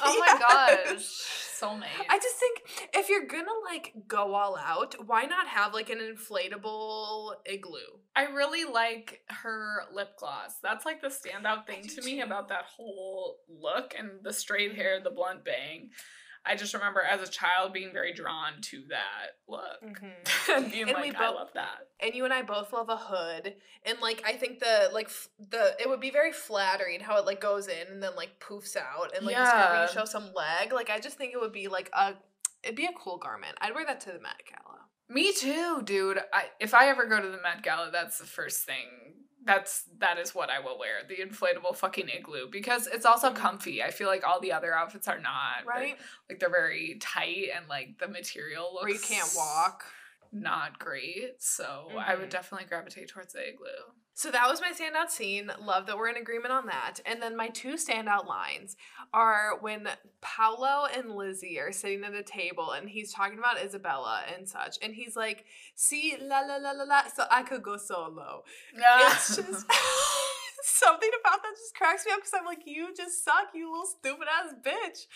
Oh 0.04 0.18
my 0.18 0.26
Yes. 0.38 0.38
gosh. 0.38 1.02
Soulmate. 1.58 2.06
I 2.10 2.18
just 2.18 2.36
think 2.36 2.60
if 2.92 3.08
you're 3.08 3.24
gonna 3.26 3.46
like 3.64 3.94
go 4.06 4.34
all 4.34 4.58
out, 4.58 4.94
why 5.06 5.22
not 5.24 5.46
have 5.48 5.72
like 5.72 5.88
an 5.88 5.98
inflatable 6.00 7.32
igloo? 7.46 7.78
I 8.14 8.24
really 8.26 8.70
like 8.70 9.22
her 9.28 9.84
lip 9.94 10.18
gloss. 10.18 10.58
That's 10.62 10.84
like 10.84 11.00
the 11.00 11.08
standout 11.08 11.66
thing 11.66 11.82
to 11.84 12.02
me 12.02 12.20
about 12.20 12.48
that 12.48 12.64
whole 12.64 13.38
look 13.48 13.94
and 13.98 14.10
the 14.22 14.34
straight 14.34 14.74
hair, 14.76 15.00
the 15.02 15.10
blunt 15.10 15.46
bang. 15.46 15.88
I 16.46 16.54
just 16.54 16.74
remember 16.74 17.00
as 17.00 17.26
a 17.26 17.30
child 17.30 17.72
being 17.72 17.92
very 17.92 18.12
drawn 18.12 18.60
to 18.62 18.84
that 18.88 19.36
look 19.48 19.82
mm-hmm. 19.84 20.52
and 20.52 20.70
being 20.72 20.88
And 20.88 20.96
we 21.00 21.08
like, 21.08 21.16
I 21.16 21.26
both- 21.26 21.34
love 21.36 21.48
that. 21.54 21.88
And 22.00 22.14
you 22.14 22.24
and 22.24 22.32
I 22.32 22.42
both 22.42 22.72
love 22.72 22.88
a 22.88 22.96
hood, 22.96 23.54
and 23.84 23.98
like 24.00 24.22
I 24.26 24.32
think 24.34 24.58
the 24.60 24.90
like 24.92 25.06
f- 25.06 25.28
the 25.38 25.74
it 25.80 25.88
would 25.88 26.00
be 26.00 26.10
very 26.10 26.32
flattering 26.32 27.00
how 27.00 27.16
it 27.18 27.26
like 27.26 27.40
goes 27.40 27.68
in 27.68 27.86
and 27.90 28.02
then 28.02 28.14
like 28.16 28.38
poofs 28.40 28.76
out, 28.76 29.16
and 29.16 29.24
like 29.26 29.34
just 29.36 29.52
kind 29.52 29.64
of 29.64 29.74
Yeah. 29.74 29.82
you 29.82 29.92
show 29.92 30.04
some 30.04 30.30
leg. 30.34 30.72
Like 30.72 30.90
I 30.90 31.00
just 31.00 31.16
think 31.16 31.32
it 31.32 31.40
would 31.40 31.52
be 31.52 31.68
like 31.68 31.90
a 31.92 32.14
It'd 32.62 32.76
be 32.76 32.86
a 32.86 32.92
cool 32.98 33.16
garment. 33.18 33.56
I'd 33.60 33.74
wear 33.74 33.84
that 33.86 34.00
to 34.02 34.06
the 34.12 34.20
Met 34.20 34.42
Gala. 34.48 34.80
Me 35.08 35.32
too, 35.32 35.82
dude. 35.84 36.18
I, 36.32 36.46
if 36.58 36.74
I 36.74 36.88
ever 36.88 37.06
go 37.06 37.20
to 37.20 37.28
the 37.28 37.40
Met 37.40 37.62
Gala, 37.62 37.90
that's 37.92 38.18
the 38.18 38.24
first 38.26 38.64
thing. 38.64 39.14
That's 39.46 39.84
that 40.00 40.18
is 40.18 40.34
what 40.34 40.50
I 40.50 40.58
will 40.58 40.78
wear. 40.78 40.96
The 41.08 41.16
inflatable 41.16 41.76
fucking 41.76 42.08
igloo 42.08 42.48
because 42.50 42.88
it's 42.88 43.06
also 43.06 43.32
comfy. 43.32 43.82
I 43.82 43.90
feel 43.92 44.08
like 44.08 44.26
all 44.26 44.40
the 44.40 44.52
other 44.52 44.74
outfits 44.74 45.06
are 45.08 45.20
not. 45.20 45.64
Right? 45.66 45.96
like 46.28 46.40
they're 46.40 46.50
very 46.50 46.96
tight 47.00 47.46
and 47.56 47.68
like 47.68 47.98
the 47.98 48.08
material 48.08 48.70
looks 48.74 48.84
Where 48.84 48.92
you 48.92 48.98
can't 48.98 49.32
walk. 49.36 49.84
Not 50.32 50.78
great. 50.80 51.36
So 51.40 51.88
I 51.96 52.16
would 52.16 52.26
Mhm. 52.26 52.30
definitely 52.30 52.66
gravitate 52.66 53.08
towards 53.08 53.32
the 53.32 53.48
igloo. 53.48 53.94
So 54.16 54.30
that 54.30 54.48
was 54.48 54.62
my 54.62 54.72
standout 54.72 55.10
scene. 55.10 55.52
Love 55.60 55.84
that 55.84 55.98
we're 55.98 56.08
in 56.08 56.16
agreement 56.16 56.50
on 56.50 56.64
that. 56.68 57.00
And 57.04 57.20
then 57.20 57.36
my 57.36 57.48
two 57.48 57.74
standout 57.74 58.26
lines 58.26 58.74
are 59.12 59.58
when 59.60 59.90
Paolo 60.22 60.86
and 60.86 61.10
Lizzie 61.10 61.60
are 61.60 61.70
sitting 61.70 62.02
at 62.02 62.14
a 62.14 62.22
table 62.22 62.70
and 62.70 62.88
he's 62.88 63.12
talking 63.12 63.38
about 63.38 63.62
Isabella 63.62 64.22
and 64.34 64.48
such. 64.48 64.78
And 64.80 64.94
he's 64.94 65.16
like, 65.16 65.44
see, 65.74 66.16
la 66.18 66.40
la 66.40 66.56
la 66.56 66.70
la 66.70 66.84
la, 66.84 67.02
so 67.14 67.24
I 67.30 67.42
could 67.42 67.62
go 67.62 67.76
solo. 67.76 68.42
No. 68.74 68.96
It's 69.00 69.36
just 69.36 69.66
something 70.62 71.10
about 71.20 71.42
that 71.42 71.52
just 71.54 71.74
cracks 71.74 72.06
me 72.06 72.12
up 72.12 72.20
because 72.20 72.32
I'm 72.38 72.46
like, 72.46 72.62
you 72.64 72.94
just 72.96 73.22
suck, 73.22 73.48
you 73.54 73.70
little 73.70 73.84
stupid 73.84 74.28
ass 74.32 74.54
bitch. 74.62 75.08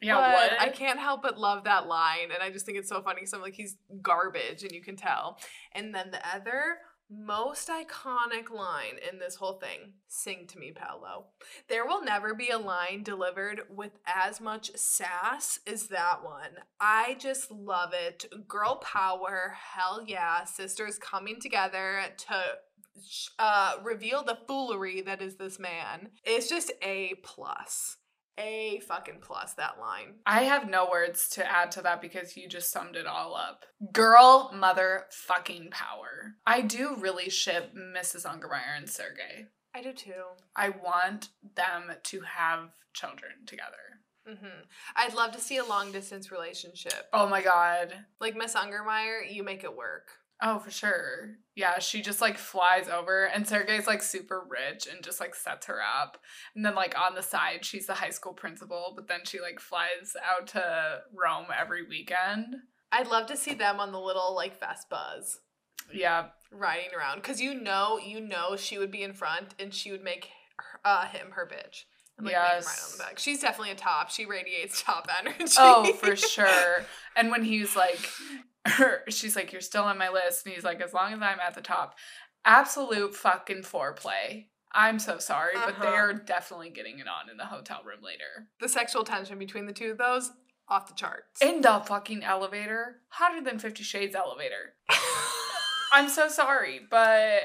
yeah, 0.00 0.14
but 0.14 0.32
what? 0.32 0.60
I 0.60 0.68
can't 0.68 1.00
help 1.00 1.22
but 1.22 1.40
love 1.40 1.64
that 1.64 1.88
line, 1.88 2.30
and 2.32 2.40
I 2.40 2.50
just 2.50 2.64
think 2.66 2.78
it's 2.78 2.88
so 2.88 3.02
funny 3.02 3.16
because 3.16 3.32
I'm 3.32 3.42
like, 3.42 3.54
he's 3.54 3.76
garbage, 4.00 4.62
and 4.62 4.70
you 4.70 4.80
can 4.80 4.94
tell. 4.94 5.38
And 5.72 5.92
then 5.92 6.12
the 6.12 6.20
other 6.34 6.78
most 7.10 7.68
iconic 7.68 8.50
line 8.50 8.98
in 9.10 9.18
this 9.18 9.36
whole 9.36 9.54
thing 9.54 9.94
sing 10.08 10.46
to 10.48 10.58
me, 10.58 10.72
Paolo. 10.72 11.26
There 11.68 11.86
will 11.86 12.02
never 12.02 12.34
be 12.34 12.50
a 12.50 12.58
line 12.58 13.02
delivered 13.02 13.62
with 13.68 13.92
as 14.06 14.40
much 14.40 14.70
sass 14.76 15.58
as 15.66 15.88
that 15.88 16.22
one. 16.22 16.62
I 16.80 17.16
just 17.18 17.50
love 17.50 17.92
it. 17.92 18.26
Girl 18.48 18.76
power, 18.76 19.54
hell 19.56 20.02
yeah. 20.06 20.44
Sisters 20.44 20.98
coming 20.98 21.40
together 21.40 22.02
to 22.16 22.42
uh, 23.38 23.76
reveal 23.82 24.22
the 24.22 24.38
foolery 24.46 25.00
that 25.02 25.20
is 25.20 25.36
this 25.36 25.58
man. 25.58 26.10
It's 26.24 26.48
just 26.48 26.72
a 26.82 27.14
plus. 27.22 27.96
A 28.38 28.80
fucking 28.88 29.18
plus 29.20 29.54
that 29.54 29.78
line. 29.80 30.14
I 30.26 30.42
have 30.44 30.68
no 30.68 30.88
words 30.90 31.28
to 31.30 31.48
add 31.50 31.70
to 31.72 31.82
that 31.82 32.00
because 32.02 32.36
you 32.36 32.48
just 32.48 32.72
summed 32.72 32.96
it 32.96 33.06
all 33.06 33.36
up. 33.36 33.64
Girl, 33.92 34.50
mother, 34.52 35.04
fucking 35.10 35.68
power. 35.70 36.34
I 36.46 36.60
do 36.62 36.96
really 36.98 37.30
ship 37.30 37.72
Mrs. 37.76 38.26
Ungermeyer 38.26 38.76
and 38.76 38.88
Sergey. 38.90 39.46
I 39.74 39.82
do 39.82 39.92
too. 39.92 40.24
I 40.56 40.70
want 40.70 41.28
them 41.54 41.92
to 42.02 42.20
have 42.22 42.70
children 42.92 43.32
together. 43.46 44.00
hmm 44.26 44.62
I'd 44.96 45.14
love 45.14 45.32
to 45.32 45.40
see 45.40 45.58
a 45.58 45.64
long 45.64 45.92
distance 45.92 46.32
relationship. 46.32 47.08
Oh 47.12 47.28
my 47.28 47.40
god. 47.42 47.94
Like 48.20 48.36
Miss 48.36 48.54
Ungermeyer, 48.54 49.32
you 49.32 49.44
make 49.44 49.62
it 49.64 49.76
work. 49.76 50.08
Oh, 50.42 50.58
for 50.58 50.70
sure. 50.70 51.36
Yeah, 51.54 51.78
she 51.78 52.02
just 52.02 52.20
like 52.20 52.36
flies 52.36 52.88
over, 52.88 53.24
and 53.26 53.46
Sergey's 53.46 53.86
like 53.86 54.02
super 54.02 54.42
rich 54.48 54.86
and 54.92 55.02
just 55.02 55.20
like 55.20 55.34
sets 55.34 55.66
her 55.66 55.78
up. 55.80 56.18
And 56.54 56.64
then, 56.64 56.74
like, 56.74 56.98
on 56.98 57.14
the 57.14 57.22
side, 57.22 57.64
she's 57.64 57.86
the 57.86 57.94
high 57.94 58.10
school 58.10 58.32
principal, 58.32 58.92
but 58.96 59.06
then 59.08 59.20
she 59.24 59.40
like 59.40 59.60
flies 59.60 60.14
out 60.24 60.48
to 60.48 61.00
Rome 61.14 61.46
every 61.56 61.86
weekend. 61.86 62.56
I'd 62.92 63.06
love 63.08 63.26
to 63.26 63.36
see 63.36 63.54
them 63.54 63.80
on 63.80 63.92
the 63.92 64.00
little 64.00 64.34
like 64.34 64.60
Vespas 64.60 65.36
Yeah, 65.92 66.26
riding 66.52 66.90
around 66.96 67.16
because 67.22 67.40
you 67.40 67.54
know, 67.54 67.98
you 67.98 68.20
know, 68.20 68.56
she 68.56 68.78
would 68.78 68.90
be 68.90 69.02
in 69.02 69.14
front 69.14 69.54
and 69.58 69.72
she 69.72 69.90
would 69.92 70.02
make 70.02 70.28
her, 70.58 70.80
uh, 70.84 71.06
him 71.06 71.30
her 71.32 71.46
bitch. 71.50 71.84
And, 72.16 72.26
like, 72.26 72.34
him 72.34 72.40
ride 72.42 72.84
on 72.84 72.92
the 72.92 72.98
back. 72.98 73.18
She's 73.18 73.40
definitely 73.40 73.72
a 73.72 73.76
top. 73.76 74.10
She 74.10 74.26
radiates 74.26 74.82
top 74.82 75.08
energy. 75.18 75.54
Oh, 75.58 75.92
for 75.94 76.14
sure. 76.16 76.84
And 77.16 77.30
when 77.30 77.44
he's 77.44 77.74
like, 77.74 78.08
her, 78.66 79.02
she's 79.08 79.36
like, 79.36 79.52
"You're 79.52 79.60
still 79.60 79.84
on 79.84 79.98
my 79.98 80.08
list," 80.10 80.46
and 80.46 80.54
he's 80.54 80.64
like, 80.64 80.80
"As 80.80 80.92
long 80.92 81.12
as 81.12 81.20
I'm 81.22 81.38
at 81.40 81.54
the 81.54 81.60
top." 81.62 81.96
Absolute 82.44 83.14
fucking 83.14 83.62
foreplay. 83.62 84.46
I'm 84.72 84.98
so 84.98 85.18
sorry, 85.18 85.54
but 85.54 85.70
Uh-huh. 85.74 85.82
they're 85.84 86.12
definitely 86.12 86.70
getting 86.70 86.98
it 86.98 87.06
on 87.08 87.30
in 87.30 87.36
the 87.36 87.46
hotel 87.46 87.80
room 87.84 88.00
later. 88.02 88.48
the 88.60 88.68
sexual 88.68 89.04
tension 89.04 89.38
between 89.38 89.66
the 89.66 89.72
two 89.72 89.90
of 89.92 89.98
those 89.98 90.32
off 90.68 90.88
the 90.88 90.94
charts. 90.94 91.40
In 91.40 91.60
the 91.60 91.80
fucking 91.86 92.24
elevator, 92.24 93.00
hotter 93.08 93.40
than 93.40 93.58
Fifty 93.58 93.82
Shades 93.82 94.14
elevator. 94.14 94.74
I'm 95.92 96.08
so 96.08 96.28
sorry, 96.28 96.80
but 96.90 97.40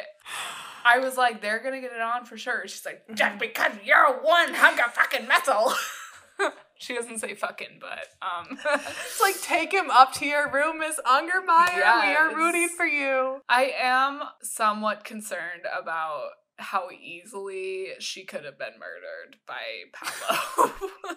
I 0.84 0.98
was 1.00 1.18
like, 1.18 1.42
they're 1.42 1.60
gonna 1.60 1.82
get 1.82 1.92
it 1.94 2.02
on 2.02 2.26
for 2.26 2.38
sure. 2.38 2.64
She's 2.68 2.86
like, 2.86 3.04
just 3.14 3.38
because 3.40 3.74
you're 3.86 4.20
one 4.22 4.54
hunk 4.54 4.84
of 4.84 4.94
fucking 4.94 5.28
metal. 5.28 5.74
She 6.80 6.96
doesn't 6.96 7.20
say 7.20 7.36
fucking, 7.36 7.80
but 7.80 8.08
um, 8.22 8.58
it's 8.74 9.22
like 9.22 9.40
take 9.42 9.72
him 9.72 9.90
up 9.92 10.14
to 10.14 10.26
your 10.26 10.50
room, 10.52 10.80
Miss 10.80 11.00
Ungermeyer. 11.06 12.02
We 12.02 12.16
are 12.16 12.36
rooting 12.36 12.70
for 12.70 12.86
you. 12.88 13.42
I 13.48 13.72
am 13.80 14.22
somewhat 14.42 15.04
concerned 15.04 15.64
about 15.80 16.30
how 16.58 16.90
easily 16.92 17.90
she 18.00 18.26
could 18.26 18.44
have 18.44 18.58
been 18.58 18.74
murdered 18.80 19.38
by 19.46 19.62
Paolo. 19.94 20.72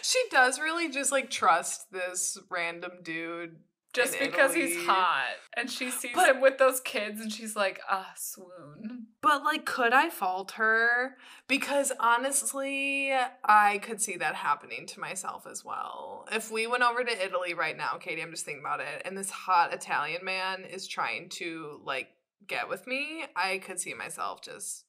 She 0.00 0.18
does 0.30 0.58
really 0.58 0.88
just 0.88 1.12
like 1.12 1.28
trust 1.28 1.92
this 1.92 2.38
random 2.50 2.92
dude. 3.02 3.56
Just 3.92 4.18
because 4.18 4.54
he's 4.54 4.76
hot. 4.86 5.34
And 5.56 5.70
she 5.70 5.90
sees 5.90 6.12
But- 6.14 6.28
him 6.36 6.40
with 6.40 6.56
those 6.56 6.80
kids 6.80 7.20
and 7.20 7.30
she's 7.30 7.54
like, 7.54 7.80
ah, 7.90 8.12
swoon. 8.16 9.07
But 9.20 9.42
like, 9.42 9.64
could 9.64 9.92
I 9.92 10.10
fault 10.10 10.52
her? 10.52 11.16
Because 11.48 11.92
honestly, 11.98 13.12
I 13.44 13.78
could 13.78 14.00
see 14.00 14.16
that 14.16 14.36
happening 14.36 14.86
to 14.86 15.00
myself 15.00 15.46
as 15.50 15.64
well. 15.64 16.26
If 16.30 16.52
we 16.52 16.66
went 16.66 16.84
over 16.84 17.02
to 17.02 17.24
Italy 17.24 17.54
right 17.54 17.76
now, 17.76 17.98
Katie, 17.98 18.22
I'm 18.22 18.30
just 18.30 18.44
thinking 18.44 18.62
about 18.62 18.80
it, 18.80 19.02
and 19.04 19.18
this 19.18 19.30
hot 19.30 19.74
Italian 19.74 20.24
man 20.24 20.64
is 20.64 20.86
trying 20.86 21.30
to 21.30 21.80
like 21.84 22.08
get 22.46 22.68
with 22.68 22.86
me, 22.86 23.24
I 23.34 23.58
could 23.58 23.80
see 23.80 23.94
myself 23.94 24.40
just 24.42 24.84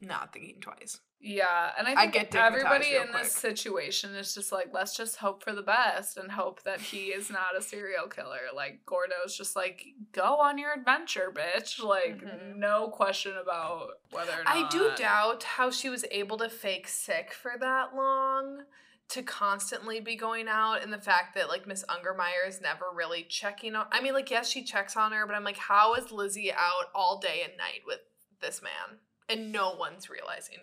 not 0.00 0.32
thinking 0.32 0.60
twice. 0.60 1.00
Yeah, 1.18 1.72
and 1.78 1.88
I 1.88 1.92
I 1.92 2.00
think 2.10 2.12
get 2.12 2.34
everybody 2.36 2.94
in 2.94 3.10
this 3.12 3.32
situation 3.32 4.14
is 4.14 4.34
just 4.34 4.52
like, 4.52 4.68
let's 4.72 4.96
just 4.96 5.16
hope 5.16 5.42
for 5.42 5.52
the 5.52 5.62
best 5.62 6.18
and 6.18 6.30
hope 6.30 6.62
that 6.64 6.80
he 6.80 7.06
is 7.06 7.30
not 7.30 7.56
a 7.58 7.62
serial 7.62 8.06
killer. 8.06 8.40
Like 8.54 8.80
Gordo's 8.86 9.36
just 9.36 9.56
like, 9.56 9.82
go 10.12 10.36
on 10.40 10.58
your 10.58 10.72
adventure, 10.74 11.32
bitch. 11.34 11.82
Like, 11.82 12.18
Mhm. 12.22 12.56
no 12.56 12.88
question 12.90 13.36
about 13.36 13.88
whether 14.10 14.32
or 14.32 14.44
not. 14.44 14.54
I 14.54 14.68
do 14.68 14.92
doubt 14.94 15.42
how 15.42 15.70
she 15.70 15.88
was 15.88 16.04
able 16.10 16.36
to 16.38 16.48
fake 16.48 16.86
sick 16.86 17.32
for 17.32 17.54
that 17.58 17.94
long 17.94 18.64
to 19.08 19.22
constantly 19.22 20.00
be 20.00 20.16
going 20.16 20.48
out 20.48 20.82
and 20.82 20.92
the 20.92 21.00
fact 21.00 21.34
that 21.36 21.48
like 21.48 21.66
Miss 21.66 21.84
Ungermeyer 21.88 22.46
is 22.48 22.60
never 22.60 22.86
really 22.92 23.22
checking 23.22 23.76
on 23.76 23.86
I 23.92 24.00
mean 24.00 24.14
like 24.14 24.32
yes 24.32 24.48
she 24.50 24.64
checks 24.64 24.96
on 24.96 25.12
her 25.12 25.26
but 25.28 25.36
I'm 25.36 25.44
like 25.44 25.58
how 25.58 25.94
is 25.94 26.10
Lizzie 26.10 26.52
out 26.52 26.86
all 26.92 27.18
day 27.20 27.42
and 27.44 27.56
night 27.56 27.82
with 27.86 28.00
this 28.40 28.60
man 28.60 28.98
and 29.28 29.52
no 29.52 29.76
one's 29.76 30.10
realizing 30.10 30.58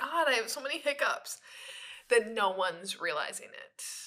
God 0.00 0.28
I 0.28 0.34
have 0.34 0.50
so 0.50 0.60
many 0.60 0.78
hiccups 0.78 1.38
that 2.08 2.32
no 2.32 2.50
one's 2.50 3.00
realizing 3.00 3.48
it 3.48 4.05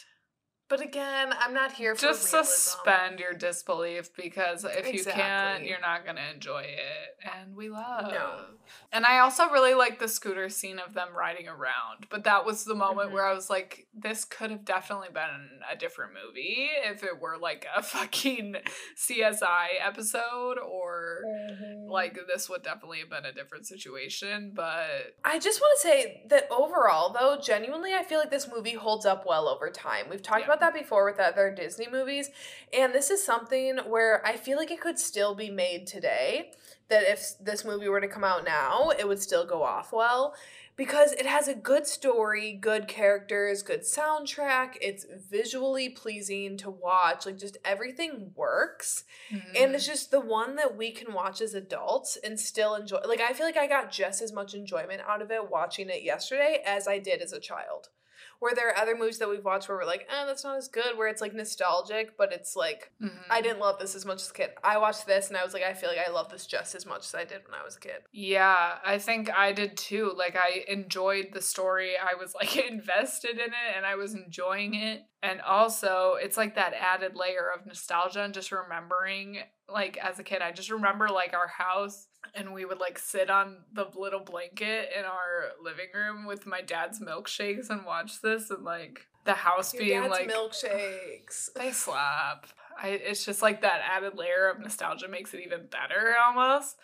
but 0.69 0.81
again 0.81 1.33
I'm 1.39 1.53
not 1.53 1.71
here 1.73 1.95
for 1.95 2.01
just 2.01 2.31
realism. 2.31 2.49
suspend 2.51 3.19
your 3.19 3.33
disbelief 3.33 4.09
because 4.15 4.63
if 4.65 4.93
you 4.93 5.03
can't, 5.03 5.65
you're 5.65 5.81
not 5.81 6.05
gonna 6.05 6.25
enjoy 6.33 6.61
it. 6.61 7.17
And 7.39 7.55
we 7.55 7.69
love. 7.69 8.11
No. 8.11 8.45
And 8.91 9.03
I 9.05 9.19
also 9.19 9.49
really 9.49 9.73
like 9.73 9.99
the 9.99 10.07
scooter 10.07 10.47
scene 10.49 10.77
of 10.79 10.93
them 10.93 11.09
riding 11.17 11.47
around. 11.47 12.05
But 12.09 12.23
that 12.25 12.45
was 12.45 12.63
the 12.65 12.75
moment 12.75 13.11
where 13.11 13.23
Mhm. 13.23 13.31
I 13.31 13.33
was 13.33 13.49
like, 13.49 13.87
this 13.93 14.25
could 14.25 14.51
have 14.51 14.63
definitely 14.63 15.09
been 15.11 15.59
a 15.71 15.75
different 15.75 16.13
movie 16.13 16.69
if 16.85 17.03
it 17.03 17.19
were 17.19 17.37
like 17.37 17.65
a 17.75 17.81
fucking 17.93 18.55
CSI 18.95 19.67
episode 19.83 20.57
or 20.59 21.21
like 21.87 22.17
this 22.27 22.47
would 22.49 22.61
definitely 22.63 22.99
have 22.99 23.09
been 23.09 23.25
a 23.25 23.31
different 23.33 23.65
situation. 23.67 24.51
But 24.55 25.15
I 25.25 25.39
just 25.39 25.59
want 25.61 25.79
to 25.81 25.87
say 25.87 26.23
that 26.29 26.47
overall, 26.51 27.11
though, 27.13 27.37
genuinely, 27.41 27.93
I 27.95 28.03
feel 28.03 28.19
like 28.19 28.29
this 28.31 28.47
movie 28.47 28.73
holds 28.75 29.05
up 29.05 29.25
well 29.25 29.47
over 29.47 29.69
time. 29.71 30.07
We've 30.09 30.21
talked 30.21 30.41
Yeah. 30.41 30.45
about 30.45 30.58
that 30.59 30.73
before 30.73 31.05
with 31.05 31.19
other 31.19 31.53
Disney 31.53 31.87
movies, 31.91 32.29
and 32.73 32.93
this 32.93 33.09
is 33.09 33.23
something 33.23 33.77
where 33.87 34.25
I 34.25 34.35
feel 34.37 34.57
like 34.57 34.71
it 34.71 34.81
could 34.81 34.99
still 34.99 35.35
be 35.35 35.49
made 35.49 35.87
today. 35.87 36.51
That 36.89 37.03
if 37.07 37.33
this 37.39 37.63
movie 37.63 37.87
were 37.87 38.01
to 38.01 38.07
come 38.07 38.23
out 38.23 38.43
now, 38.43 38.89
it 38.97 39.07
would 39.07 39.21
still 39.21 39.45
go 39.45 39.61
off 39.61 39.93
well 39.93 40.33
because 40.79 41.11
it 41.11 41.25
has 41.25 41.49
a 41.49 41.53
good 41.53 41.85
story, 41.85 42.53
good 42.53 42.87
characters, 42.87 43.61
good 43.61 43.81
soundtrack. 43.81 44.75
It's 44.81 45.05
visually 45.29 45.89
pleasing 45.89 46.55
to 46.59 46.71
watch. 46.71 47.25
Like, 47.25 47.37
just 47.37 47.57
everything 47.65 48.31
works. 48.33 49.03
And 49.29 49.75
it's 49.75 49.83
mm-hmm. 49.83 49.91
just 49.91 50.09
the 50.09 50.21
one 50.21 50.55
that 50.55 50.77
we 50.77 50.91
can 50.91 51.13
watch 51.13 51.41
as 51.41 51.53
adults 51.53 52.17
and 52.23 52.39
still 52.39 52.75
enjoy. 52.75 52.99
Like, 53.05 53.19
I 53.19 53.33
feel 53.33 53.45
like 53.45 53.57
I 53.57 53.67
got 53.67 53.91
just 53.91 54.21
as 54.21 54.31
much 54.31 54.53
enjoyment 54.53 55.01
out 55.05 55.21
of 55.21 55.31
it 55.31 55.51
watching 55.51 55.89
it 55.89 56.01
yesterday 56.01 56.63
as 56.65 56.87
I 56.87 56.97
did 56.97 57.21
as 57.21 57.33
a 57.33 57.41
child. 57.41 57.89
Where 58.39 58.55
there 58.55 58.69
are 58.69 58.77
other 58.77 58.95
movies 58.95 59.19
that 59.19 59.29
we've 59.29 59.43
watched 59.43 59.67
where 59.67 59.77
we're 59.77 59.85
like, 59.85 60.07
eh, 60.09 60.25
that's 60.25 60.43
not 60.43 60.57
as 60.57 60.67
good, 60.67 60.97
where 60.97 61.07
it's 61.07 61.21
like 61.21 61.33
nostalgic, 61.33 62.17
but 62.17 62.31
it's 62.31 62.55
like, 62.55 62.91
Mhm. 63.01 63.25
I 63.29 63.41
didn't 63.41 63.59
love 63.59 63.79
this 63.79 63.95
as 63.95 64.05
much 64.05 64.21
as 64.21 64.29
a 64.29 64.33
kid. 64.33 64.51
I 64.63 64.77
watched 64.77 65.05
this 65.05 65.27
and 65.27 65.37
I 65.37 65.43
was 65.43 65.53
like, 65.53 65.63
I 65.63 65.73
feel 65.73 65.89
like 65.89 65.99
I 66.05 66.09
love 66.09 66.29
this 66.29 66.45
just 66.45 66.73
as 66.75 66.85
much 66.85 67.05
as 67.05 67.15
I 67.15 67.25
did 67.25 67.43
when 67.45 67.59
I 67.59 67.63
was 67.63 67.75
a 67.75 67.79
kid. 67.79 68.03
Yeah, 68.11 68.79
I 68.85 68.97
think 68.97 69.29
I 69.29 69.51
did 69.51 69.75
too. 69.77 70.13
Like 70.15 70.35
I 70.37 70.63
enjoyed 70.67 71.29
the 71.33 71.41
story. 71.41 71.93
I 71.97 72.15
was 72.15 72.33
like 72.39 72.55
invested 72.55 73.31
in 73.39 73.49
it 73.49 73.75
and 73.75 73.85
I 73.85 73.95
was 73.95 74.13
enjoying 74.13 74.73
it. 74.75 75.03
And 75.21 75.41
also, 75.41 76.13
it's 76.15 76.37
like 76.37 76.55
that 76.55 76.73
added 76.73 77.15
layer 77.15 77.49
of 77.53 77.65
nostalgia 77.65 78.23
and 78.23 78.33
just 78.33 78.51
remembering 78.53 79.39
like 79.67 79.97
as 79.97 80.17
a 80.17 80.23
kid, 80.23 80.41
I 80.41 80.51
just 80.51 80.71
remember 80.71 81.09
like 81.09 81.33
our 81.33 81.47
house 81.47 82.07
and 82.35 82.53
we 82.53 82.65
would 82.65 82.79
like 82.79 82.99
sit 82.99 83.29
on 83.29 83.57
the 83.73 83.85
little 83.95 84.19
blanket 84.19 84.89
in 84.97 85.05
our 85.05 85.51
living 85.63 85.87
room 85.93 86.25
with 86.25 86.45
my 86.45 86.61
dad's 86.61 86.99
milkshakes 86.99 87.69
and 87.69 87.85
watch 87.85 88.21
this 88.21 88.49
and 88.49 88.63
like 88.63 89.07
the 89.25 89.33
house 89.33 89.73
Your 89.73 89.83
being 89.83 90.01
dad's 90.01 90.11
like 90.11 90.31
milkshakes. 90.31 91.49
they 91.55 91.71
slap. 91.71 92.47
I, 92.81 92.89
it's 92.89 93.25
just 93.25 93.41
like 93.41 93.61
that 93.61 93.81
added 93.89 94.15
layer 94.15 94.49
of 94.49 94.59
nostalgia 94.59 95.07
makes 95.07 95.33
it 95.33 95.41
even 95.45 95.67
better 95.69 96.15
almost. 96.25 96.77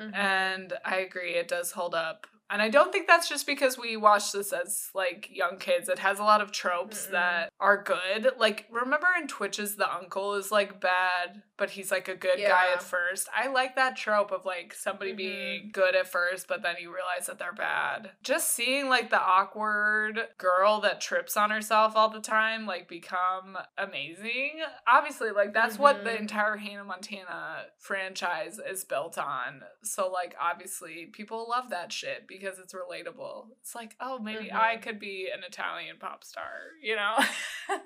Mhm. 0.00 0.14
And 0.14 0.72
I 0.84 0.96
agree, 0.96 1.34
it 1.34 1.48
does 1.48 1.72
hold 1.72 1.94
up. 1.94 2.26
And 2.50 2.62
I 2.62 2.70
don't 2.70 2.90
think 2.92 3.06
that's 3.06 3.28
just 3.28 3.46
because 3.46 3.76
we 3.78 3.96
watched 3.96 4.32
this 4.32 4.52
as 4.54 4.88
like 4.94 5.28
young 5.30 5.58
kids. 5.58 5.88
It 5.88 5.98
has 5.98 6.18
a 6.18 6.22
lot 6.24 6.40
of 6.40 6.50
tropes 6.50 7.06
Mm-mm. 7.06 7.10
that 7.12 7.50
are 7.60 7.82
good. 7.82 8.30
Like, 8.38 8.66
remember 8.70 9.06
in 9.20 9.28
Twitches, 9.28 9.76
the 9.76 9.92
uncle 9.92 10.34
is 10.34 10.50
like 10.50 10.80
bad, 10.80 11.42
but 11.58 11.70
he's 11.70 11.90
like 11.90 12.08
a 12.08 12.14
good 12.14 12.38
guy 12.38 12.72
at 12.72 12.82
first. 12.82 13.28
I 13.36 13.48
like 13.48 13.76
that 13.76 13.96
trope 13.96 14.30
of 14.32 14.46
like 14.46 14.72
somebody 14.72 15.12
Mhm. 15.12 15.16
being 15.16 15.70
good 15.72 15.94
at 15.94 16.06
first, 16.06 16.48
but 16.48 16.62
then 16.62 16.76
you 16.80 16.94
realize 16.94 17.26
that 17.26 17.38
they're 17.38 17.52
bad. 17.52 18.12
Just 18.22 18.54
seeing 18.54 18.88
like 18.88 19.10
the 19.10 19.20
awkward 19.20 20.28
girl 20.38 20.80
that 20.80 21.00
trips 21.00 21.36
on 21.36 21.50
herself 21.50 21.96
all 21.96 22.08
the 22.08 22.20
time, 22.20 22.64
like 22.64 22.88
become 22.88 23.58
amazing. 23.76 24.60
Obviously, 24.86 25.30
like 25.30 25.52
that's 25.52 25.78
what 25.78 26.04
the 26.04 26.10
Mhm. 26.10 26.20
entire 26.20 26.56
Hannah 26.56 26.84
Montana 26.84 27.66
franchise 27.78 28.58
is 28.60 28.84
built 28.84 29.18
on. 29.18 29.64
So 29.82 30.08
like 30.08 30.34
obviously 30.40 31.06
people 31.06 31.48
love 31.48 31.70
that 31.70 31.92
shit 31.92 32.26
because 32.28 32.58
it's 32.58 32.72
relatable. 32.72 33.48
It's 33.60 33.74
like, 33.74 33.96
oh, 34.00 34.18
maybe 34.18 34.52
I 34.52 34.76
Mhm. 34.76 34.82
could 34.82 34.98
be 35.00 35.28
an 35.32 35.42
Italian 35.42 35.98
pop 35.98 36.22
star, 36.24 36.52
you 36.80 36.94
know? 36.96 37.18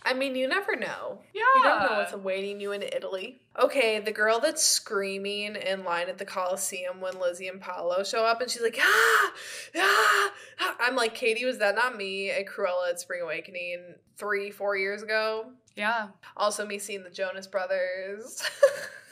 I 0.05 0.13
mean, 0.15 0.37
you 0.37 0.47
never 0.49 0.77
know. 0.77 1.23
yeah. 1.33 1.43
You 1.57 1.63
don't 1.63 1.83
know 1.91 1.97
what's 1.99 2.13
awaiting 2.13 2.61
you 2.61 2.73
in 2.73 2.83
Italy. 2.83 3.41
Okay, 3.61 4.01
the 4.01 4.13
girl 4.13 4.41
that's 4.41 4.63
screaming 4.63 5.57
in 5.57 5.85
line 5.85 6.09
at 6.09 6.17
the 6.17 6.25
Coliseum 6.25 7.01
when 7.01 7.21
Lizzie 7.21 7.49
and 7.49 7.61
Paolo 7.61 8.03
show 8.03 8.25
up, 8.25 8.41
and 8.41 8.51
she's 8.51 8.63
like, 8.63 8.79
ah, 8.81 9.33
ah, 9.77 10.33
ah." 10.61 10.77
I'm 10.81 10.97
like, 10.97 11.15
Katie, 11.15 11.45
was 11.45 11.59
that 11.59 11.75
not 11.75 11.97
me 11.97 12.31
at 12.31 12.47
Cruella 12.47 12.91
at 12.91 13.01
Spring 13.01 13.21
Awakening 13.23 13.95
three, 14.17 14.51
four 14.51 14.77
years 14.77 15.03
ago? 15.03 15.53
yeah. 15.77 16.09
Also, 16.37 16.67
me 16.67 16.79
seeing 16.79 17.03
the 17.03 17.11
Jonas 17.11 17.47
Brothers. 17.47 18.43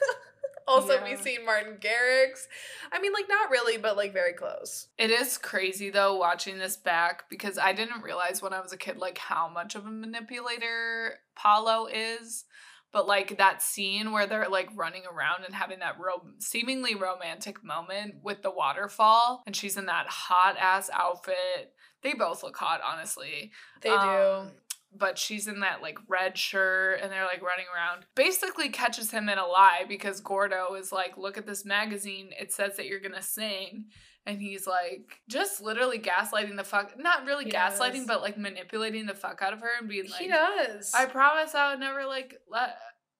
also, 0.68 1.03
me 1.05 1.16
seeing 1.16 1.45
Martin 1.45 1.76
Garrix. 1.80 2.47
I 2.93 3.01
mean, 3.01 3.12
like, 3.12 3.28
not 3.28 3.51
really, 3.51 3.76
but 3.76 3.97
like 3.97 4.12
very 4.12 4.32
close. 4.32 4.88
It 4.99 5.11
is 5.11 5.38
crazy 5.38 5.91
though 5.91 6.16
watching 6.16 6.59
this 6.59 6.76
back 6.76 7.28
because 7.28 7.59
I 7.59 7.72
didn't 7.72 8.03
realize 8.03 8.43
when 8.43 8.53
I 8.53 8.61
was 8.61 8.72
a 8.72 8.76
kid 8.76 8.99
like 8.99 9.18
how 9.18 9.49
much 9.49 9.74
of 9.74 9.86
a 9.86 9.91
manipulator 9.91 11.18
Paolo 11.34 11.86
is. 11.86 12.45
But 12.93 13.07
like 13.07 13.38
that 13.38 13.62
scene 13.62 14.11
where 14.11 14.26
they're 14.26 14.49
like 14.49 14.68
running 14.74 15.03
around 15.07 15.45
and 15.45 15.55
having 15.55 15.78
that 15.78 15.99
ro- 16.01 16.26
seemingly 16.38 16.95
romantic 16.95 17.62
moment 17.62 18.16
with 18.22 18.43
the 18.43 18.51
waterfall 18.51 19.43
and 19.47 19.55
she's 19.55 19.76
in 19.76 19.86
that 19.86 20.07
hot 20.09 20.57
ass 20.59 20.91
outfit. 20.93 21.72
They 22.03 22.14
both 22.14 22.43
look 22.43 22.57
hot, 22.57 22.80
honestly. 22.84 23.53
They 23.82 23.91
Um, 23.91 24.47
do. 24.49 24.51
But 24.93 25.18
she's 25.18 25.47
in 25.47 25.61
that 25.61 25.82
like 25.82 25.99
red 26.09 26.36
shirt 26.36 26.99
and 27.01 27.12
they're 27.12 27.26
like 27.26 27.43
running 27.43 27.66
around. 27.72 28.07
Basically 28.16 28.70
catches 28.70 29.12
him 29.12 29.28
in 29.28 29.38
a 29.38 29.47
lie 29.47 29.84
because 29.86 30.20
Gordo 30.20 30.74
is 30.74 30.91
like, 30.91 31.16
look 31.16 31.38
at 31.38 31.47
this 31.47 31.64
magazine. 31.64 32.30
It 32.41 32.53
says 32.53 32.76
that 32.76 32.86
you're 32.86 32.99
gonna 32.99 33.22
sing. 33.22 33.84
And 34.26 34.40
he's 34.40 34.66
like 34.66 35.20
just 35.28 35.60
literally 35.62 35.98
gaslighting 35.98 36.56
the 36.56 36.64
fuck 36.64 36.98
not 36.98 37.24
really 37.26 37.44
He 37.46 37.50
gaslighting, 37.50 37.92
does. 38.00 38.06
but 38.06 38.20
like 38.22 38.36
manipulating 38.38 39.06
the 39.06 39.14
fuck 39.14 39.40
out 39.42 39.52
of 39.52 39.60
her 39.60 39.70
and 39.78 39.88
being 39.88 40.08
like 40.10 40.20
he 40.20 40.28
does. 40.28 40.92
I 40.94 41.06
promise 41.06 41.54
I 41.54 41.70
would 41.72 41.80
never 41.80 42.04
like 42.06 42.34
let 42.48 42.76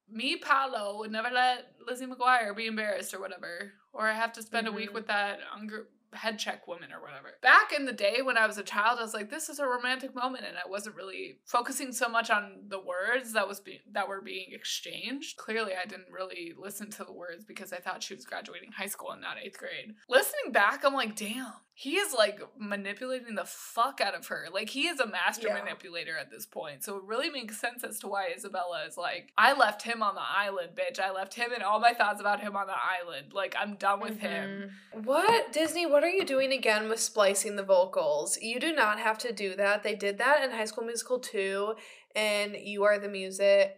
me 0.09 0.37
Paolo 0.37 0.99
would 0.99 1.11
never 1.11 1.29
let 1.31 1.71
Lizzie 1.87 2.05
McGuire 2.05 2.55
be 2.55 2.67
embarrassed 2.67 3.13
or 3.13 3.19
whatever. 3.19 3.73
Or 3.93 4.07
I 4.07 4.13
have 4.13 4.31
to 4.33 4.43
spend 4.43 4.67
a 4.67 4.71
week 4.71 4.91
Mhm. 4.91 4.93
with 4.93 5.07
that 5.07 5.39
unger- 5.55 5.87
head 6.13 6.39
check 6.39 6.67
woman 6.67 6.91
or 6.91 7.01
whatever. 7.01 7.29
Back 7.41 7.71
in 7.71 7.85
the 7.85 7.93
day 7.93 8.21
when 8.21 8.37
I 8.37 8.47
was 8.47 8.57
a 8.57 8.63
child, 8.63 8.99
I 8.99 9.03
was 9.03 9.13
like, 9.13 9.29
this 9.29 9.49
is 9.49 9.59
a 9.59 9.67
romantic 9.67 10.13
moment, 10.15 10.45
and 10.47 10.57
I 10.57 10.69
wasn't 10.69 10.95
really 10.95 11.39
focusing 11.45 11.91
so 11.91 12.09
much 12.09 12.29
on 12.29 12.63
the 12.67 12.79
words 12.79 13.33
that 13.33 13.47
was 13.47 13.59
being 13.59 13.79
that 13.91 14.07
were 14.07 14.21
being 14.21 14.47
exchanged. 14.51 15.37
Clearly, 15.37 15.73
I 15.73 15.87
didn't 15.87 16.11
really 16.11 16.53
listen 16.57 16.89
to 16.91 17.03
the 17.03 17.13
words 17.13 17.45
because 17.45 17.73
I 17.73 17.77
thought 17.77 18.03
she 18.03 18.15
was 18.15 18.25
graduating 18.25 18.71
high 18.71 18.87
school 18.87 19.11
and 19.11 19.21
not 19.21 19.37
eighth 19.41 19.57
grade. 19.57 19.95
Listening 20.09 20.51
back, 20.51 20.83
I'm 20.83 20.93
like, 20.93 21.15
damn, 21.15 21.53
he 21.81 21.95
is 21.95 22.13
like 22.13 22.39
manipulating 22.59 23.33
the 23.33 23.43
fuck 23.43 23.99
out 24.01 24.13
of 24.13 24.27
her. 24.27 24.45
Like 24.53 24.69
he 24.69 24.85
is 24.87 24.99
a 24.99 25.07
master 25.07 25.47
Yeah. 25.47 25.55
manipulator 25.55 26.15
at 26.15 26.29
this 26.29 26.45
point. 26.45 26.83
So 26.83 26.97
it 26.97 27.03
really 27.05 27.31
makes 27.31 27.57
sense 27.57 27.83
as 27.83 27.97
to 28.01 28.07
why 28.07 28.27
Isabella 28.37 28.83
is 28.87 28.97
like, 28.97 29.31
I 29.35 29.53
left 29.53 29.81
him 29.81 30.03
on 30.03 30.13
the 30.13 30.21
island, 30.21 30.73
bitch. 30.75 30.99
I 30.99 31.09
left 31.09 31.33
him 31.33 31.51
and 31.51 31.63
all 31.63 31.79
my 31.79 31.93
thoughts 31.93 32.21
about 32.21 32.39
him 32.39 32.55
on 32.55 32.67
the 32.67 32.75
island. 32.75 33.33
Like 33.33 33.55
I'm 33.57 33.77
done 33.77 33.99
with 33.99 34.19
him. 34.19 34.71
Mhm. 34.95 35.05
What 35.05 35.51
Disney? 35.53 35.87
What 35.87 36.03
are 36.03 36.09
you 36.09 36.23
doing 36.23 36.51
again 36.53 36.87
with 36.87 36.99
splicing 36.99 37.55
the 37.55 37.63
vocals? 37.63 38.39
You 38.39 38.59
do 38.59 38.73
not 38.73 38.99
have 38.99 39.17
to 39.17 39.33
do 39.33 39.55
that. 39.55 39.81
They 39.81 39.95
did 39.95 40.19
that 40.19 40.43
in 40.43 40.51
High 40.51 40.65
School 40.65 40.83
Musical 40.85 41.17
too, 41.17 41.75
and 42.15 42.55
you 42.55 42.83
are 42.83 42.99
the 42.99 43.09
music. 43.09 43.75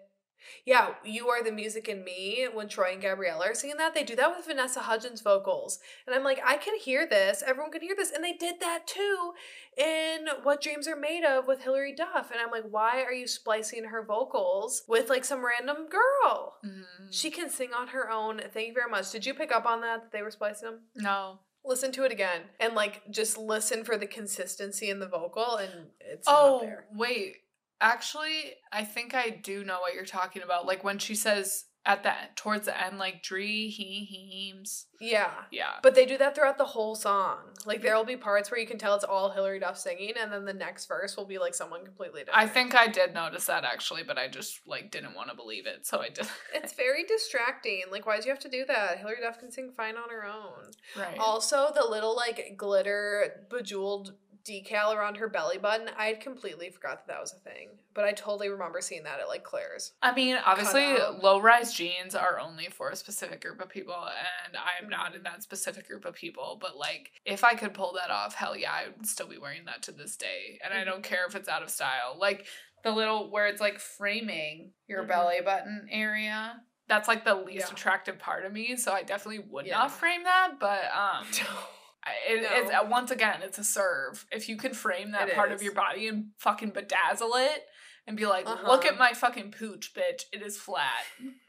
Yeah, 0.66 0.96
you 1.04 1.30
are 1.30 1.44
the 1.44 1.52
music 1.52 1.88
in 1.90 2.04
me. 2.04 2.48
When 2.54 2.68
Troy 2.68 2.92
and 2.94 3.02
Gabriella 3.02 3.48
are 3.50 3.54
singing 3.54 3.78
that, 3.78 3.94
they 3.94 4.04
do 4.04 4.16
that 4.16 4.36
with 4.36 4.46
Vanessa 4.46 4.82
Hudgens 4.82 5.22
vocals, 5.22 5.80
and 6.06 6.16
I'm 6.16 6.24
like, 6.24 6.40
I 6.46 6.58
can 6.58 6.78
hear 6.78 7.08
this. 7.08 7.44
Everyone 7.46 7.72
can 7.72 7.82
hear 7.82 7.96
this, 7.96 8.12
and 8.12 8.24
they 8.24 8.34
did 8.34 8.60
that 8.60 8.88
too 8.88 9.34
in 9.78 10.28
What 10.44 10.62
Dreams 10.62 10.88
Are 10.88 10.96
Made 10.96 11.24
Of 11.26 11.48
with 11.48 11.64
Hilary 11.64 11.94
Duff, 11.96 12.30
and 12.32 12.40
I'm 12.40 12.52
like, 12.52 12.66
why 12.70 13.02
are 13.04 13.14
you 13.14 13.28
splicing 13.28 13.86
her 13.86 14.04
vocals 14.04 14.84
with 14.88 15.10
like 15.10 15.26
some 15.26 15.44
random 15.46 15.88
girl? 15.90 16.58
Mhm. 16.64 16.86
She 17.12 17.32
can 17.32 17.50
sing 17.50 17.74
on 17.74 17.88
her 17.90 18.10
own. 18.10 18.40
Thank 18.54 18.68
you 18.70 18.74
very 18.74 18.90
much. 18.90 19.12
Did 19.12 19.26
you 19.26 19.34
pick 19.34 19.52
up 19.52 19.66
on 19.66 19.82
that 19.82 20.02
that 20.04 20.12
they 20.12 20.22
were 20.22 20.32
splicing 20.32 20.70
them? 20.70 20.80
no. 20.96 21.40
Listen 21.66 21.94
to 21.94 22.04
it 22.04 22.12
again 22.12 22.42
and 22.60 22.74
like 22.76 23.10
just 23.10 23.38
listen 23.38 23.86
for 23.86 23.98
the 23.98 24.06
consistency 24.06 24.90
in 24.90 25.00
the 25.00 25.08
vocal 25.08 25.56
and 25.56 25.72
it's 26.02 26.28
Oh, 26.30 26.70
wait. 26.94 27.38
Actually, 27.84 28.54
I 28.72 28.86
think 28.86 29.14
I 29.14 29.30
do 29.30 29.66
know 29.66 29.82
what 29.82 29.94
you're 29.94 30.06
talking 30.06 30.42
about. 30.42 30.66
Like 30.66 30.86
when 30.86 31.00
she 31.00 31.16
says 31.16 31.66
at 31.86 32.02
the 32.04 32.14
towards 32.36 32.66
the 32.66 32.82
end, 32.82 32.98
like 32.98 33.24
Dree 33.24 33.68
he 33.68 34.06
heems. 34.06 34.86
Yeah. 35.02 35.32
Yeah. 35.52 35.74
But 35.82 35.96
they 35.96 36.06
do 36.06 36.18
that 36.18 36.34
throughout 36.34 36.58
the 36.58 36.64
whole 36.64 36.96
song. 36.96 37.40
Like 37.66 37.82
there'll 37.82 38.06
be 38.06 38.16
parts 38.16 38.50
where 38.50 38.60
you 38.60 38.66
can 38.66 38.78
tell 38.78 38.96
it's 38.96 39.04
all 39.04 39.32
Hilary 39.32 39.60
Duff 39.60 39.78
singing 39.78 40.14
and 40.18 40.32
then 40.32 40.46
the 40.46 40.54
next 40.54 40.86
verse 40.86 41.18
will 41.18 41.26
be 41.26 41.40
like 41.40 41.54
someone 41.54 41.84
completely 41.84 42.22
different. 42.22 42.40
I 42.40 42.48
think 42.48 42.74
I 42.74 42.88
did 42.88 43.14
notice 43.14 43.46
that 43.48 43.66
actually, 43.66 44.04
but 44.04 44.18
I 44.18 44.30
just 44.30 44.62
like 44.66 44.92
didn't 44.92 45.14
want 45.14 45.30
to 45.30 45.36
believe 45.36 45.68
it, 45.68 45.86
so 45.86 46.00
I 46.00 46.08
did. 46.08 46.26
it's 46.54 46.74
very 46.74 47.04
distracting. 47.04 47.82
Like 47.92 48.06
why 48.06 48.18
do 48.18 48.26
you 48.28 48.32
have 48.32 48.40
to 48.44 48.50
do 48.50 48.64
that? 48.66 49.00
Hilary 49.00 49.18
Duff 49.22 49.40
can 49.40 49.52
sing 49.52 49.72
fine 49.76 49.98
on 49.98 50.10
her 50.10 50.26
own. 50.26 50.72
right. 50.98 51.18
Also, 51.20 51.70
the 51.76 51.86
little 51.86 52.16
like 52.16 52.56
glitter 52.56 53.46
bejeweled 53.50 54.14
decal 54.46 54.94
around 54.96 55.18
her 55.18 55.28
belly 55.30 55.58
button, 55.58 55.90
I 55.98 56.08
had 56.08 56.20
completely 56.22 56.70
forgot 56.70 57.06
that 57.06 57.14
that 57.14 57.22
was 57.22 57.34
a 57.34 57.38
thing. 57.38 57.70
But 57.94 58.06
I 58.06 58.12
totally 58.12 58.50
remember 58.50 58.82
seeing 58.82 59.04
that 59.04 59.20
at 59.20 59.28
like 59.28 59.44
Claire's. 59.44 59.94
I 60.02 60.14
mean, 60.14 60.38
obviously, 60.44 60.84
low 61.22 61.40
rise 61.40 61.74
jeans 61.74 62.16
are 62.16 62.40
only 62.40 62.66
for 62.66 62.90
a 62.90 62.96
specific 62.96 63.42
group 63.42 63.62
of 63.62 63.70
people, 63.70 63.94
and 63.96 64.58
I 64.58 64.84
am 64.84 64.90
not 64.90 65.16
in 65.16 65.24
that 65.24 65.44
specific 65.44 65.88
group 65.88 66.06
of 66.06 66.16
people. 66.16 66.58
But 66.60 66.76
like, 66.78 67.12
if 67.26 67.44
I 67.44 67.54
could 67.54 67.74
pull 67.74 67.94
that 67.94 68.12
off, 68.12 68.34
hell 68.36 68.58
yeah, 68.58 68.72
I 68.72 68.86
would 68.98 69.08
still 69.08 69.28
be 69.28 69.38
wearing 69.38 69.66
that 69.66 69.84
to 69.84 69.92
this 69.92 70.18
day. 70.18 70.60
And 70.64 70.74
I 70.74 70.84
don't 70.84 71.04
care 71.04 71.26
if 71.28 71.36
it's 71.36 71.50
out 71.50 71.64
of 71.64 71.70
style. 71.70 72.18
Like 72.20 72.46
the 72.84 72.92
little 72.92 73.32
where 73.32 73.48
it's 73.48 73.62
like 73.62 73.80
framing 73.80 74.72
your 74.88 75.04
Mhm. 75.04 75.08
belly 75.08 75.42
button 75.46 75.88
area. 75.90 76.62
That's 76.90 77.08
like 77.08 77.24
the 77.24 77.36
least 77.36 77.68
Yeah. 77.68 77.74
attractive 77.74 78.20
part 78.20 78.44
of 78.44 78.52
me, 78.52 78.76
so 78.76 78.92
I 78.92 79.04
definitely 79.04 79.46
would 79.50 79.66
Yeah. 79.68 79.78
not 79.78 79.92
frame 79.92 80.24
that. 80.24 80.60
But 80.60 80.84
um, 80.94 81.26
It, 82.28 82.44
No. 82.44 82.50
It's 82.52 82.72
uh, 82.72 82.88
once 82.90 83.12
again, 83.12 83.42
it's 83.44 83.58
a 83.58 83.64
serve. 83.64 84.26
If 84.32 84.50
you 84.50 84.58
can 84.58 84.74
frame 84.74 85.12
that 85.12 85.30
It 85.30 85.36
part 85.36 85.52
of 85.52 85.62
your 85.64 85.74
body 85.74 86.08
and 86.08 86.28
fucking 86.38 86.72
bedazzle 86.72 87.32
it 87.36 87.66
and 88.06 88.18
be 88.18 88.26
like, 88.26 88.46
look 88.46 88.60
Uh-huh. 88.60 88.88
at 88.90 88.98
my 89.00 89.14
fucking 89.14 89.52
pooch, 89.52 89.94
bitch. 89.94 90.26
It 90.34 90.42
is 90.42 90.58
flat. 90.58 91.04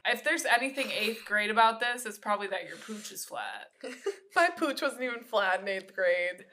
if 0.07 0.23
there's 0.23 0.45
anything 0.45 0.89
eighth 0.97 1.25
grade 1.25 1.51
about 1.51 1.81
this, 1.81 2.07
it's 2.07 2.19
probably 2.19 2.47
that 2.49 2.69
your 2.69 2.77
pooch 2.77 3.11
is 3.11 3.25
flat. 3.25 3.71
My 4.37 4.49
pooch 4.57 4.83
wasn't 4.83 5.03
even 5.03 5.23
flat 5.23 5.61
in 5.61 5.69
eighth 5.69 5.95
grade. 5.95 6.45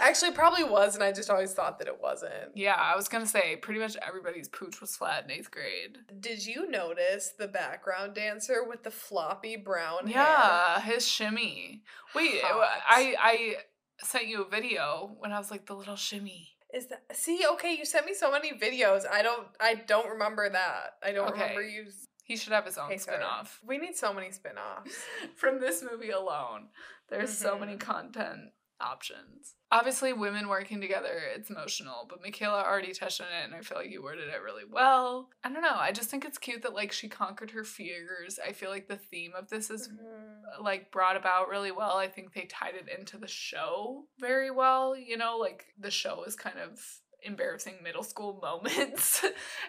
Actually, 0.00 0.32
probably 0.32 0.64
was, 0.64 0.94
and 0.96 1.04
I 1.04 1.12
just 1.12 1.30
always 1.30 1.52
thought 1.52 1.78
that 1.78 1.86
it 1.88 2.00
wasn't. 2.02 2.32
yeah, 2.54 2.74
I 2.74 2.96
was 2.96 3.08
gonna 3.08 3.26
say 3.26 3.56
pretty 3.56 3.78
much 3.80 3.96
everybody's 4.06 4.48
pooch 4.48 4.80
was 4.80 4.96
flat 4.96 5.24
in 5.24 5.30
eighth 5.30 5.50
grade. 5.50 5.98
Did 6.20 6.44
you 6.44 6.68
notice 6.70 7.32
the 7.38 7.46
background 7.48 8.14
dancer 8.14 8.64
with 8.68 8.82
the 8.82 8.90
floppy 8.90 9.56
brown 9.56 10.06
hair? 10.08 10.22
Yeah, 10.22 10.80
his 10.80 11.06
shimmy. 11.06 11.82
Wait, 12.14 12.40
Hot. 12.42 12.68
I 12.88 13.14
I 13.20 13.56
sent 14.04 14.26
you 14.26 14.42
a 14.42 14.48
video 14.48 15.14
when 15.18 15.32
I 15.32 15.38
was 15.38 15.50
like 15.50 15.66
the 15.66 15.74
little 15.74 15.96
shimmy. 15.96 16.50
Is 16.78 16.86
that 16.86 17.02
see? 17.12 17.44
Okay, 17.54 17.74
you 17.76 17.84
sent 17.84 18.06
me 18.06 18.14
so 18.14 18.30
many 18.30 18.52
videos. 18.52 19.02
I 19.10 19.20
don't. 19.22 19.48
I 19.60 19.74
don't 19.74 20.08
remember 20.08 20.48
that. 20.48 20.94
I 21.02 21.10
don't 21.12 21.28
Okay. 21.30 21.40
remember 21.42 21.62
you. 21.62 21.86
He 22.22 22.36
should 22.36 22.52
have 22.52 22.66
his 22.66 22.76
own 22.78 22.90
Hey, 22.90 22.98
spin-off. 22.98 23.58
We 23.66 23.78
need 23.78 23.96
so 23.96 24.12
many 24.12 24.30
spin-offs. 24.30 24.94
From 25.36 25.58
this 25.60 25.82
movie 25.82 26.10
alone, 26.10 26.68
there's 27.08 27.36
so 27.36 27.58
many 27.58 27.74
Mhm. 27.76 27.80
content 27.80 28.40
options. 28.80 29.54
Obviously, 29.70 30.12
women 30.12 30.48
working 30.48 30.80
together, 30.80 31.20
it's 31.34 31.50
emotional, 31.50 32.06
but 32.08 32.22
Michaela 32.22 32.62
already 32.62 32.92
touched 32.92 33.20
on 33.20 33.26
it, 33.26 33.44
and 33.44 33.54
I 33.54 33.60
feel 33.60 33.76
like 33.78 33.90
you 33.90 34.02
worded 34.02 34.28
it 34.28 34.42
really 34.42 34.62
well. 34.70 35.28
I 35.44 35.52
don't 35.52 35.62
know. 35.62 35.76
I 35.76 35.92
just 35.92 36.08
think 36.10 36.24
it's 36.24 36.38
cute 36.38 36.62
that 36.62 36.74
like 36.74 36.92
she 36.92 37.08
conquered 37.08 37.50
her 37.50 37.64
fears. 37.64 38.38
I 38.46 38.52
feel 38.52 38.70
like 38.70 38.88
the 38.88 38.96
theme 38.96 39.32
of 39.36 39.48
this 39.50 39.70
is 39.70 39.88
Mm-hmm. 39.88 40.64
like 40.64 40.90
brought 40.90 41.16
about 41.16 41.48
really 41.48 41.70
well. 41.72 41.96
I 41.96 42.08
think 42.08 42.32
they 42.32 42.46
tied 42.46 42.74
it 42.74 42.88
into 42.98 43.18
the 43.18 43.28
show 43.28 44.04
very 44.18 44.50
well. 44.50 44.96
You 44.96 45.16
know, 45.16 45.36
like 45.38 45.66
the 45.78 45.90
show 45.90 46.24
is 46.24 46.34
kind 46.36 46.58
of 46.58 46.80
embarrassing 47.22 47.74
middle 47.82 48.02
school 48.02 48.38
moments 48.42 49.24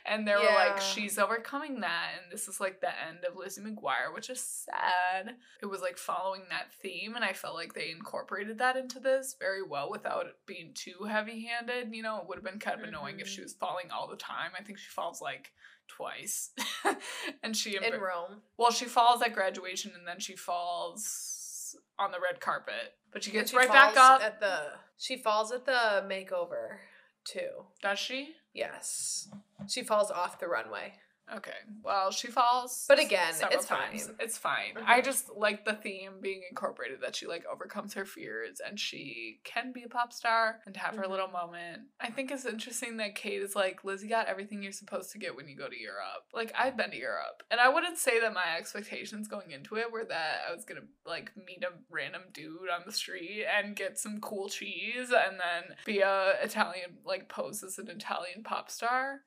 and 0.05 0.27
they 0.27 0.33
were 0.35 0.43
like 0.55 0.79
she's 0.79 1.17
overcoming 1.17 1.79
that 1.81 2.09
and 2.21 2.31
this 2.31 2.47
is 2.47 2.59
like 2.59 2.79
the 2.81 2.89
end 3.07 3.19
of 3.27 3.35
Lizzie 3.35 3.61
McGuire 3.61 4.13
which 4.13 4.29
is 4.29 4.39
sad 4.39 5.35
it 5.61 5.65
was 5.65 5.81
like 5.81 5.97
following 5.97 6.43
that 6.49 6.71
theme 6.81 7.15
and 7.15 7.25
I 7.25 7.33
felt 7.33 7.55
like 7.55 7.73
they 7.73 7.89
incorporated 7.89 8.59
that 8.59 8.77
into 8.77 8.99
this 8.99 9.35
very 9.39 9.63
well 9.63 9.89
without 9.89 10.27
it 10.27 10.35
being 10.45 10.71
too 10.75 11.05
heavy 11.09 11.47
handed 11.47 11.93
you 11.95 12.03
know 12.03 12.17
it 12.17 12.27
would 12.27 12.37
have 12.37 12.45
been 12.45 12.59
kind 12.59 12.79
of 12.81 12.87
annoying 12.87 13.19
if 13.19 13.27
Mhm. 13.27 13.29
she 13.31 13.41
was 13.41 13.53
falling 13.53 13.89
all 13.91 14.07
the 14.07 14.15
time 14.15 14.51
I 14.59 14.63
think 14.63 14.77
she 14.77 14.89
falls 14.89 15.19
like 15.21 15.51
twice 15.87 16.51
and 17.43 17.57
she 17.57 17.75
In 17.75 17.81
embar- 17.83 17.99
Rome. 18.01 18.41
well, 18.57 18.69
she 18.71 18.85
falls 18.85 19.23
at 19.23 19.33
graduation 19.33 19.91
and 19.97 20.07
then 20.07 20.19
she 20.19 20.35
falls 20.35 21.75
on 21.97 22.11
the 22.11 22.19
red 22.19 22.39
carpet. 22.39 22.93
But 23.11 23.23
she 23.23 23.31
gets 23.31 23.49
she 23.51 23.57
right 23.57 23.67
back 23.67 23.97
up. 23.97 24.21
at 24.23 24.39
the. 24.39 24.59
She 24.97 25.17
falls 25.17 25.51
at 25.51 25.65
the 25.65 26.03
makeover 26.07 26.77
too. 27.25 27.65
Does 27.81 27.99
she? 27.99 28.35
Yes, 28.53 29.29
she 29.67 29.83
falls 29.83 30.11
off 30.11 30.39
the 30.39 30.47
runway. 30.47 30.93
Okay. 31.35 31.51
Well, 31.83 32.11
she 32.11 32.27
falls. 32.27 32.85
But 32.87 32.99
again, 32.99 33.33
it's 33.51 33.65
times. 33.65 34.05
fine. 34.05 34.15
It's 34.19 34.37
fine. 34.37 34.73
I 34.85 35.01
just 35.01 35.29
like 35.35 35.65
the 35.65 35.73
theme 35.73 36.13
being 36.21 36.41
incorporated 36.49 37.01
that 37.01 37.15
she 37.15 37.27
like 37.27 37.45
overcomes 37.51 37.93
her 37.93 38.05
fears 38.05 38.59
and 38.65 38.79
she 38.79 39.39
can 39.43 39.71
be 39.71 39.83
a 39.83 39.89
pop 39.89 40.11
star 40.11 40.59
and 40.65 40.75
have 40.77 40.95
her 40.95 41.03
mm-hmm. 41.03 41.11
little 41.11 41.27
moment. 41.27 41.83
I 41.99 42.09
think 42.09 42.31
it's 42.31 42.45
interesting 42.45 42.97
that 42.97 43.15
Kate 43.15 43.41
is 43.41 43.55
like, 43.55 43.83
Lizzie 43.83 44.07
got 44.07 44.27
everything 44.27 44.63
you're 44.63 44.71
supposed 44.71 45.11
to 45.11 45.19
get 45.19 45.35
when 45.35 45.47
you 45.47 45.55
go 45.55 45.67
to 45.67 45.79
Europe. 45.79 46.25
Like, 46.33 46.53
I've 46.57 46.77
been 46.77 46.91
to 46.91 46.97
Europe. 46.97 47.43
And 47.51 47.59
I 47.59 47.69
wouldn't 47.69 47.97
say 47.97 48.19
that 48.19 48.33
my 48.33 48.57
expectations 48.57 49.27
going 49.27 49.51
into 49.51 49.77
it 49.77 49.91
were 49.91 50.05
that 50.05 50.41
I 50.49 50.55
was 50.55 50.65
gonna 50.65 50.81
like 51.05 51.31
meet 51.35 51.63
a 51.63 51.73
random 51.89 52.23
dude 52.33 52.69
on 52.73 52.81
the 52.85 52.91
street 52.91 53.45
and 53.45 53.75
get 53.75 53.99
some 53.99 54.19
cool 54.19 54.49
cheese 54.49 55.09
and 55.11 55.39
then 55.39 55.75
be 55.85 55.99
a 55.99 56.33
Italian, 56.41 56.97
like 57.05 57.29
pose 57.29 57.63
as 57.63 57.77
an 57.77 57.89
Italian 57.89 58.43
pop 58.43 58.71
star. 58.71 59.21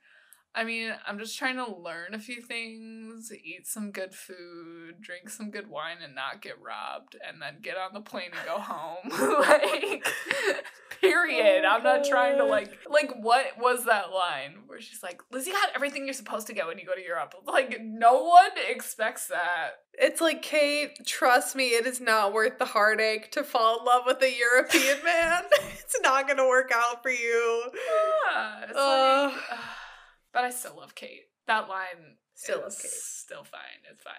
I 0.55 0.65
mean, 0.65 0.93
I'm 1.07 1.19
just 1.19 1.39
trying 1.39 1.57
to 1.57 1.65
learn 1.65 2.13
a 2.13 2.19
few 2.19 2.43
things, 2.43 3.33
eat 3.33 3.67
some 3.67 3.91
good 3.91 4.15
food, 4.15 5.01
drink 5.01 5.31
some 5.31 5.51
good 5.51 5.69
wine, 5.69 5.97
and 6.05 6.15
not 6.15 6.43
get 6.43 6.61
robbed, 6.61 7.17
and 7.27 7.41
then 7.41 7.57
get 7.63 7.79
on 7.79 7.95
the 7.95 8.01
plane 8.03 8.31
and 8.37 8.47
go 8.47 8.59
home. 8.59 9.09
like, 9.41 10.07
period. 11.01 11.65
I'm 11.65 11.83
not 11.83 12.05
trying 12.05 12.37
to 12.37 12.45
like, 12.45 12.71
like, 12.91 13.13
what 13.21 13.59
was 13.59 13.87
that 13.87 14.13
line 14.13 14.65
where 14.67 14.81
she's 14.81 15.03
like, 15.03 15.23
Lizzie 15.31 15.53
got 15.53 15.71
everything 15.75 16.05
you're 16.05 16.13
supposed 16.13 16.47
to 16.49 16.53
get 16.53 16.67
when 16.67 16.79
you 16.79 16.85
go 16.85 16.95
to 16.95 17.03
Europe? 17.03 17.35
Like, 17.47 17.81
no 17.81 18.23
one 18.25 18.51
expects 18.69 19.29
that. 19.29 19.71
It's 19.95 20.21
like 20.21 20.43
Kate. 20.43 20.99
Trust 21.07 21.57
me, 21.57 21.69
it 21.69 21.87
is 21.87 22.01
not 22.01 22.33
worth 22.33 22.59
the 22.59 22.65
heartache 22.65 23.31
to 23.33 23.43
fall 23.43 23.81
in 23.81 23.85
love 23.85 24.03
with 24.07 24.23
a 24.23 24.35
European 24.35 25.05
man. 25.05 25.45
it's 25.53 25.99
not 26.03 26.29
gonna 26.29 26.47
work 26.47 26.71
out 26.75 27.03
for 27.03 27.11
you. 27.11 27.63
Yeah, 27.75 28.65
it's 28.65 28.73
Ugh. 28.77 29.33
like, 29.33 29.59
but 30.33 30.45
I 30.45 30.51
still 30.51 30.77
love 30.77 30.95
Kate. 30.95 31.25
That 31.47 31.69
line 31.69 32.17
Still 32.35 32.61
love 32.63 32.77
Kate. 32.81 32.91
Still 32.91 33.45
fine. 33.45 33.83
It's 33.91 34.03
fine. 34.03 34.15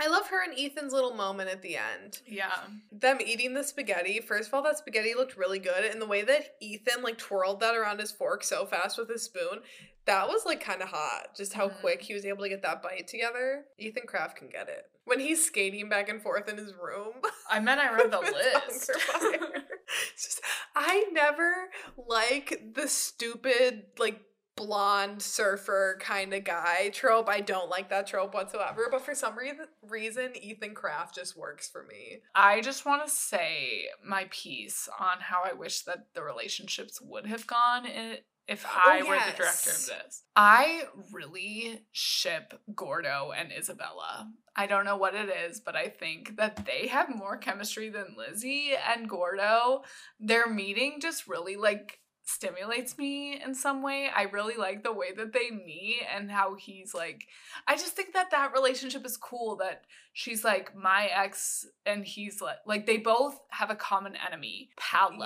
I 0.00 0.08
love 0.08 0.26
her 0.28 0.42
and 0.44 0.58
Ethan's 0.58 0.92
little 0.92 1.14
moment 1.14 1.48
at 1.48 1.62
the 1.62 1.76
end. 1.76 2.20
Yeah. 2.26 2.52
them 2.92 3.18
eating 3.24 3.54
the 3.54 3.62
spaghetti. 3.64 4.20
First 4.20 4.48
of 4.48 4.54
all, 4.54 4.62
that 4.64 4.78
spaghetti 4.78 5.14
looked 5.14 5.36
really 5.36 5.58
good, 5.60 5.84
and 5.84 6.02
the 6.02 6.06
way 6.06 6.22
that 6.22 6.56
Ethan 6.60 7.02
like 7.02 7.18
twirled 7.18 7.60
that 7.60 7.74
around 7.76 8.00
his 8.00 8.10
fork 8.12 8.42
so 8.44 8.66
fast 8.66 8.98
with 8.98 9.08
his 9.08 9.22
spoon, 9.22 9.60
that 10.06 10.28
was 10.28 10.44
like 10.44 10.60
kind 10.60 10.82
of 10.82 10.88
hot. 10.88 11.34
Just 11.36 11.54
how 11.54 11.68
Mhm. 11.68 11.80
quick 11.80 12.02
he 12.02 12.14
was 12.14 12.26
able 12.26 12.42
to 12.42 12.48
get 12.48 12.62
that 12.62 12.82
bite 12.82 13.06
together. 13.08 13.64
Ethan 13.78 14.06
Kraft 14.06 14.36
can 14.36 14.48
get 14.48 14.68
it 14.68 14.84
when 15.04 15.20
he's 15.20 15.44
skating 15.44 15.88
back 15.88 16.08
and 16.08 16.20
forth 16.22 16.48
in 16.48 16.56
his 16.58 16.74
room. 16.74 17.14
I 17.48 17.60
meant 17.60 17.80
I 17.80 17.90
read 17.94 18.10
the 18.10 18.20
list. 18.20 18.90
Just 20.16 20.40
I 20.74 21.06
never 21.12 21.70
like 21.96 22.74
the 22.74 22.88
stupid 22.88 23.84
like 23.98 24.20
blonde 24.66 25.22
surfer 25.22 25.96
kind 26.00 26.34
of 26.34 26.44
guy 26.44 26.90
trope. 26.92 27.28
I 27.28 27.40
don't 27.40 27.70
like 27.70 27.88
that 27.90 28.06
trope 28.06 28.34
whatsoever. 28.34 28.88
But 28.90 29.04
for 29.04 29.14
some 29.14 29.36
reason, 29.36 29.66
reason 29.88 30.32
Ethan 30.36 30.74
Kraft 30.74 31.14
just 31.14 31.36
works 31.36 31.68
for 31.68 31.84
me. 31.84 32.20
I 32.34 32.60
just 32.60 32.84
want 32.84 33.04
to 33.04 33.10
say 33.10 33.86
my 34.04 34.26
piece 34.30 34.88
on 34.98 35.18
how 35.20 35.42
I 35.44 35.52
wish 35.54 35.82
that 35.82 36.06
the 36.14 36.22
relationships 36.22 37.00
would 37.00 37.26
have 37.26 37.46
gone 37.46 37.86
i- 37.86 38.20
if 38.48 38.66
oh, 38.66 38.80
I 38.84 39.02
were 39.02 39.14
the 39.14 39.36
director 39.36 39.70
of 39.70 39.86
this. 39.86 40.24
I 40.34 40.82
really 41.12 41.82
ship 41.92 42.60
Gordo 42.74 43.30
and 43.36 43.52
Isabella. 43.52 44.28
I 44.56 44.66
don't 44.66 44.84
know 44.84 44.96
what 44.96 45.14
it 45.14 45.28
is, 45.48 45.60
but 45.60 45.76
I 45.76 45.86
think 45.88 46.36
that 46.36 46.66
they 46.66 46.88
have 46.88 47.14
more 47.14 47.36
chemistry 47.36 47.90
than 47.90 48.16
Lizzie 48.18 48.72
and 48.92 49.08
Gordo. 49.08 49.84
Their 50.18 50.48
meeting 50.48 50.98
just 51.00 51.28
really 51.28 51.54
like 51.54 51.99
stimulates 52.24 52.96
me 52.98 53.40
in 53.42 53.54
some 53.54 53.82
way. 53.82 54.08
I 54.14 54.22
really 54.22 54.56
like 54.56 54.82
the 54.82 54.92
way 54.92 55.12
that 55.16 55.32
they 55.32 55.50
meet 55.50 56.02
and 56.14 56.30
how 56.30 56.54
he's 56.54 56.94
like 56.94 57.26
I 57.66 57.76
just 57.76 57.94
think 57.94 58.12
that 58.14 58.30
that 58.30 58.52
relationship 58.52 59.04
is 59.04 59.16
cool 59.16 59.56
that 59.56 59.84
she's 60.12 60.44
like 60.44 60.74
my 60.74 61.08
ex 61.14 61.66
and 61.86 62.04
he's 62.04 62.40
like 62.40 62.58
like 62.66 62.86
they 62.86 62.98
both 62.98 63.38
have 63.50 63.70
a 63.70 63.74
common 63.74 64.14
enemy, 64.26 64.70
Paolo. 64.76 65.24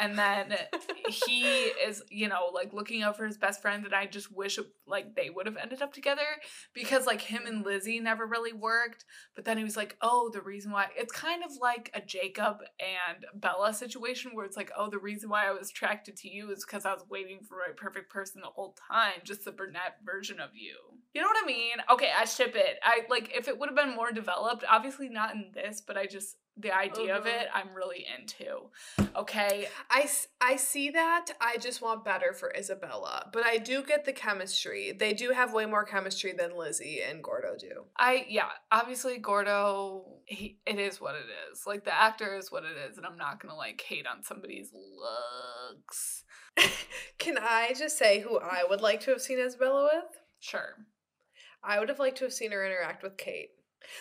And 0.00 0.18
then 0.18 0.54
he 1.26 1.42
is, 1.42 2.02
you 2.10 2.28
know, 2.28 2.50
like 2.52 2.72
looking 2.72 3.02
out 3.02 3.16
for 3.16 3.26
his 3.26 3.38
best 3.38 3.60
friend, 3.60 3.84
and 3.84 3.94
I 3.94 4.06
just 4.06 4.34
wish 4.34 4.58
like 4.86 5.14
they 5.14 5.30
would 5.30 5.46
have 5.46 5.56
ended 5.56 5.82
up 5.82 5.92
together 5.92 6.26
because 6.74 7.06
like 7.06 7.20
him 7.20 7.42
and 7.46 7.64
Lizzie 7.64 8.00
never 8.00 8.26
really 8.26 8.52
worked. 8.52 9.04
But 9.34 9.44
then 9.44 9.58
he 9.58 9.64
was 9.64 9.76
like, 9.76 9.96
oh, 10.00 10.30
the 10.32 10.40
reason 10.40 10.72
why 10.72 10.86
it's 10.96 11.12
kind 11.12 11.42
of 11.44 11.50
like 11.60 11.90
a 11.94 12.00
Jacob 12.00 12.58
and 12.80 13.26
Bella 13.34 13.74
situation 13.74 14.32
where 14.34 14.44
it's 14.46 14.56
like, 14.56 14.70
oh, 14.76 14.90
the 14.90 14.98
reason 14.98 15.28
why 15.28 15.48
I 15.48 15.52
was 15.52 15.70
attracted 15.70 16.16
to 16.18 16.28
you 16.28 16.50
is 16.50 16.64
because 16.64 16.84
I 16.84 16.92
was 16.92 17.04
waiting 17.08 17.40
for 17.48 17.56
my 17.56 17.72
perfect 17.76 18.10
person 18.10 18.40
the 18.40 18.48
whole 18.48 18.76
time, 18.90 19.20
just 19.24 19.44
the 19.44 19.52
brunette 19.52 19.96
version 20.04 20.40
of 20.40 20.50
you. 20.54 20.76
You 21.18 21.24
know 21.24 21.30
what 21.30 21.42
I 21.42 21.46
mean? 21.48 21.76
Okay, 21.90 22.10
I 22.16 22.26
ship 22.26 22.52
it. 22.54 22.78
I 22.80 23.00
like 23.10 23.32
if 23.36 23.48
it 23.48 23.58
would 23.58 23.68
have 23.68 23.74
been 23.74 23.96
more 23.96 24.12
developed, 24.12 24.62
obviously 24.68 25.08
not 25.08 25.34
in 25.34 25.50
this, 25.52 25.82
but 25.84 25.96
I 25.96 26.06
just 26.06 26.36
the 26.56 26.72
idea 26.72 27.18
of 27.18 27.26
it, 27.26 27.48
mm-hmm. 27.48 27.58
I'm 27.58 27.74
really 27.74 28.06
into. 28.16 28.70
Okay, 29.16 29.66
I 29.90 30.08
I 30.40 30.54
see 30.54 30.90
that. 30.90 31.26
I 31.40 31.56
just 31.56 31.82
want 31.82 32.04
better 32.04 32.32
for 32.32 32.54
Isabella. 32.56 33.30
But 33.32 33.44
I 33.44 33.58
do 33.58 33.82
get 33.82 34.04
the 34.04 34.12
chemistry. 34.12 34.92
They 34.96 35.12
do 35.12 35.30
have 35.30 35.52
way 35.52 35.66
more 35.66 35.84
chemistry 35.84 36.34
than 36.38 36.56
Lizzie 36.56 37.00
and 37.02 37.20
Gordo 37.20 37.56
do. 37.58 37.86
I 37.96 38.24
yeah, 38.28 38.50
obviously 38.70 39.18
Gordo, 39.18 40.04
he, 40.24 40.60
it 40.66 40.78
is 40.78 41.00
what 41.00 41.16
it 41.16 41.26
is. 41.50 41.66
Like 41.66 41.82
the 41.82 42.00
actor 42.00 42.36
is 42.36 42.52
what 42.52 42.62
it 42.62 42.76
is, 42.88 42.96
and 42.96 43.04
I'm 43.04 43.18
not 43.18 43.42
gonna 43.42 43.56
like 43.56 43.80
hate 43.80 44.06
on 44.06 44.22
somebody's 44.22 44.70
looks. 44.72 46.22
Can 47.18 47.38
I 47.38 47.74
just 47.76 47.98
say 47.98 48.20
who 48.20 48.38
I 48.38 48.62
would 48.70 48.82
like 48.82 49.00
to 49.00 49.10
have 49.10 49.20
seen 49.20 49.40
Isabella 49.40 49.90
with? 49.92 50.12
Sure. 50.38 50.76
I 51.62 51.78
would 51.78 51.88
have 51.88 51.98
liked 51.98 52.18
to 52.18 52.24
have 52.24 52.32
seen 52.32 52.52
her 52.52 52.64
interact 52.64 53.02
with 53.02 53.16
Kate. 53.16 53.50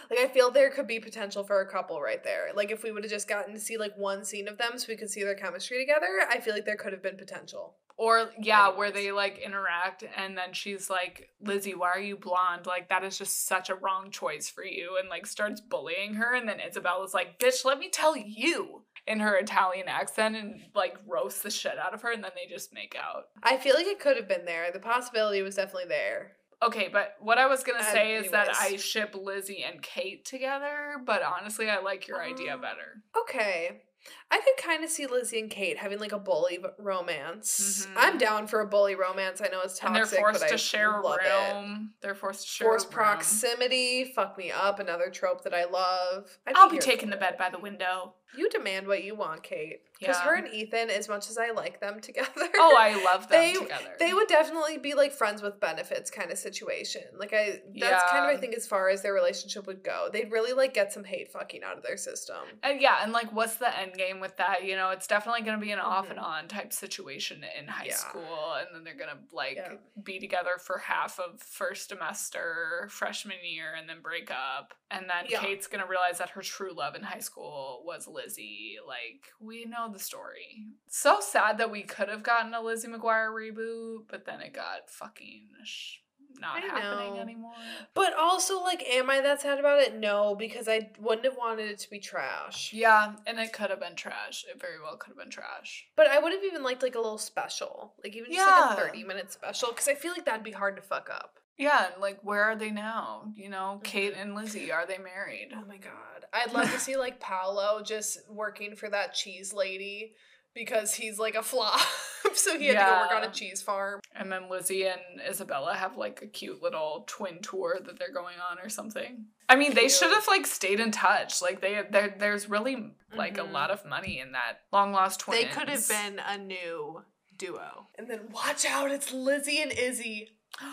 Like 0.10 0.20
I 0.20 0.28
feel 0.28 0.52
there 0.52 0.70
could 0.70 0.88
be 0.88 1.00
potential 1.00 1.44
for 1.44 1.62
a 1.62 1.72
couple 1.72 2.02
right 2.02 2.24
there. 2.24 2.50
Like 2.56 2.72
if 2.72 2.84
we 2.84 2.92
would 2.92 3.04
have 3.04 3.12
just 3.12 3.28
gotten 3.28 3.54
to 3.54 3.60
see 3.60 3.78
like 3.78 3.96
one 3.98 4.26
scene 4.26 4.48
of 4.48 4.58
them 4.58 4.72
so 4.76 4.88
we 4.90 4.98
could 4.98 5.10
see 5.10 5.24
their 5.24 5.36
chemistry 5.36 5.80
together, 5.80 6.08
I 6.30 6.40
feel 6.40 6.54
like 6.54 6.66
there 6.66 6.76
could 6.76 6.94
have 6.94 7.04
been 7.04 7.18
potential. 7.18 7.76
Or 8.00 8.30
yeah, 8.40 8.70
where 8.70 8.92
they 8.92 9.12
like 9.12 9.40
interact, 9.40 10.04
and 10.16 10.38
then 10.38 10.54
she's 10.54 10.88
like, 10.88 11.30
"Lizzie, 11.42 11.74
why 11.74 11.90
are 11.90 12.00
you 12.00 12.16
blonde? 12.16 12.68
Like 12.68 12.90
that 12.90 13.04
is 13.04 13.18
just 13.18 13.48
such 13.48 13.72
a 13.72 13.76
wrong 13.76 14.12
choice 14.12 14.48
for 14.50 14.64
you," 14.64 14.98
and 15.00 15.10
like 15.10 15.26
starts 15.26 15.62
bullying 15.62 16.14
her, 16.14 16.36
and 16.36 16.48
then 16.48 16.60
Isabel 16.60 17.04
is 17.04 17.16
like, 17.16 17.40
"Bitch, 17.40 17.66
let 17.66 17.80
me 17.80 17.90
tell 17.90 18.16
you." 18.16 18.84
In 19.08 19.22
her 19.22 19.36
Italian 19.38 19.88
accent 19.88 20.36
and 20.36 20.62
like 20.76 20.98
roast 21.08 21.42
the 21.42 21.50
shit 21.50 21.80
out 21.80 21.96
of 21.96 22.04
her, 22.04 22.12
and 22.12 22.24
then 22.24 22.34
they 22.36 22.54
just 22.54 22.72
make 22.72 22.96
out. 22.96 23.30
I 23.42 23.58
feel 23.58 23.74
like 23.74 23.88
it 23.88 24.00
could 24.00 24.18
have 24.18 24.28
been 24.28 24.46
there. 24.46 24.70
The 24.72 24.80
possibility 24.80 25.42
was 25.42 25.56
definitely 25.56 25.88
there. 25.88 26.37
Okay, 26.64 26.90
but 26.92 27.16
what 27.20 27.38
I 27.38 27.46
was 27.46 27.64
gonna 27.64 27.80
Um, 27.80 27.86
say 27.86 28.16
is 28.16 28.32
that 28.32 28.50
I 28.50 28.78
ship 28.78 29.14
Lizzie 29.16 29.64
and 29.64 29.82
Kate 29.82 30.26
together, 30.26 30.98
but 31.06 31.22
honestly, 31.22 31.70
I 31.70 31.80
like 31.80 32.08
your 32.08 32.22
idea 32.22 32.56
Oh. 32.58 32.62
better. 32.62 33.02
Okay. 33.16 33.84
I 34.30 34.40
could 34.42 34.64
kind 34.64 34.84
of 34.84 34.90
see 34.90 35.08
Lizzie 35.08 35.40
and 35.40 35.50
Kate 35.50 35.78
having 35.78 36.00
like 36.00 36.12
a 36.12 36.20
bully 36.20 36.60
romance. 36.78 37.88
Mhm. 37.90 37.94
I'm 37.96 38.18
down 38.18 38.48
for 38.48 38.60
a 38.60 38.66
bully 38.68 38.96
romance. 38.96 39.42
I 39.42 39.48
know 39.48 39.62
it's 39.62 39.80
and 39.80 39.96
toxic, 39.96 40.18
they're 40.18 40.20
forced 40.20 40.42
but 40.42 40.48
to 40.50 40.54
I 40.54 40.58
share 40.58 40.92
a 40.98 41.02
love 41.02 41.20
it. 41.24 41.54
room. 41.54 41.94
They're 42.02 42.16
forced 42.16 42.42
to 42.42 42.48
share 42.48 42.68
Forced 42.68 42.88
a 42.88 42.90
room. 42.90 42.94
proximity, 42.96 44.12
fuck 44.16 44.38
me 44.38 44.52
up, 44.52 44.80
another 44.80 45.10
trope 45.10 45.44
that 45.44 45.54
I 45.54 45.66
love. 45.66 46.38
I'd 46.46 46.56
I'll 46.56 46.70
be 46.70 46.78
taking 46.80 47.10
the 47.10 47.18
bed 47.18 47.38
by 47.38 47.50
the 47.50 47.60
window. 47.60 48.16
You 48.36 48.50
demand 48.50 48.88
what 48.88 49.04
you 49.06 49.16
want, 49.16 49.42
Kate. 49.42 49.84
Because 49.98 50.18
Yeah. 50.18 50.24
her 50.26 50.36
and 50.36 50.48
Ethan, 50.54 50.90
as 50.92 51.08
much 51.08 51.30
as 51.30 51.38
I 51.38 51.52
like 51.52 51.80
them 51.80 52.00
together, 52.02 52.30
Oh, 52.56 52.76
I 52.78 53.02
love 53.04 53.30
them 53.30 53.40
they 53.42 53.54
together. 53.54 53.96
they 54.00 54.14
would 54.14 54.28
definitely 54.28 54.78
be 54.78 54.94
like 54.94 55.14
friends 55.14 55.42
with 55.42 55.60
benefits 55.62 56.12
kind 56.12 56.30
of 56.30 56.38
situation. 56.38 57.04
Like 57.18 57.32
I, 57.34 57.62
that's 57.80 58.12
kind 58.12 58.26
of 58.26 58.30
I 58.30 58.38
think 58.38 58.54
as 58.56 58.68
far 58.68 58.90
as 58.90 59.02
their 59.02 59.14
relationship 59.14 59.66
would 59.66 59.82
go. 59.84 60.10
They'd 60.12 60.30
really 60.32 60.52
like 60.54 60.74
get 60.74 60.92
some 60.92 61.06
hate 61.06 61.32
fucking 61.32 61.64
out 61.64 61.78
of 61.78 61.84
their 61.84 61.96
system. 61.98 62.36
And 62.64 62.82
yeah, 62.82 62.98
and 63.02 63.14
like, 63.14 63.32
what's 63.34 63.56
the 63.56 63.76
end 63.80 63.94
game 63.94 64.17
with 64.20 64.38
that? 64.38 64.64
You 64.64 64.76
know, 64.76 64.90
it's 64.92 65.08
definitely 65.08 65.42
going 65.42 65.60
to 65.60 65.66
be 65.66 65.72
an 65.72 65.80
off 65.80 66.10
and 66.10 66.20
Mhm. 66.20 66.24
on 66.24 66.48
type 66.48 66.74
situation 66.74 67.44
in 67.58 67.68
high 67.68 67.86
Yeah. 67.86 67.96
school, 67.96 68.54
and 68.54 68.68
then 68.74 68.84
they're 68.84 68.94
going 68.96 69.10
to 69.10 69.36
like 69.36 69.56
Yeah. 69.58 69.76
be 70.04 70.20
together 70.20 70.58
for 70.58 70.78
half 70.80 71.20
of 71.20 71.42
first 71.42 71.90
semester, 71.90 72.88
freshman 72.92 73.44
year, 73.44 73.74
and 73.74 73.88
then 73.90 74.02
break 74.02 74.32
up. 74.32 74.74
And 74.90 75.10
then 75.10 75.26
Yeah. 75.28 75.40
Kate's 75.42 75.68
going 75.68 75.82
to 75.84 75.88
realize 75.90 76.18
that 76.20 76.30
her 76.32 76.42
true 76.42 76.72
love 76.74 76.96
in 76.96 77.04
high 77.04 77.20
school 77.20 77.84
was 77.86 78.08
Lizzie. 78.08 78.78
Like, 78.86 79.32
we 79.40 79.66
know 79.66 79.90
the 79.92 80.00
story. 80.00 80.68
So 80.88 81.20
sad 81.20 81.58
that 81.58 81.70
we 81.72 81.84
could 81.84 82.10
have 82.10 82.24
gotten 82.24 82.54
a 82.54 82.62
Lizzie 82.62 82.88
McGuire 82.88 83.30
reboot, 83.32 84.08
but 84.08 84.26
then 84.26 84.42
it 84.42 84.54
got 84.54 84.90
fucking 84.90 85.50
sh- 85.64 85.98
not 86.40 86.58
I 86.58 86.68
happening 86.68 87.16
know. 87.16 87.22
anymore. 87.22 87.54
But 87.94 88.14
also, 88.18 88.62
like, 88.62 88.84
am 88.90 89.10
I 89.10 89.22
that 89.22 89.42
sad 89.42 89.60
about 89.60 89.80
it? 89.82 89.96
No, 89.96 90.36
because 90.36 90.68
I 90.68 90.92
wouldn't 91.00 91.26
have 91.26 91.38
wanted 91.38 91.70
it 91.70 91.80
to 91.80 91.90
be 91.90 92.00
trash. 92.00 92.74
Yeah, 92.74 93.14
and 93.26 93.40
it 93.40 93.54
could 93.54 93.70
have 93.70 93.80
been 93.80 93.96
trash. 93.96 94.46
It 94.50 94.60
very 94.62 94.80
well 94.82 94.98
could 94.98 95.10
have 95.12 95.18
been 95.18 95.30
trash. 95.30 95.88
But 95.96 96.08
I 96.08 96.20
would 96.20 96.32
have 96.34 96.44
even 96.44 96.64
liked 96.64 96.84
like 96.84 96.96
a 96.96 97.00
little 97.00 97.18
special, 97.18 97.94
like 98.04 98.16
even 98.16 98.32
just 98.32 98.46
like 98.48 98.72
a 98.72 98.76
thirty 98.76 99.04
minute 99.04 99.32
special, 99.32 99.70
because 99.70 99.88
I 99.88 99.96
feel 99.96 100.12
like 100.12 100.26
that'd 100.26 100.44
be 100.44 100.52
hard 100.52 100.76
to 100.76 100.82
fuck 100.82 101.10
up. 101.12 101.40
Yeah, 101.58 101.88
and, 101.92 102.02
like 102.02 102.20
where 102.24 102.44
are 102.44 102.56
they 102.56 102.70
now? 102.70 103.32
You 103.36 103.50
know, 103.50 103.82
Kate 103.84 104.14
Mhm. 104.16 104.22
and 104.22 104.36
Lizzie, 104.36 104.72
are 104.72 104.86
they 104.86 105.00
married? 105.00 105.50
Oh 105.56 105.66
my 105.68 105.78
god, 105.78 106.26
I'd 106.32 106.54
love 106.54 106.72
to 106.72 106.80
see 106.80 106.98
like 106.98 107.20
Paolo 107.20 107.82
just 107.82 108.20
working 108.30 108.76
for 108.76 108.90
that 108.90 109.16
cheese 109.16 109.54
lady 109.54 110.14
because 110.58 110.94
he's 110.96 111.20
like 111.20 111.36
a 111.36 111.44
flop, 111.44 111.80
so 112.34 112.58
he 112.58 112.68
had 112.68 112.80
to 112.80 112.86
go 112.86 113.00
work 113.02 113.12
on 113.16 113.24
a 113.30 113.32
cheese 113.34 113.62
farm. 113.62 114.00
And 114.16 114.32
then 114.32 114.50
Lizzie 114.50 114.86
and 114.88 115.00
Isabella 115.28 115.74
have 115.76 115.96
like 115.98 116.22
a 116.22 116.28
cute 116.28 116.62
little 116.64 117.04
twin 117.08 117.40
tour 117.42 117.78
that 117.86 118.00
they're 118.00 118.12
going 118.14 118.36
on 118.50 118.58
or 118.60 118.70
something. 118.70 119.26
I 119.50 119.56
mean, 119.56 119.74
they 119.76 119.88
should 119.90 120.12
have 120.12 120.28
like 120.28 120.46
stayed 120.48 120.80
in 120.80 120.92
touch. 120.92 121.42
Like 121.42 121.62
they 121.62 121.82
there 121.92 122.16
there's 122.20 122.50
really 122.50 122.94
like 123.16 123.38
a 123.38 123.42
Mhm. 123.44 123.52
lot 123.54 123.72
of 123.72 123.86
money 123.86 124.20
in 124.20 124.32
that 124.34 124.62
long 124.74 124.92
lost 124.92 125.20
twins. 125.22 125.44
They 125.44 125.50
could 125.50 125.70
have 125.70 125.88
been 125.88 126.20
a 126.20 126.38
new 126.38 127.04
duo. 127.38 127.88
And 127.98 128.10
then 128.10 128.30
watch 128.32 128.66
out, 128.66 128.92
it's 128.92 129.14
Lizzie 129.14 129.62
and 129.62 129.72
Izzy. 129.72 130.30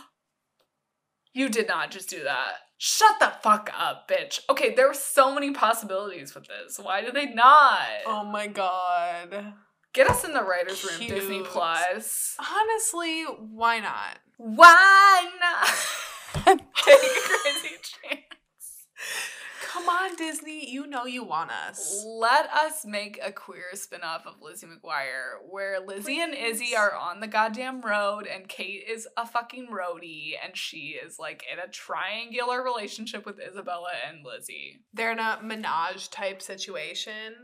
You 1.37 1.49
did 1.49 1.67
not 1.67 1.91
just 1.91 2.09
do 2.09 2.23
that. 2.23 2.53
Shut 2.79 3.19
the 3.19 3.33
fuck 3.43 3.69
up, 3.77 4.09
bitch. 4.09 4.39
Okay, 4.49 4.73
there 4.75 4.87
were 4.87 4.95
so 4.95 5.35
many 5.35 5.51
possibilities 5.53 6.33
with 6.35 6.47
this. 6.47 6.79
Why 6.79 7.01
did 7.01 7.15
they 7.15 7.27
not? 7.27 7.79
Oh 8.07 8.25
my 8.25 8.47
god. 8.47 9.55
Get 9.95 10.11
us 10.11 10.25
in 10.25 10.33
the 10.33 10.43
writers' 10.43 10.85
room, 10.85 11.09
Disney 11.09 11.43
Plus. 11.43 12.37
Honestly, 12.41 13.23
why 13.23 13.79
not? 13.79 14.19
Why 14.39 15.31
not? 15.41 15.69
Take 16.45 16.61
a 16.99 17.21
crazy 17.23 17.77
chance. 17.81 18.25
Come 19.63 19.89
on, 19.89 20.17
Disney. 20.17 20.69
You 20.69 20.89
know 20.89 21.05
you 21.05 21.23
want 21.23 21.53
us. 21.53 22.05
Let 22.05 22.51
us 22.51 22.85
make 22.85 23.21
a 23.23 23.31
queer 23.31 23.67
spin-off 23.75 24.27
of 24.27 24.43
Lizzie 24.43 24.67
McGuire 24.67 25.49
where 25.49 25.79
Lizzie 25.79 26.21
and 26.21 26.35
Izzy 26.35 26.75
are 26.75 26.95
on 26.95 27.21
the 27.21 27.29
goddamn 27.29 27.81
road 27.81 28.27
and 28.27 28.49
Kate 28.49 28.85
is 28.89 29.07
a 29.17 29.25
fucking 29.25 29.69
roadie 29.69 30.33
and 30.43 30.57
she 30.57 30.99
is 31.05 31.21
like 31.21 31.45
in 31.53 31.61
a 31.61 31.71
triangular 31.71 32.65
relationship 32.65 33.25
with 33.27 33.39
Isabella 33.39 33.91
and 34.09 34.25
Lizzie. 34.25 34.81
They're 34.93 35.13
in 35.13 35.21
a 35.21 35.39
menage 35.41 36.11
type 36.11 36.43
situation. 36.43 37.35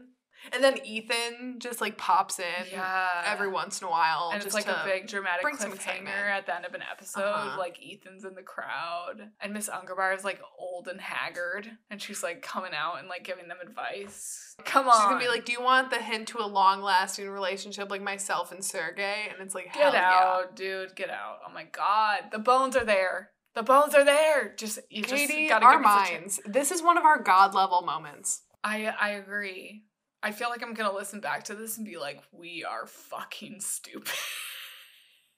And 0.52 0.64
then 0.64 0.78
Ethan 0.84 1.56
just 1.58 1.80
like 1.80 1.96
pops 1.98 2.38
in 2.38 2.44
Yeah. 2.72 3.22
every 3.26 3.48
once 3.48 3.80
in 3.80 3.86
a 3.86 3.90
while. 3.90 4.30
and 4.32 4.36
it's 4.42 4.54
just 4.54 4.54
like 4.54 4.74
a 4.74 4.82
big 4.84 5.06
dramatic 5.06 5.44
cliffhanger 5.44 6.06
at 6.08 6.46
the 6.46 6.54
end 6.56 6.64
of 6.64 6.74
an 6.74 6.82
episode. 6.90 7.22
Uh-huh. 7.22 7.58
Like 7.58 7.78
Ethan's 7.84 8.24
in 8.24 8.34
the 8.34 8.42
crowd, 8.42 9.30
and 9.40 9.52
Miss 9.52 9.68
Ungerbar 9.68 10.16
is 10.16 10.24
like 10.24 10.40
old 10.58 10.88
and 10.88 11.00
haggard, 11.00 11.70
and 11.90 12.00
she's 12.00 12.22
like 12.22 12.42
coming 12.42 12.72
out 12.74 12.98
and 12.98 13.08
like 13.08 13.24
giving 13.24 13.48
them 13.48 13.58
advice. 13.62 14.54
Come 14.64 14.88
on, 14.88 14.94
She's 14.96 15.04
gonna 15.04 15.18
be 15.20 15.28
like, 15.28 15.44
"Do 15.44 15.52
you 15.52 15.62
want 15.62 15.90
the 15.90 15.98
hint 15.98 16.28
to 16.28 16.38
a 16.40 16.46
long-lasting 16.46 17.28
relationship 17.28 17.90
like 17.90 18.02
myself 18.02 18.52
and 18.52 18.64
Sergey?" 18.64 19.28
And 19.30 19.40
it's 19.40 19.54
like, 19.54 19.72
Get 19.72 19.94
"Hell 19.94 19.96
out, 19.96 20.56
dude. 20.56 20.94
Get 20.96 21.10
out. 21.10 21.38
Oh 21.46 21.52
my 21.52 21.64
god. 21.64 22.30
The 22.32 22.38
bones 22.38 22.76
are 22.76 22.84
there. 22.84 23.30
The 23.54 23.62
bones 23.62 23.94
are 23.94 24.04
there. 24.04 24.54
Just 24.56 24.78
you 24.90 25.02
yeah!" 25.02 25.06
Katie, 25.16 25.48
just 25.48 25.50
gotta 25.50 25.64
our 25.66 25.76
give 25.78 25.86
us 25.86 26.08
a 26.08 26.10
chance. 26.12 26.20
minds. 26.20 26.40
This 26.46 26.70
is 26.70 26.82
one 26.82 26.96
of 26.98 27.04
our 27.04 27.20
god 27.22 27.54
level 27.54 27.82
moments. 27.82 28.42
I 28.62 28.86
I 29.00 29.10
agree. 29.10 29.84
I 30.22 30.32
feel 30.32 30.48
like 30.50 30.62
I'm 30.62 30.74
gonna 30.74 30.94
listen 30.94 31.20
back 31.20 31.44
to 31.44 31.54
this 31.54 31.78
and 31.78 31.86
be 31.86 31.98
like, 31.98 32.22
we 32.32 32.64
are 32.64 32.86
fucking 32.86 33.60
stupid. 33.60 34.12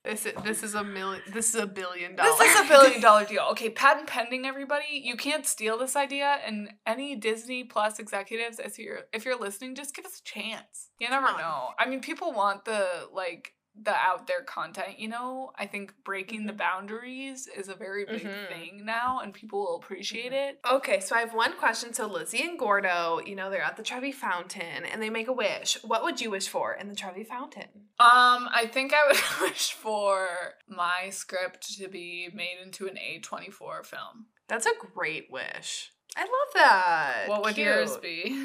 This 0.04 0.26
is, 0.26 0.32
this 0.44 0.62
is 0.64 0.74
a 0.74 0.82
million. 0.82 1.22
This 1.32 1.54
is 1.54 1.60
a 1.60 1.66
billion 1.66 2.16
dollars. 2.16 2.36
this 2.36 2.54
is 2.56 2.66
a 2.66 2.68
billion 2.68 3.00
dollar 3.00 3.24
deal. 3.24 3.46
Okay, 3.52 3.70
patent 3.70 4.08
pending, 4.08 4.44
everybody. 4.44 5.00
You 5.04 5.16
can't 5.16 5.46
steal 5.46 5.78
this 5.78 5.94
idea. 5.94 6.38
And 6.44 6.70
any 6.84 7.14
Disney 7.14 7.62
Plus 7.62 8.00
executives, 8.00 8.58
if 8.58 8.80
you're 8.80 9.02
if 9.12 9.24
you're 9.24 9.38
listening, 9.38 9.76
just 9.76 9.94
give 9.94 10.04
us 10.04 10.18
a 10.18 10.24
chance. 10.24 10.88
You 10.98 11.08
never 11.08 11.26
know. 11.38 11.68
I 11.78 11.88
mean, 11.88 12.00
people 12.00 12.32
want 12.32 12.64
the 12.64 13.08
like 13.12 13.54
the 13.80 13.94
out 13.94 14.26
there 14.26 14.42
content. 14.42 14.98
You 14.98 15.08
know, 15.08 15.52
I 15.56 15.66
think 15.66 15.94
breaking 16.04 16.46
the 16.46 16.52
Mhm. 16.52 16.58
boundaries 16.58 17.46
is 17.46 17.68
a 17.68 17.74
very 17.74 18.04
big 18.04 18.24
Mhm. 18.24 18.48
thing 18.48 18.84
now, 18.84 19.20
and 19.20 19.32
people 19.32 19.60
will 19.60 19.76
appreciate 19.76 20.32
it. 20.32 20.60
Okay, 20.70 21.00
so 21.00 21.16
I 21.16 21.20
have 21.20 21.32
one 21.34 21.56
question. 21.56 21.92
So 21.94 22.06
Lizzie 22.06 22.42
and 22.42 22.58
Gordo, 22.58 23.20
you 23.24 23.34
know, 23.34 23.48
they're 23.50 23.62
at 23.62 23.76
the 23.76 23.82
Trevi 23.82 24.12
Fountain 24.12 24.84
and 24.84 25.02
they 25.02 25.10
make 25.10 25.26
a 25.28 25.32
wish. 25.32 25.82
What 25.82 26.02
would 26.02 26.20
you 26.20 26.30
wish 26.30 26.48
for 26.48 26.74
in 26.74 26.88
the 26.88 26.94
Trevi 26.94 27.24
Fountain? 27.24 27.88
Um, 27.98 28.48
I 28.52 28.68
think 28.70 28.92
I 28.92 29.06
would 29.06 29.16
wish 29.50 29.72
for 29.72 30.54
my 30.68 31.08
script 31.10 31.76
to 31.78 31.88
be 31.88 32.28
made 32.34 32.58
into 32.62 32.86
an 32.86 32.96
A24 32.98 33.84
film. 33.84 34.26
That's 34.48 34.66
a 34.66 34.74
great 34.94 35.30
wish. 35.30 35.90
I 36.14 36.22
love 36.24 36.54
that. 36.54 37.24
What 37.28 37.42
would 37.42 37.54
Cute. 37.54 37.66
yours 37.66 37.96
be? 37.96 38.36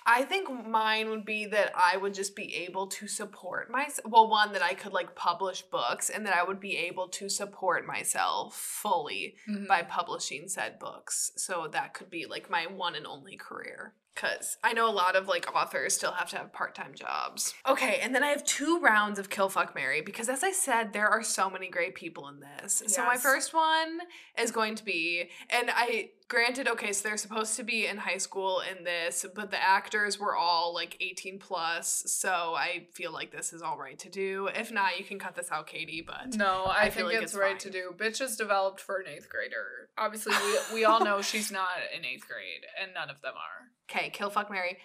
I 0.07 0.23
think 0.25 0.67
mine 0.67 1.11
would 1.11 1.25
be 1.25 1.47
that 1.47 1.73
I 1.75 1.97
would 1.97 2.15
just 2.15 2.35
be 2.35 2.55
able 2.57 2.87
to 2.89 3.07
support 3.07 3.71
myself. 3.71 4.07
Well, 4.11 4.29
one 4.29 4.53
that 4.53 4.63
I 4.63 4.75
could 4.75 4.93
like 4.93 5.15
publish 5.15 5.63
books 5.63 6.11
and 6.11 6.27
that 6.27 6.35
I 6.35 6.43
would 6.43 6.61
be 6.61 6.77
able 6.77 7.09
to 7.09 7.29
support 7.29 7.87
myself 7.87 8.57
fully 8.57 9.37
Mhm. 9.49 9.67
by 9.69 9.83
publishing 9.83 10.49
said 10.49 10.79
books. 10.79 11.33
So 11.37 11.69
that 11.69 11.95
could 11.95 12.11
be 12.11 12.27
like 12.27 12.49
my 12.51 12.67
one 12.67 12.95
and 12.95 13.07
only 13.07 13.37
career. 13.37 13.95
Cause 14.17 14.59
I 14.63 14.73
know 14.73 14.89
a 14.89 14.93
lot 14.93 15.17
of 15.17 15.29
like 15.29 15.55
authors 15.55 15.95
still 15.95 16.13
have 16.13 16.29
to 16.31 16.37
have 16.37 16.53
part-time 16.53 16.93
jobs. 16.95 17.55
Okay, 17.67 18.01
and 18.03 18.15
then 18.15 18.23
I 18.23 18.29
have 18.29 18.45
two 18.45 18.79
rounds 18.81 19.19
of 19.19 19.31
Kill 19.31 19.49
Fuck 19.49 19.75
Mary 19.75 20.03
because 20.03 20.29
as 20.29 20.43
I 20.43 20.51
said, 20.51 20.93
there 20.93 21.09
are 21.09 21.23
so 21.23 21.49
many 21.49 21.69
great 21.69 21.95
people 21.95 22.29
in 22.29 22.41
this. 22.41 22.83
So 22.87 23.05
my 23.05 23.17
first 23.17 23.55
one 23.55 24.01
is 24.39 24.51
going 24.51 24.75
to 24.75 24.85
be, 24.85 25.31
and 25.49 25.71
I 25.73 26.11
granted, 26.31 26.69
okay, 26.69 26.93
so 26.93 27.07
they're 27.07 27.19
supposed 27.19 27.57
to 27.57 27.65
be 27.65 27.87
in 27.87 27.99
high 27.99 28.17
school 28.17 28.63
in 28.71 28.85
this, 28.85 29.27
but 29.35 29.51
the 29.51 29.63
actors 29.63 30.19
were 30.19 30.35
all 30.35 30.73
like 30.73 30.97
18 31.01 31.39
plus, 31.39 32.05
so 32.07 32.55
I 32.57 32.87
feel 32.95 33.13
like 33.13 33.33
this 33.33 33.53
is 33.53 33.61
all 33.63 33.77
right 33.77 33.99
to 33.99 34.09
do. 34.09 34.49
If 34.55 34.73
not, 34.73 34.99
you 34.99 35.05
can 35.05 35.19
cut 35.19 35.35
this 35.35 35.51
out, 35.51 35.67
Katie, 35.67 36.05
but 36.07 36.37
No, 36.37 36.65
I, 36.65 36.85
I 36.85 36.91
think 36.91 37.07
like 37.07 37.17
it's, 37.17 37.33
it's 37.33 37.35
right 37.35 37.59
to 37.61 37.71
do. 37.71 37.93
Bitch 37.97 38.21
is 38.21 38.37
developed 38.37 38.81
for 38.81 38.99
an 38.99 39.09
eighth 39.09 39.29
grader. 39.29 39.91
Obviously, 39.99 40.33
we, 40.33 40.81
we 40.81 40.85
all 40.87 41.05
know 41.05 41.21
she's 41.21 41.51
not 41.51 41.69
in 41.95 42.05
eighth 42.05 42.27
grade, 42.29 42.65
and 42.81 42.95
none 42.95 43.11
of 43.11 43.21
them 43.23 43.35
are. 43.35 43.69
Okay, 43.91 44.11
Kill 44.11 44.31
Fuck 44.31 44.51
Mary. 44.51 44.79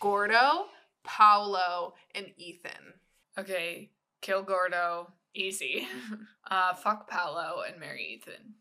Gordo, 0.00 0.66
Paolo, 1.04 1.94
and 2.14 2.26
Ethan. 2.36 2.94
Okay, 3.38 3.90
kill 4.20 4.42
Gordo, 4.42 5.12
easy. 5.34 5.86
Uh, 6.48 6.72
fuck 6.74 7.10
Paolo 7.10 7.64
and 7.66 7.80
marry 7.80 8.04
Ethan. 8.14 8.54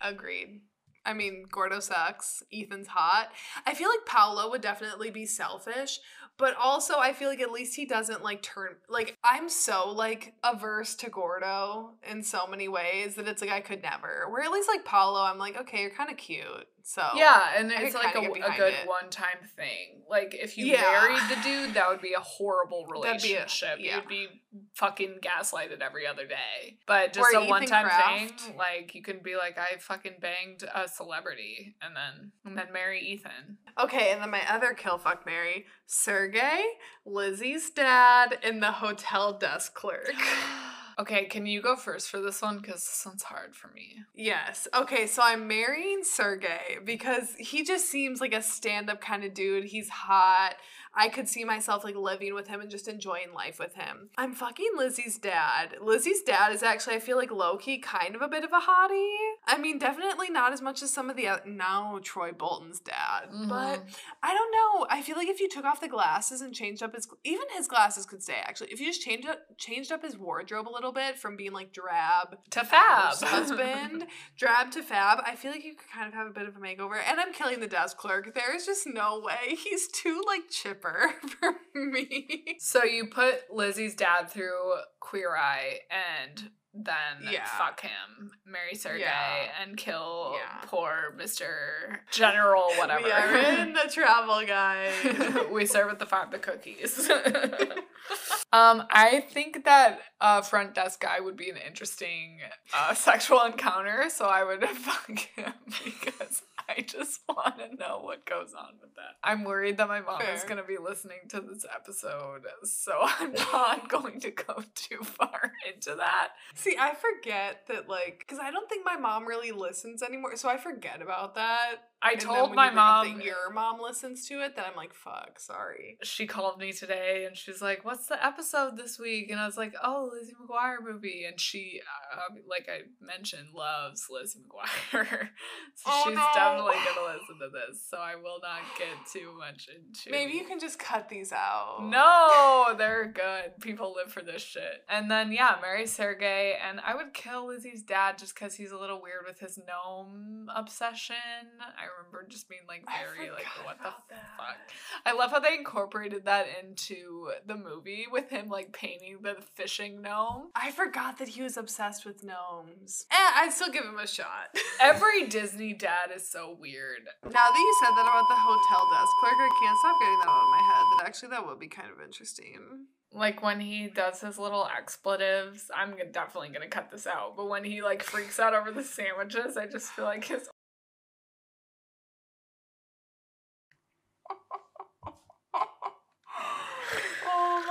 Agreed. 0.00 0.60
I 1.04 1.12
mean, 1.12 1.46
Gordo 1.50 1.80
sucks. 1.80 2.40
Ethan's 2.54 2.86
hot. 2.86 3.32
I 3.66 3.74
feel 3.74 3.88
like 3.88 4.06
Paolo 4.06 4.48
would 4.48 4.60
definitely 4.60 5.10
be 5.10 5.26
selfish, 5.26 5.98
but 6.38 6.54
also 6.56 6.98
I 6.98 7.12
feel 7.12 7.28
like 7.28 7.40
at 7.40 7.50
least 7.50 7.74
he 7.74 7.84
doesn't 7.84 8.22
like 8.22 8.42
turn 8.42 8.76
like 8.88 9.16
I'm 9.24 9.48
so 9.48 9.90
like 9.90 10.34
averse 10.44 10.94
to 10.96 11.10
Gordo 11.10 11.94
in 12.08 12.22
so 12.22 12.46
many 12.46 12.68
ways 12.68 13.16
that 13.16 13.26
it's 13.26 13.40
like 13.40 13.50
I 13.50 13.60
could 13.60 13.82
never. 13.82 14.28
Where 14.30 14.42
at 14.42 14.52
least 14.52 14.68
like 14.68 14.84
Paolo, 14.84 15.20
I'm 15.22 15.38
like, 15.38 15.60
okay, 15.62 15.80
you're 15.80 15.90
kind 15.90 16.10
of 16.10 16.16
cute. 16.16 16.68
So 16.88 17.02
Yeah, 17.16 17.50
and 17.56 17.72
I 17.72 17.82
it's 17.82 17.96
like 17.96 18.14
a, 18.14 18.20
a 18.20 18.56
good 18.56 18.72
it. 18.72 18.86
one 18.86 19.10
time 19.10 19.38
thing. 19.56 20.02
Like 20.08 20.36
if 20.40 20.56
you 20.56 20.66
Yeah. 20.66 20.82
married 20.82 21.20
the 21.28 21.34
dude, 21.42 21.74
that 21.74 21.88
would 21.88 22.00
be 22.00 22.12
a 22.12 22.20
horrible 22.20 22.86
That'd 23.02 23.22
be 23.22 23.32
a- 23.32 23.38
relationship. 23.38 23.78
yeah. 23.80 23.96
You'd 23.96 24.06
be 24.06 24.28
fucking 24.74 25.18
gaslighted 25.20 25.80
every 25.80 26.06
other 26.06 26.26
day. 26.28 26.78
But 26.86 27.12
just 27.12 27.34
Or 27.34 27.40
a 27.40 27.44
one 27.46 27.66
time 27.66 27.86
Kraft. 27.86 28.40
thing, 28.42 28.56
like 28.56 28.94
you 28.94 29.02
can 29.02 29.18
be 29.18 29.34
like, 29.36 29.58
I 29.58 29.78
fucking 29.80 30.18
banged 30.20 30.62
a 30.72 30.86
celebrity 30.86 31.74
and 31.82 31.96
then 31.96 32.30
and 32.44 32.56
then 32.56 32.72
marry 32.72 33.00
Ethan. 33.00 33.58
Okay, 33.76 34.12
and 34.12 34.22
then 34.22 34.30
my 34.30 34.42
other 34.48 34.72
kill 34.72 34.96
fuck 34.96 35.26
Mary, 35.26 35.66
Sergey, 35.86 36.62
Lizzie's 37.04 37.68
dad, 37.70 38.38
and 38.44 38.62
the 38.62 38.70
hotel 38.72 39.32
desk 39.36 39.74
clerk. 39.74 40.12
okay, 40.98 41.26
can 41.26 41.46
you 41.46 41.60
go 41.60 41.76
first 41.76 42.08
for 42.08 42.20
this 42.20 42.42
one? 42.42 42.58
Because 42.58 42.84
this 42.84 43.02
one's 43.04 43.22
hard 43.22 43.54
for 43.54 43.68
me. 43.68 44.04
Yes. 44.14 44.66
Okay, 44.74 45.06
so 45.06 45.22
I'm 45.22 45.46
marrying 45.46 46.02
Sergey 46.02 46.78
because 46.84 47.34
he 47.38 47.64
just 47.64 47.90
seems 47.90 48.20
like 48.20 48.34
a 48.34 48.42
stand 48.42 48.88
up 48.90 49.00
kind 49.00 49.24
of 49.24 49.34
dude. 49.34 49.64
He's 49.64 49.88
hot. 49.88 50.54
I 50.96 51.08
could 51.08 51.28
see 51.28 51.44
myself 51.44 51.84
like 51.84 51.94
living 51.94 52.34
with 52.34 52.48
him 52.48 52.60
and 52.60 52.70
just 52.70 52.88
enjoying 52.88 53.32
life 53.34 53.58
with 53.58 53.74
him. 53.74 54.08
I'm 54.16 54.32
fucking 54.32 54.70
Lizzie's 54.76 55.18
dad. 55.18 55.76
Lizzie's 55.82 56.22
dad 56.22 56.52
is 56.52 56.62
actually, 56.62 56.94
I 56.96 57.00
feel 57.00 57.16
like 57.18 57.30
low 57.30 57.56
key 57.58 57.78
kind 57.78 58.14
of 58.16 58.22
a 58.22 58.28
bit 58.28 58.44
of 58.44 58.52
a 58.52 58.60
hottie. 58.60 59.16
I 59.46 59.58
mean, 59.58 59.78
definitely 59.78 60.30
not 60.30 60.52
as 60.52 60.62
much 60.62 60.82
as 60.82 60.90
some 60.92 61.10
of 61.10 61.16
the 61.16 61.28
other, 61.28 61.42
now 61.46 62.00
Troy 62.02 62.32
Bolton's 62.32 62.80
dad, 62.80 63.26
but 63.48 63.86
Mhm. 63.86 63.96
I 64.22 64.32
don't 64.34 64.50
know. 64.52 64.86
I 64.90 65.02
feel 65.02 65.16
like 65.16 65.28
if 65.28 65.38
you 65.40 65.48
took 65.48 65.64
off 65.64 65.80
the 65.80 65.88
glasses 65.88 66.40
and 66.40 66.54
changed 66.54 66.82
up 66.82 66.94
his, 66.94 67.06
even 67.24 67.46
his 67.56 67.68
glasses 67.68 68.06
could 68.06 68.22
stay 68.22 68.40
actually. 68.42 68.72
If 68.72 68.80
you 68.80 68.86
just 68.86 69.02
changed 69.02 69.28
up, 69.28 69.40
changed 69.58 69.92
up 69.92 70.02
his 70.02 70.16
wardrobe 70.16 70.68
a 70.68 70.70
little 70.72 70.92
bit 70.92 71.18
from 71.18 71.36
being 71.36 71.52
like 71.52 71.72
drab 71.72 72.38
To 72.50 72.64
Fab. 72.64 73.14
husband, 73.22 74.06
drab 74.36 74.70
to 74.72 74.82
fab, 74.82 75.20
I 75.26 75.36
feel 75.36 75.50
like 75.50 75.64
you 75.64 75.74
could 75.74 75.90
kind 75.90 76.08
of 76.08 76.14
have 76.14 76.26
a 76.26 76.30
bit 76.30 76.46
of 76.48 76.56
a 76.56 76.58
makeover. 76.60 77.00
And 77.06 77.20
I'm 77.20 77.32
killing 77.32 77.60
the 77.60 77.66
desk 77.66 77.96
clerk. 77.96 78.34
There 78.34 78.54
is 78.54 78.64
just 78.66 78.86
no 78.86 79.20
way. 79.20 79.54
He's 79.56 79.88
too 79.88 80.22
like 80.26 80.48
chipper 80.50 80.85
for 81.40 81.54
me. 81.74 82.56
So 82.58 82.84
you 82.84 83.06
put 83.06 83.52
Lizzie's 83.52 83.94
dad 83.94 84.30
through 84.30 84.74
Queer 85.00 85.36
Eye 85.36 85.80
and 85.90 86.50
then 86.84 87.32
Yeah. 87.32 87.44
fuck 87.46 87.80
him, 87.80 88.32
marry 88.44 88.74
Sergey, 88.74 89.00
Yeah. 89.00 89.48
and 89.62 89.76
kill 89.76 90.34
Yeah. 90.36 90.60
poor 90.66 91.14
Mr. 91.16 91.98
General 92.10 92.64
whatever. 92.76 93.02
We 93.06 93.10
are 93.12 93.36
in 93.36 93.72
the 93.72 93.88
travel 93.92 94.44
guide. 94.46 95.50
we 95.50 95.66
serve 95.66 95.90
at 95.90 95.98
the 95.98 96.06
farm 96.06 96.30
the 96.30 96.38
cookies. 96.38 97.08
um, 98.52 98.84
I 98.90 99.24
think 99.30 99.64
that 99.64 100.00
a 100.20 100.42
front 100.42 100.74
desk 100.74 101.00
guy 101.00 101.20
would 101.20 101.36
be 101.36 101.50
an 101.50 101.56
interesting 101.56 102.38
uh, 102.74 102.94
sexual 102.94 103.42
encounter, 103.42 104.04
so 104.08 104.26
I 104.26 104.44
would 104.44 104.64
fuck 104.68 105.10
him 105.18 105.52
because 105.84 106.42
I 106.68 106.80
just 106.82 107.20
want 107.28 107.58
to 107.58 107.74
know 107.76 108.00
what 108.02 108.24
goes 108.24 108.54
on 108.56 108.74
with 108.80 108.94
that. 108.96 109.16
I'm 109.22 109.44
worried 109.44 109.76
that 109.78 109.88
my 109.88 110.00
mom 110.00 110.22
is 110.22 110.42
going 110.44 110.56
to 110.56 110.64
be 110.64 110.78
listening 110.78 111.18
to 111.28 111.40
this 111.40 111.64
episode, 111.72 112.42
so 112.64 112.92
I'm 113.02 113.32
not 113.32 113.88
going 113.88 114.20
to 114.20 114.30
go 114.30 114.62
too 114.74 114.98
far 115.02 115.52
into 115.72 115.94
that. 115.96 116.30
See, 116.66 116.76
I 116.76 116.94
forget 116.94 117.68
that 117.68 117.88
like 117.88 118.18
because 118.18 118.40
I 118.40 118.50
don't 118.50 118.68
think 118.68 118.84
my 118.84 118.96
mom 118.96 119.24
really 119.24 119.52
listens 119.52 120.02
anymore, 120.02 120.34
so 120.34 120.48
I 120.48 120.56
forget 120.56 121.00
about 121.00 121.36
that. 121.36 121.76
I 122.06 122.12
And 122.12 122.20
told 122.20 122.54
my 122.54 122.70
mom 122.70 123.16
that 123.18 123.24
your 123.24 123.50
mom 123.52 123.80
listens 123.80 124.26
to 124.28 124.40
it, 124.44 124.56
then 124.56 124.64
I'm 124.68 124.76
like, 124.76 124.94
fuck, 124.94 125.38
sorry. 125.40 125.98
she 126.02 126.26
called 126.26 126.58
me 126.58 126.72
today 126.72 127.24
and 127.26 127.36
she's 127.36 127.60
like, 127.62 127.84
"What's 127.84 128.06
the 128.06 128.24
episode 128.24 128.76
this 128.76 128.98
week?" 128.98 129.30
And 129.30 129.40
I 129.40 129.46
was 129.46 129.56
like, 129.56 129.74
"Oh, 129.82 130.10
Lizzie 130.12 130.34
McGuire 130.40 130.76
movie." 130.82 131.24
And 131.28 131.40
she, 131.40 131.80
uh, 132.14 132.34
like 132.48 132.68
I 132.68 132.82
mentioned, 133.04 133.48
loves 133.54 134.06
Lizzie 134.10 134.40
McGuire, 134.40 135.28
so 135.74 135.84
Oh, 135.86 136.02
she's 136.06 136.14
no. 136.16 136.26
definitely 136.34 136.74
gonna 136.84 137.06
listen 137.18 137.38
to 137.40 137.48
this. 137.50 137.82
So 137.90 137.98
I 137.98 138.14
will 138.16 138.38
not 138.42 138.60
get 138.78 138.88
too 139.12 139.32
much 139.38 139.68
into. 139.68 140.10
Maybe 140.10 140.32
you 140.34 140.44
can 140.44 140.58
just 140.60 140.78
cut 140.78 141.08
these 141.08 141.32
out. 141.32 141.78
No, 141.82 142.74
they're 142.76 143.06
good. 143.12 143.60
People 143.60 143.94
live 143.96 144.12
for 144.12 144.22
this 144.22 144.42
shit. 144.42 144.84
And 144.88 145.10
then 145.10 145.32
yeah, 145.32 145.56
marry 145.62 145.86
Sergey, 145.86 146.54
and 146.66 146.80
I 146.80 146.94
would 146.94 147.12
kill 147.14 147.46
Lizzie's 147.48 147.82
dad 147.82 148.18
just 148.18 148.34
because 148.34 148.54
he's 148.54 148.72
a 148.72 148.78
little 148.78 149.00
weird 149.02 149.24
with 149.26 149.40
his 149.40 149.58
gnome 149.58 150.48
obsession. 150.54 151.16
I 151.60 151.84
remember 151.96 152.26
just 152.28 152.48
being 152.48 152.62
like 152.68 152.84
very 152.86 153.30
like, 153.30 153.46
what 153.64 153.78
the 153.78 153.90
that. 154.10 154.24
fuck? 154.36 154.56
I 155.04 155.12
love 155.12 155.30
how 155.30 155.40
they 155.40 155.54
incorporated 155.54 156.24
that 156.24 156.46
into 156.62 157.30
the 157.46 157.56
movie 157.56 158.06
with 158.10 158.30
him 158.30 158.48
like 158.48 158.72
painting 158.72 159.18
the 159.22 159.36
fishing 159.54 160.02
gnome. 160.02 160.50
I 160.54 160.70
forgot 160.70 161.18
that 161.18 161.28
he 161.28 161.42
was 161.42 161.56
obsessed 161.56 162.04
with 162.04 162.22
gnomes. 162.24 163.06
Eh, 163.10 163.30
I'd 163.36 163.52
still 163.52 163.70
give 163.70 163.84
him 163.84 163.98
a 163.98 164.06
shot. 164.06 164.56
Every 164.80 165.26
Disney 165.26 165.72
dad 165.72 166.10
is 166.14 166.28
so 166.28 166.56
weird. 166.58 167.02
now 167.24 167.30
that 167.30 167.58
you 167.58 167.76
said 167.82 167.90
that 167.90 168.02
about 168.02 168.28
the 168.28 168.36
hotel 168.36 168.86
desk 168.92 169.12
clerk, 169.20 169.38
I 169.38 169.50
can't 169.60 169.78
stop 169.78 169.96
getting 170.00 170.18
that 170.20 170.28
out 170.28 170.42
of 170.42 170.50
my 170.50 170.62
head. 170.62 170.84
That 170.98 171.06
actually 171.06 171.30
that 171.30 171.46
would 171.46 171.58
be 171.58 171.68
kind 171.68 171.90
of 171.90 172.04
interesting. 172.04 172.86
Like 173.12 173.42
when 173.42 173.60
he 173.60 173.88
does 173.88 174.20
his 174.20 174.38
little 174.38 174.68
expletives, 174.76 175.70
I'm 175.74 175.94
definitely 176.12 176.50
gonna 176.50 176.68
cut 176.68 176.90
this 176.90 177.06
out. 177.06 177.36
But 177.36 177.48
when 177.48 177.64
he 177.64 177.82
like 177.82 178.02
freaks 178.02 178.38
out 178.38 178.54
over 178.54 178.70
the 178.70 178.82
sandwiches, 178.82 179.56
I 179.56 179.66
just 179.66 179.90
feel 179.92 180.04
like 180.04 180.24
his 180.24 180.48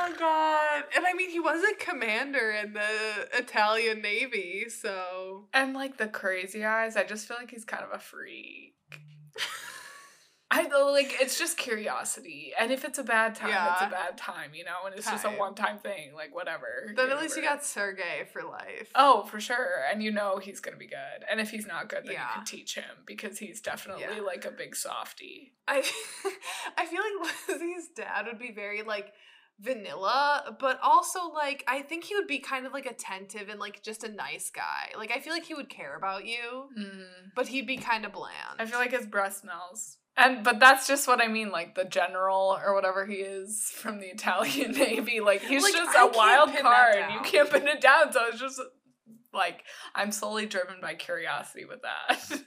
oh 0.07 0.15
god. 0.19 0.83
And 0.95 1.05
I 1.05 1.13
mean 1.13 1.29
he 1.29 1.39
was 1.39 1.63
a 1.63 1.75
commander 1.83 2.51
in 2.51 2.73
the 2.73 3.27
Italian 3.33 4.01
Navy, 4.01 4.65
so 4.69 5.45
and 5.53 5.73
like 5.73 5.97
the 5.97 6.07
crazy 6.07 6.63
eyes. 6.65 6.95
I 6.95 7.03
just 7.03 7.27
feel 7.27 7.37
like 7.37 7.51
he's 7.51 7.65
kind 7.65 7.83
of 7.83 7.91
a 7.93 7.99
freak. 7.99 8.73
I 10.51 10.61
like 10.91 11.17
it's 11.19 11.37
just 11.39 11.57
curiosity, 11.57 12.53
and 12.57 12.71
if 12.71 12.85
it's 12.85 12.99
a 12.99 13.03
bad 13.03 13.35
time, 13.35 13.49
it's 13.73 13.81
a 13.81 13.89
bad 13.89 14.15
time, 14.17 14.51
you 14.53 14.63
know, 14.63 14.85
and 14.85 14.95
it's 14.95 15.09
just 15.09 15.25
a 15.25 15.29
one-time 15.31 15.79
thing, 15.79 16.13
like 16.13 16.33
whatever. 16.33 16.93
then 16.95 17.07
get 17.07 17.09
at 17.17 17.21
least 17.21 17.35
you 17.35 17.41
got 17.41 17.65
Sergey 17.65 18.25
for 18.31 18.43
life. 18.43 18.89
Oh, 18.95 19.23
for 19.23 19.39
sure. 19.41 19.81
And 19.91 20.01
you 20.03 20.11
know 20.11 20.37
he's 20.37 20.59
gonna 20.61 20.77
be 20.77 20.85
good. 20.85 21.25
And 21.29 21.41
if 21.41 21.49
he's 21.49 21.65
not 21.65 21.89
good, 21.89 22.05
then 22.05 22.13
Yeah. 22.13 22.27
you 22.29 22.35
can 22.35 22.45
teach 22.45 22.75
him 22.75 22.85
because 23.05 23.39
he's 23.39 23.59
definitely 23.59 24.03
Yeah. 24.03 24.21
like 24.21 24.45
a 24.45 24.51
big 24.51 24.75
softie. 24.75 25.53
I 25.67 25.77
I 26.77 26.85
feel 26.85 27.01
like 27.01 27.33
Lizzie's 27.49 27.89
dad 27.89 28.27
would 28.27 28.39
be 28.39 28.51
very 28.53 28.83
like 28.83 29.11
vanilla, 29.59 30.55
but 30.59 30.79
also 30.81 31.31
like 31.33 31.63
I 31.67 31.81
think 31.81 32.03
he 32.03 32.15
would 32.15 32.27
be 32.27 32.39
kind 32.39 32.65
of 32.65 32.73
like 32.73 32.85
attentive 32.85 33.49
and 33.49 33.59
like 33.59 33.81
just 33.81 34.03
a 34.03 34.11
nice 34.11 34.49
guy. 34.49 34.89
Like 34.97 35.11
I 35.11 35.19
feel 35.19 35.33
like 35.33 35.45
he 35.45 35.53
would 35.53 35.69
care 35.69 35.95
about 35.95 36.25
you, 36.25 36.69
mm. 36.77 37.05
but 37.35 37.47
he'd 37.47 37.67
be 37.67 37.77
kind 37.77 38.05
of 38.05 38.13
bland. 38.13 38.59
I 38.59 38.65
feel 38.65 38.79
like 38.79 38.91
his 38.91 39.05
breath 39.05 39.37
smells. 39.37 39.97
And 40.17 40.43
but 40.43 40.59
that's 40.59 40.87
just 40.87 41.07
what 41.07 41.21
I 41.21 41.27
mean, 41.27 41.51
like 41.51 41.75
the 41.75 41.83
general 41.83 42.57
or 42.63 42.73
whatever 42.73 43.05
he 43.05 43.15
is 43.15 43.71
from 43.73 43.99
the 43.99 44.07
Italian 44.11 44.71
Navy. 44.71 45.19
Like 45.19 45.41
he's 45.41 45.63
Like, 45.63 45.73
just 45.73 45.95
I 45.95 46.07
a 46.07 46.11
wild 46.11 46.55
card. 46.55 47.11
You 47.13 47.19
can't 47.21 47.49
pin 47.49 47.67
it 47.67 47.81
down. 47.81 48.13
So 48.13 48.21
it's 48.27 48.39
just 48.39 48.61
like 49.35 49.63
I'm 49.93 50.11
solely 50.11 50.45
driven 50.45 50.75
by 50.81 50.95
curiosity 50.95 51.65
with 51.65 51.81
that. 51.81 52.41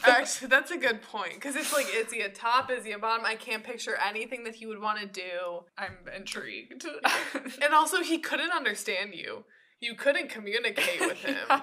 Actually, 0.04 0.48
that's 0.48 0.70
a 0.70 0.76
good 0.76 1.02
point 1.02 1.34
because 1.34 1.56
it's 1.56 1.72
like 1.72 1.86
is 1.94 2.12
he 2.12 2.20
a 2.20 2.28
top? 2.28 2.70
Is 2.70 2.84
he 2.84 2.92
a 2.92 2.98
bottom? 2.98 3.24
I 3.24 3.34
can't 3.34 3.64
picture 3.64 3.96
anything 3.96 4.44
that 4.44 4.54
he 4.54 4.66
would 4.66 4.80
want 4.80 5.00
to 5.00 5.06
do, 5.06 5.64
I'm 5.76 5.98
intrigued. 6.14 6.86
and 7.62 7.74
also 7.74 8.02
he 8.02 8.18
couldn't 8.18 8.52
understand 8.52 9.14
you. 9.14 9.44
You 9.80 9.94
couldn't 9.94 10.28
communicate 10.28 11.00
with 11.00 11.18
him. 11.18 11.36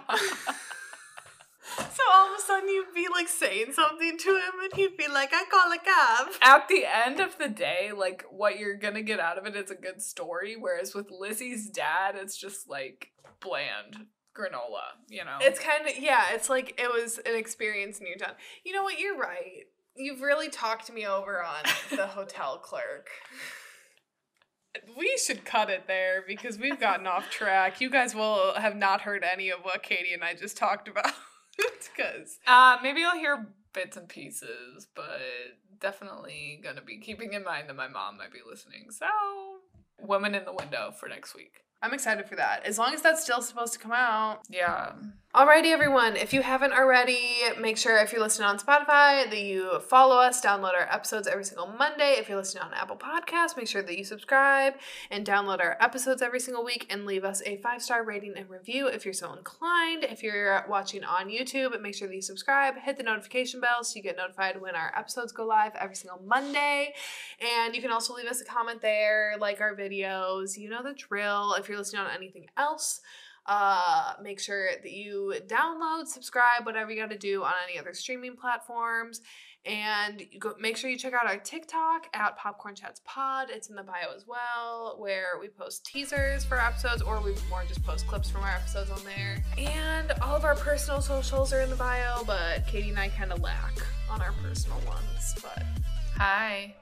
So 1.78 2.02
all 2.14 2.34
of 2.34 2.40
a 2.40 2.42
sudden 2.42 2.70
you'd 2.70 2.94
be 2.96 3.08
like 3.12 3.28
saying 3.28 3.74
something 3.74 4.18
to 4.18 4.30
him 4.30 4.54
and 4.64 4.74
he'd 4.74 4.98
be 4.98 5.08
like, 5.08 5.32
I 5.34 5.44
call 5.50 5.72
a 5.72 5.78
cab. 5.78 6.34
At 6.42 6.68
the 6.68 6.86
end 6.86 7.20
of 7.20 7.38
the 7.38 7.50
day, 7.50 7.92
like 7.96 8.24
what 8.30 8.58
you're 8.58 8.78
gonna 8.78 9.02
get 9.02 9.20
out 9.20 9.38
of 9.38 9.46
it 9.46 9.56
is 9.56 9.70
a 9.70 9.76
good 9.76 10.02
story. 10.02 10.56
Whereas 10.58 10.96
with 10.96 11.12
Lizzie's 11.12 11.70
dad, 11.70 12.16
it's 12.16 12.38
just 12.38 12.70
like 12.70 13.12
bland 13.42 14.08
granola, 14.38 14.96
you 15.10 15.26
know? 15.26 15.38
It's 15.42 15.60
kind 15.60 15.88
of, 15.88 15.98
yeah, 15.98 16.26
it's 16.34 16.50
like 16.50 16.80
it 16.80 16.90
was 16.92 17.18
an 17.20 17.36
experience 17.36 18.00
in 18.00 18.06
Newtown. 18.06 18.34
You 18.64 18.74
know 18.74 18.84
what? 18.84 19.00
You're 19.00 19.18
right. 19.18 19.64
You've 19.96 20.22
really 20.22 20.50
talked 20.50 20.92
me 20.92 21.08
over 21.08 21.42
on 21.44 21.64
the 21.90 22.08
hotel 22.18 22.60
clerk. 22.60 23.08
We 24.98 25.18
should 25.26 25.44
cut 25.44 25.70
it 25.72 25.88
there 25.88 26.24
because 26.28 26.60
we've 26.60 26.80
gotten 26.80 27.08
off 27.08 27.30
track. 27.32 27.82
You 27.82 27.90
guys 27.90 28.14
will 28.14 28.54
have 28.54 28.76
not 28.76 29.02
heard 29.02 29.24
any 29.24 29.50
of 29.50 29.60
what 29.64 29.82
Katie 29.82 30.14
and 30.14 30.24
I 30.24 30.34
just 30.36 30.58
talked 30.58 30.88
about. 30.88 31.12
Because 31.96 32.38
Uh, 32.46 32.78
maybe 32.84 33.00
you'll 33.00 33.16
hear 33.16 33.48
bits 33.74 33.98
and 33.98 34.08
pieces, 34.08 34.88
but 34.96 35.20
definitely 35.82 36.62
gonna 36.64 36.84
be 36.84 37.00
keeping 37.00 37.34
in 37.34 37.44
mind 37.44 37.68
that 37.68 37.76
my 37.76 37.88
mom 37.88 38.18
might 38.20 38.32
be 38.32 38.38
listening. 38.48 38.92
So, 38.92 39.08
woman 40.00 40.36
in 40.36 40.46
the 40.46 40.54
window 40.54 40.92
for 40.92 41.10
next 41.10 41.34
week. 41.34 41.62
I'm 41.82 41.94
excited 41.94 42.26
for 42.26 42.36
that. 42.36 42.66
As 42.66 42.78
long 42.78 42.94
as 42.94 43.02
that's 43.02 43.22
still 43.24 43.42
supposed 43.42 43.74
to 43.74 43.80
come 43.80 43.92
out. 43.92 44.40
Yeah. 44.50 44.94
Alrighty, 45.38 45.72
everyone. 45.72 46.16
If 46.16 46.34
you 46.34 46.42
haven't 46.42 46.74
already, 46.74 47.20
make 47.62 47.78
sure 47.78 47.96
if 48.00 48.12
you're 48.12 48.24
listening 48.24 48.48
on 48.48 48.58
Spotify 48.58 49.30
that 49.30 49.40
you 49.40 49.80
follow 49.82 50.16
us, 50.16 50.42
download 50.42 50.74
our 50.74 50.92
episodes 50.92 51.28
every 51.28 51.44
single 51.44 51.68
Monday. 51.68 52.16
If 52.18 52.28
you're 52.28 52.40
listening 52.40 52.64
on 52.64 52.74
Apple 52.74 52.96
Podcasts, 52.96 53.56
make 53.56 53.68
sure 53.68 53.84
that 53.84 53.96
you 53.96 54.04
subscribe 54.04 54.74
and 55.12 55.24
download 55.24 55.60
our 55.60 55.78
episodes 55.80 56.24
every 56.24 56.40
single 56.40 56.66
week 56.66 56.88
and 56.90 57.06
leave 57.06 57.24
us 57.24 57.44
a 57.46 57.58
five 57.58 57.84
star 57.84 58.04
rating 58.04 58.34
and 58.36 58.50
review 58.50 58.88
if 58.88 59.06
you're 59.06 59.14
so 59.14 59.32
inclined. 59.32 60.06
If 60.06 60.24
you're 60.24 60.66
watching 60.68 61.04
on 61.04 61.30
YouTube, 61.30 61.80
make 61.84 61.94
sure 61.94 62.08
that 62.08 62.16
you 62.16 62.22
subscribe, 62.24 62.80
hit 62.80 62.98
the 62.98 63.04
notification 63.04 63.62
bell 63.62 63.84
so 63.84 63.96
you 63.96 64.02
get 64.02 64.18
notified 64.18 64.60
when 64.60 64.74
our 64.74 64.92
episodes 64.98 65.32
go 65.34 65.46
live 65.46 65.74
every 65.80 65.96
single 65.96 66.20
Monday. 66.26 66.96
And 67.40 67.76
you 67.76 67.82
can 67.84 67.92
also 67.92 68.16
leave 68.16 68.26
us 68.26 68.42
a 68.42 68.46
comment 68.46 68.82
there, 68.82 69.36
like 69.40 69.62
our 69.62 69.76
videos. 69.76 70.58
You 70.58 70.72
know 70.72 70.82
the 70.82 70.94
drill. 70.94 71.54
If 71.54 71.70
you're 71.70 71.78
listening 71.78 72.02
on 72.02 72.10
anything 72.10 72.48
else, 72.58 73.02
uh, 73.48 74.14
make 74.22 74.40
sure 74.40 74.70
that 74.82 74.92
you 74.92 75.36
download, 75.48 76.08
subscribe, 76.08 76.66
whatever 76.66 76.92
you 76.92 77.00
got 77.00 77.10
to 77.10 77.18
do 77.18 77.44
on 77.44 77.54
any 77.68 77.80
other 77.80 77.94
streaming 77.94 78.36
platforms. 78.36 79.22
And 79.66 80.24
go, 80.40 80.54
make 80.60 80.78
sure 80.78 80.90
you 80.90 80.98
check 80.98 81.14
out 81.14 81.28
our 81.28 81.38
TikTok 81.38 82.08
at 82.14 82.38
Popcorn 82.38 82.74
Chats 82.74 83.02
Pod. 83.04 83.50
It's 83.50 83.70
in 83.70 83.76
the 83.76 83.84
bio 83.84 84.16
as 84.16 84.26
well, 84.26 84.96
where 84.98 85.40
we 85.42 85.50
post 85.50 85.86
teasers 85.86 86.46
for 86.46 86.58
episodes, 86.58 87.02
or 87.02 87.20
we 87.20 87.34
more 87.50 87.64
just 87.68 87.84
post 87.84 88.08
clips 88.08 88.30
from 88.30 88.44
our 88.44 88.52
episodes 88.52 88.92
on 88.92 89.00
there. 89.04 89.44
And 89.58 90.12
all 90.22 90.38
of 90.38 90.46
our 90.46 90.56
personal 90.56 91.02
socials 91.02 91.52
are 91.52 91.62
in 91.62 91.70
the 91.70 91.76
bio, 91.76 92.24
but 92.24 92.66
Katie 92.68 92.90
and 92.90 93.00
I 93.00 93.10
kind 93.10 93.34
of 93.34 93.42
lack 93.42 93.74
on 94.10 94.22
our 94.22 94.34
personal 94.42 94.80
ones. 94.88 95.36
But 95.42 95.64
Hi. 96.16 96.74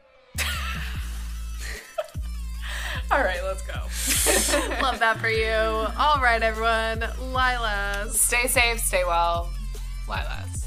All 3.12 3.20
right, 3.20 3.40
let's 3.44 3.62
go. 3.62 3.74
love 4.82 5.00
that 5.00 5.18
for 5.20 5.30
you. 5.30 5.54
All 5.54 6.22
right, 6.22 6.42
everyone. 6.42 7.00
Lilas. 7.32 8.12
Stay 8.12 8.48
safe, 8.48 8.80
stay 8.80 9.04
well. 9.06 9.52
Lilas. 10.08 10.65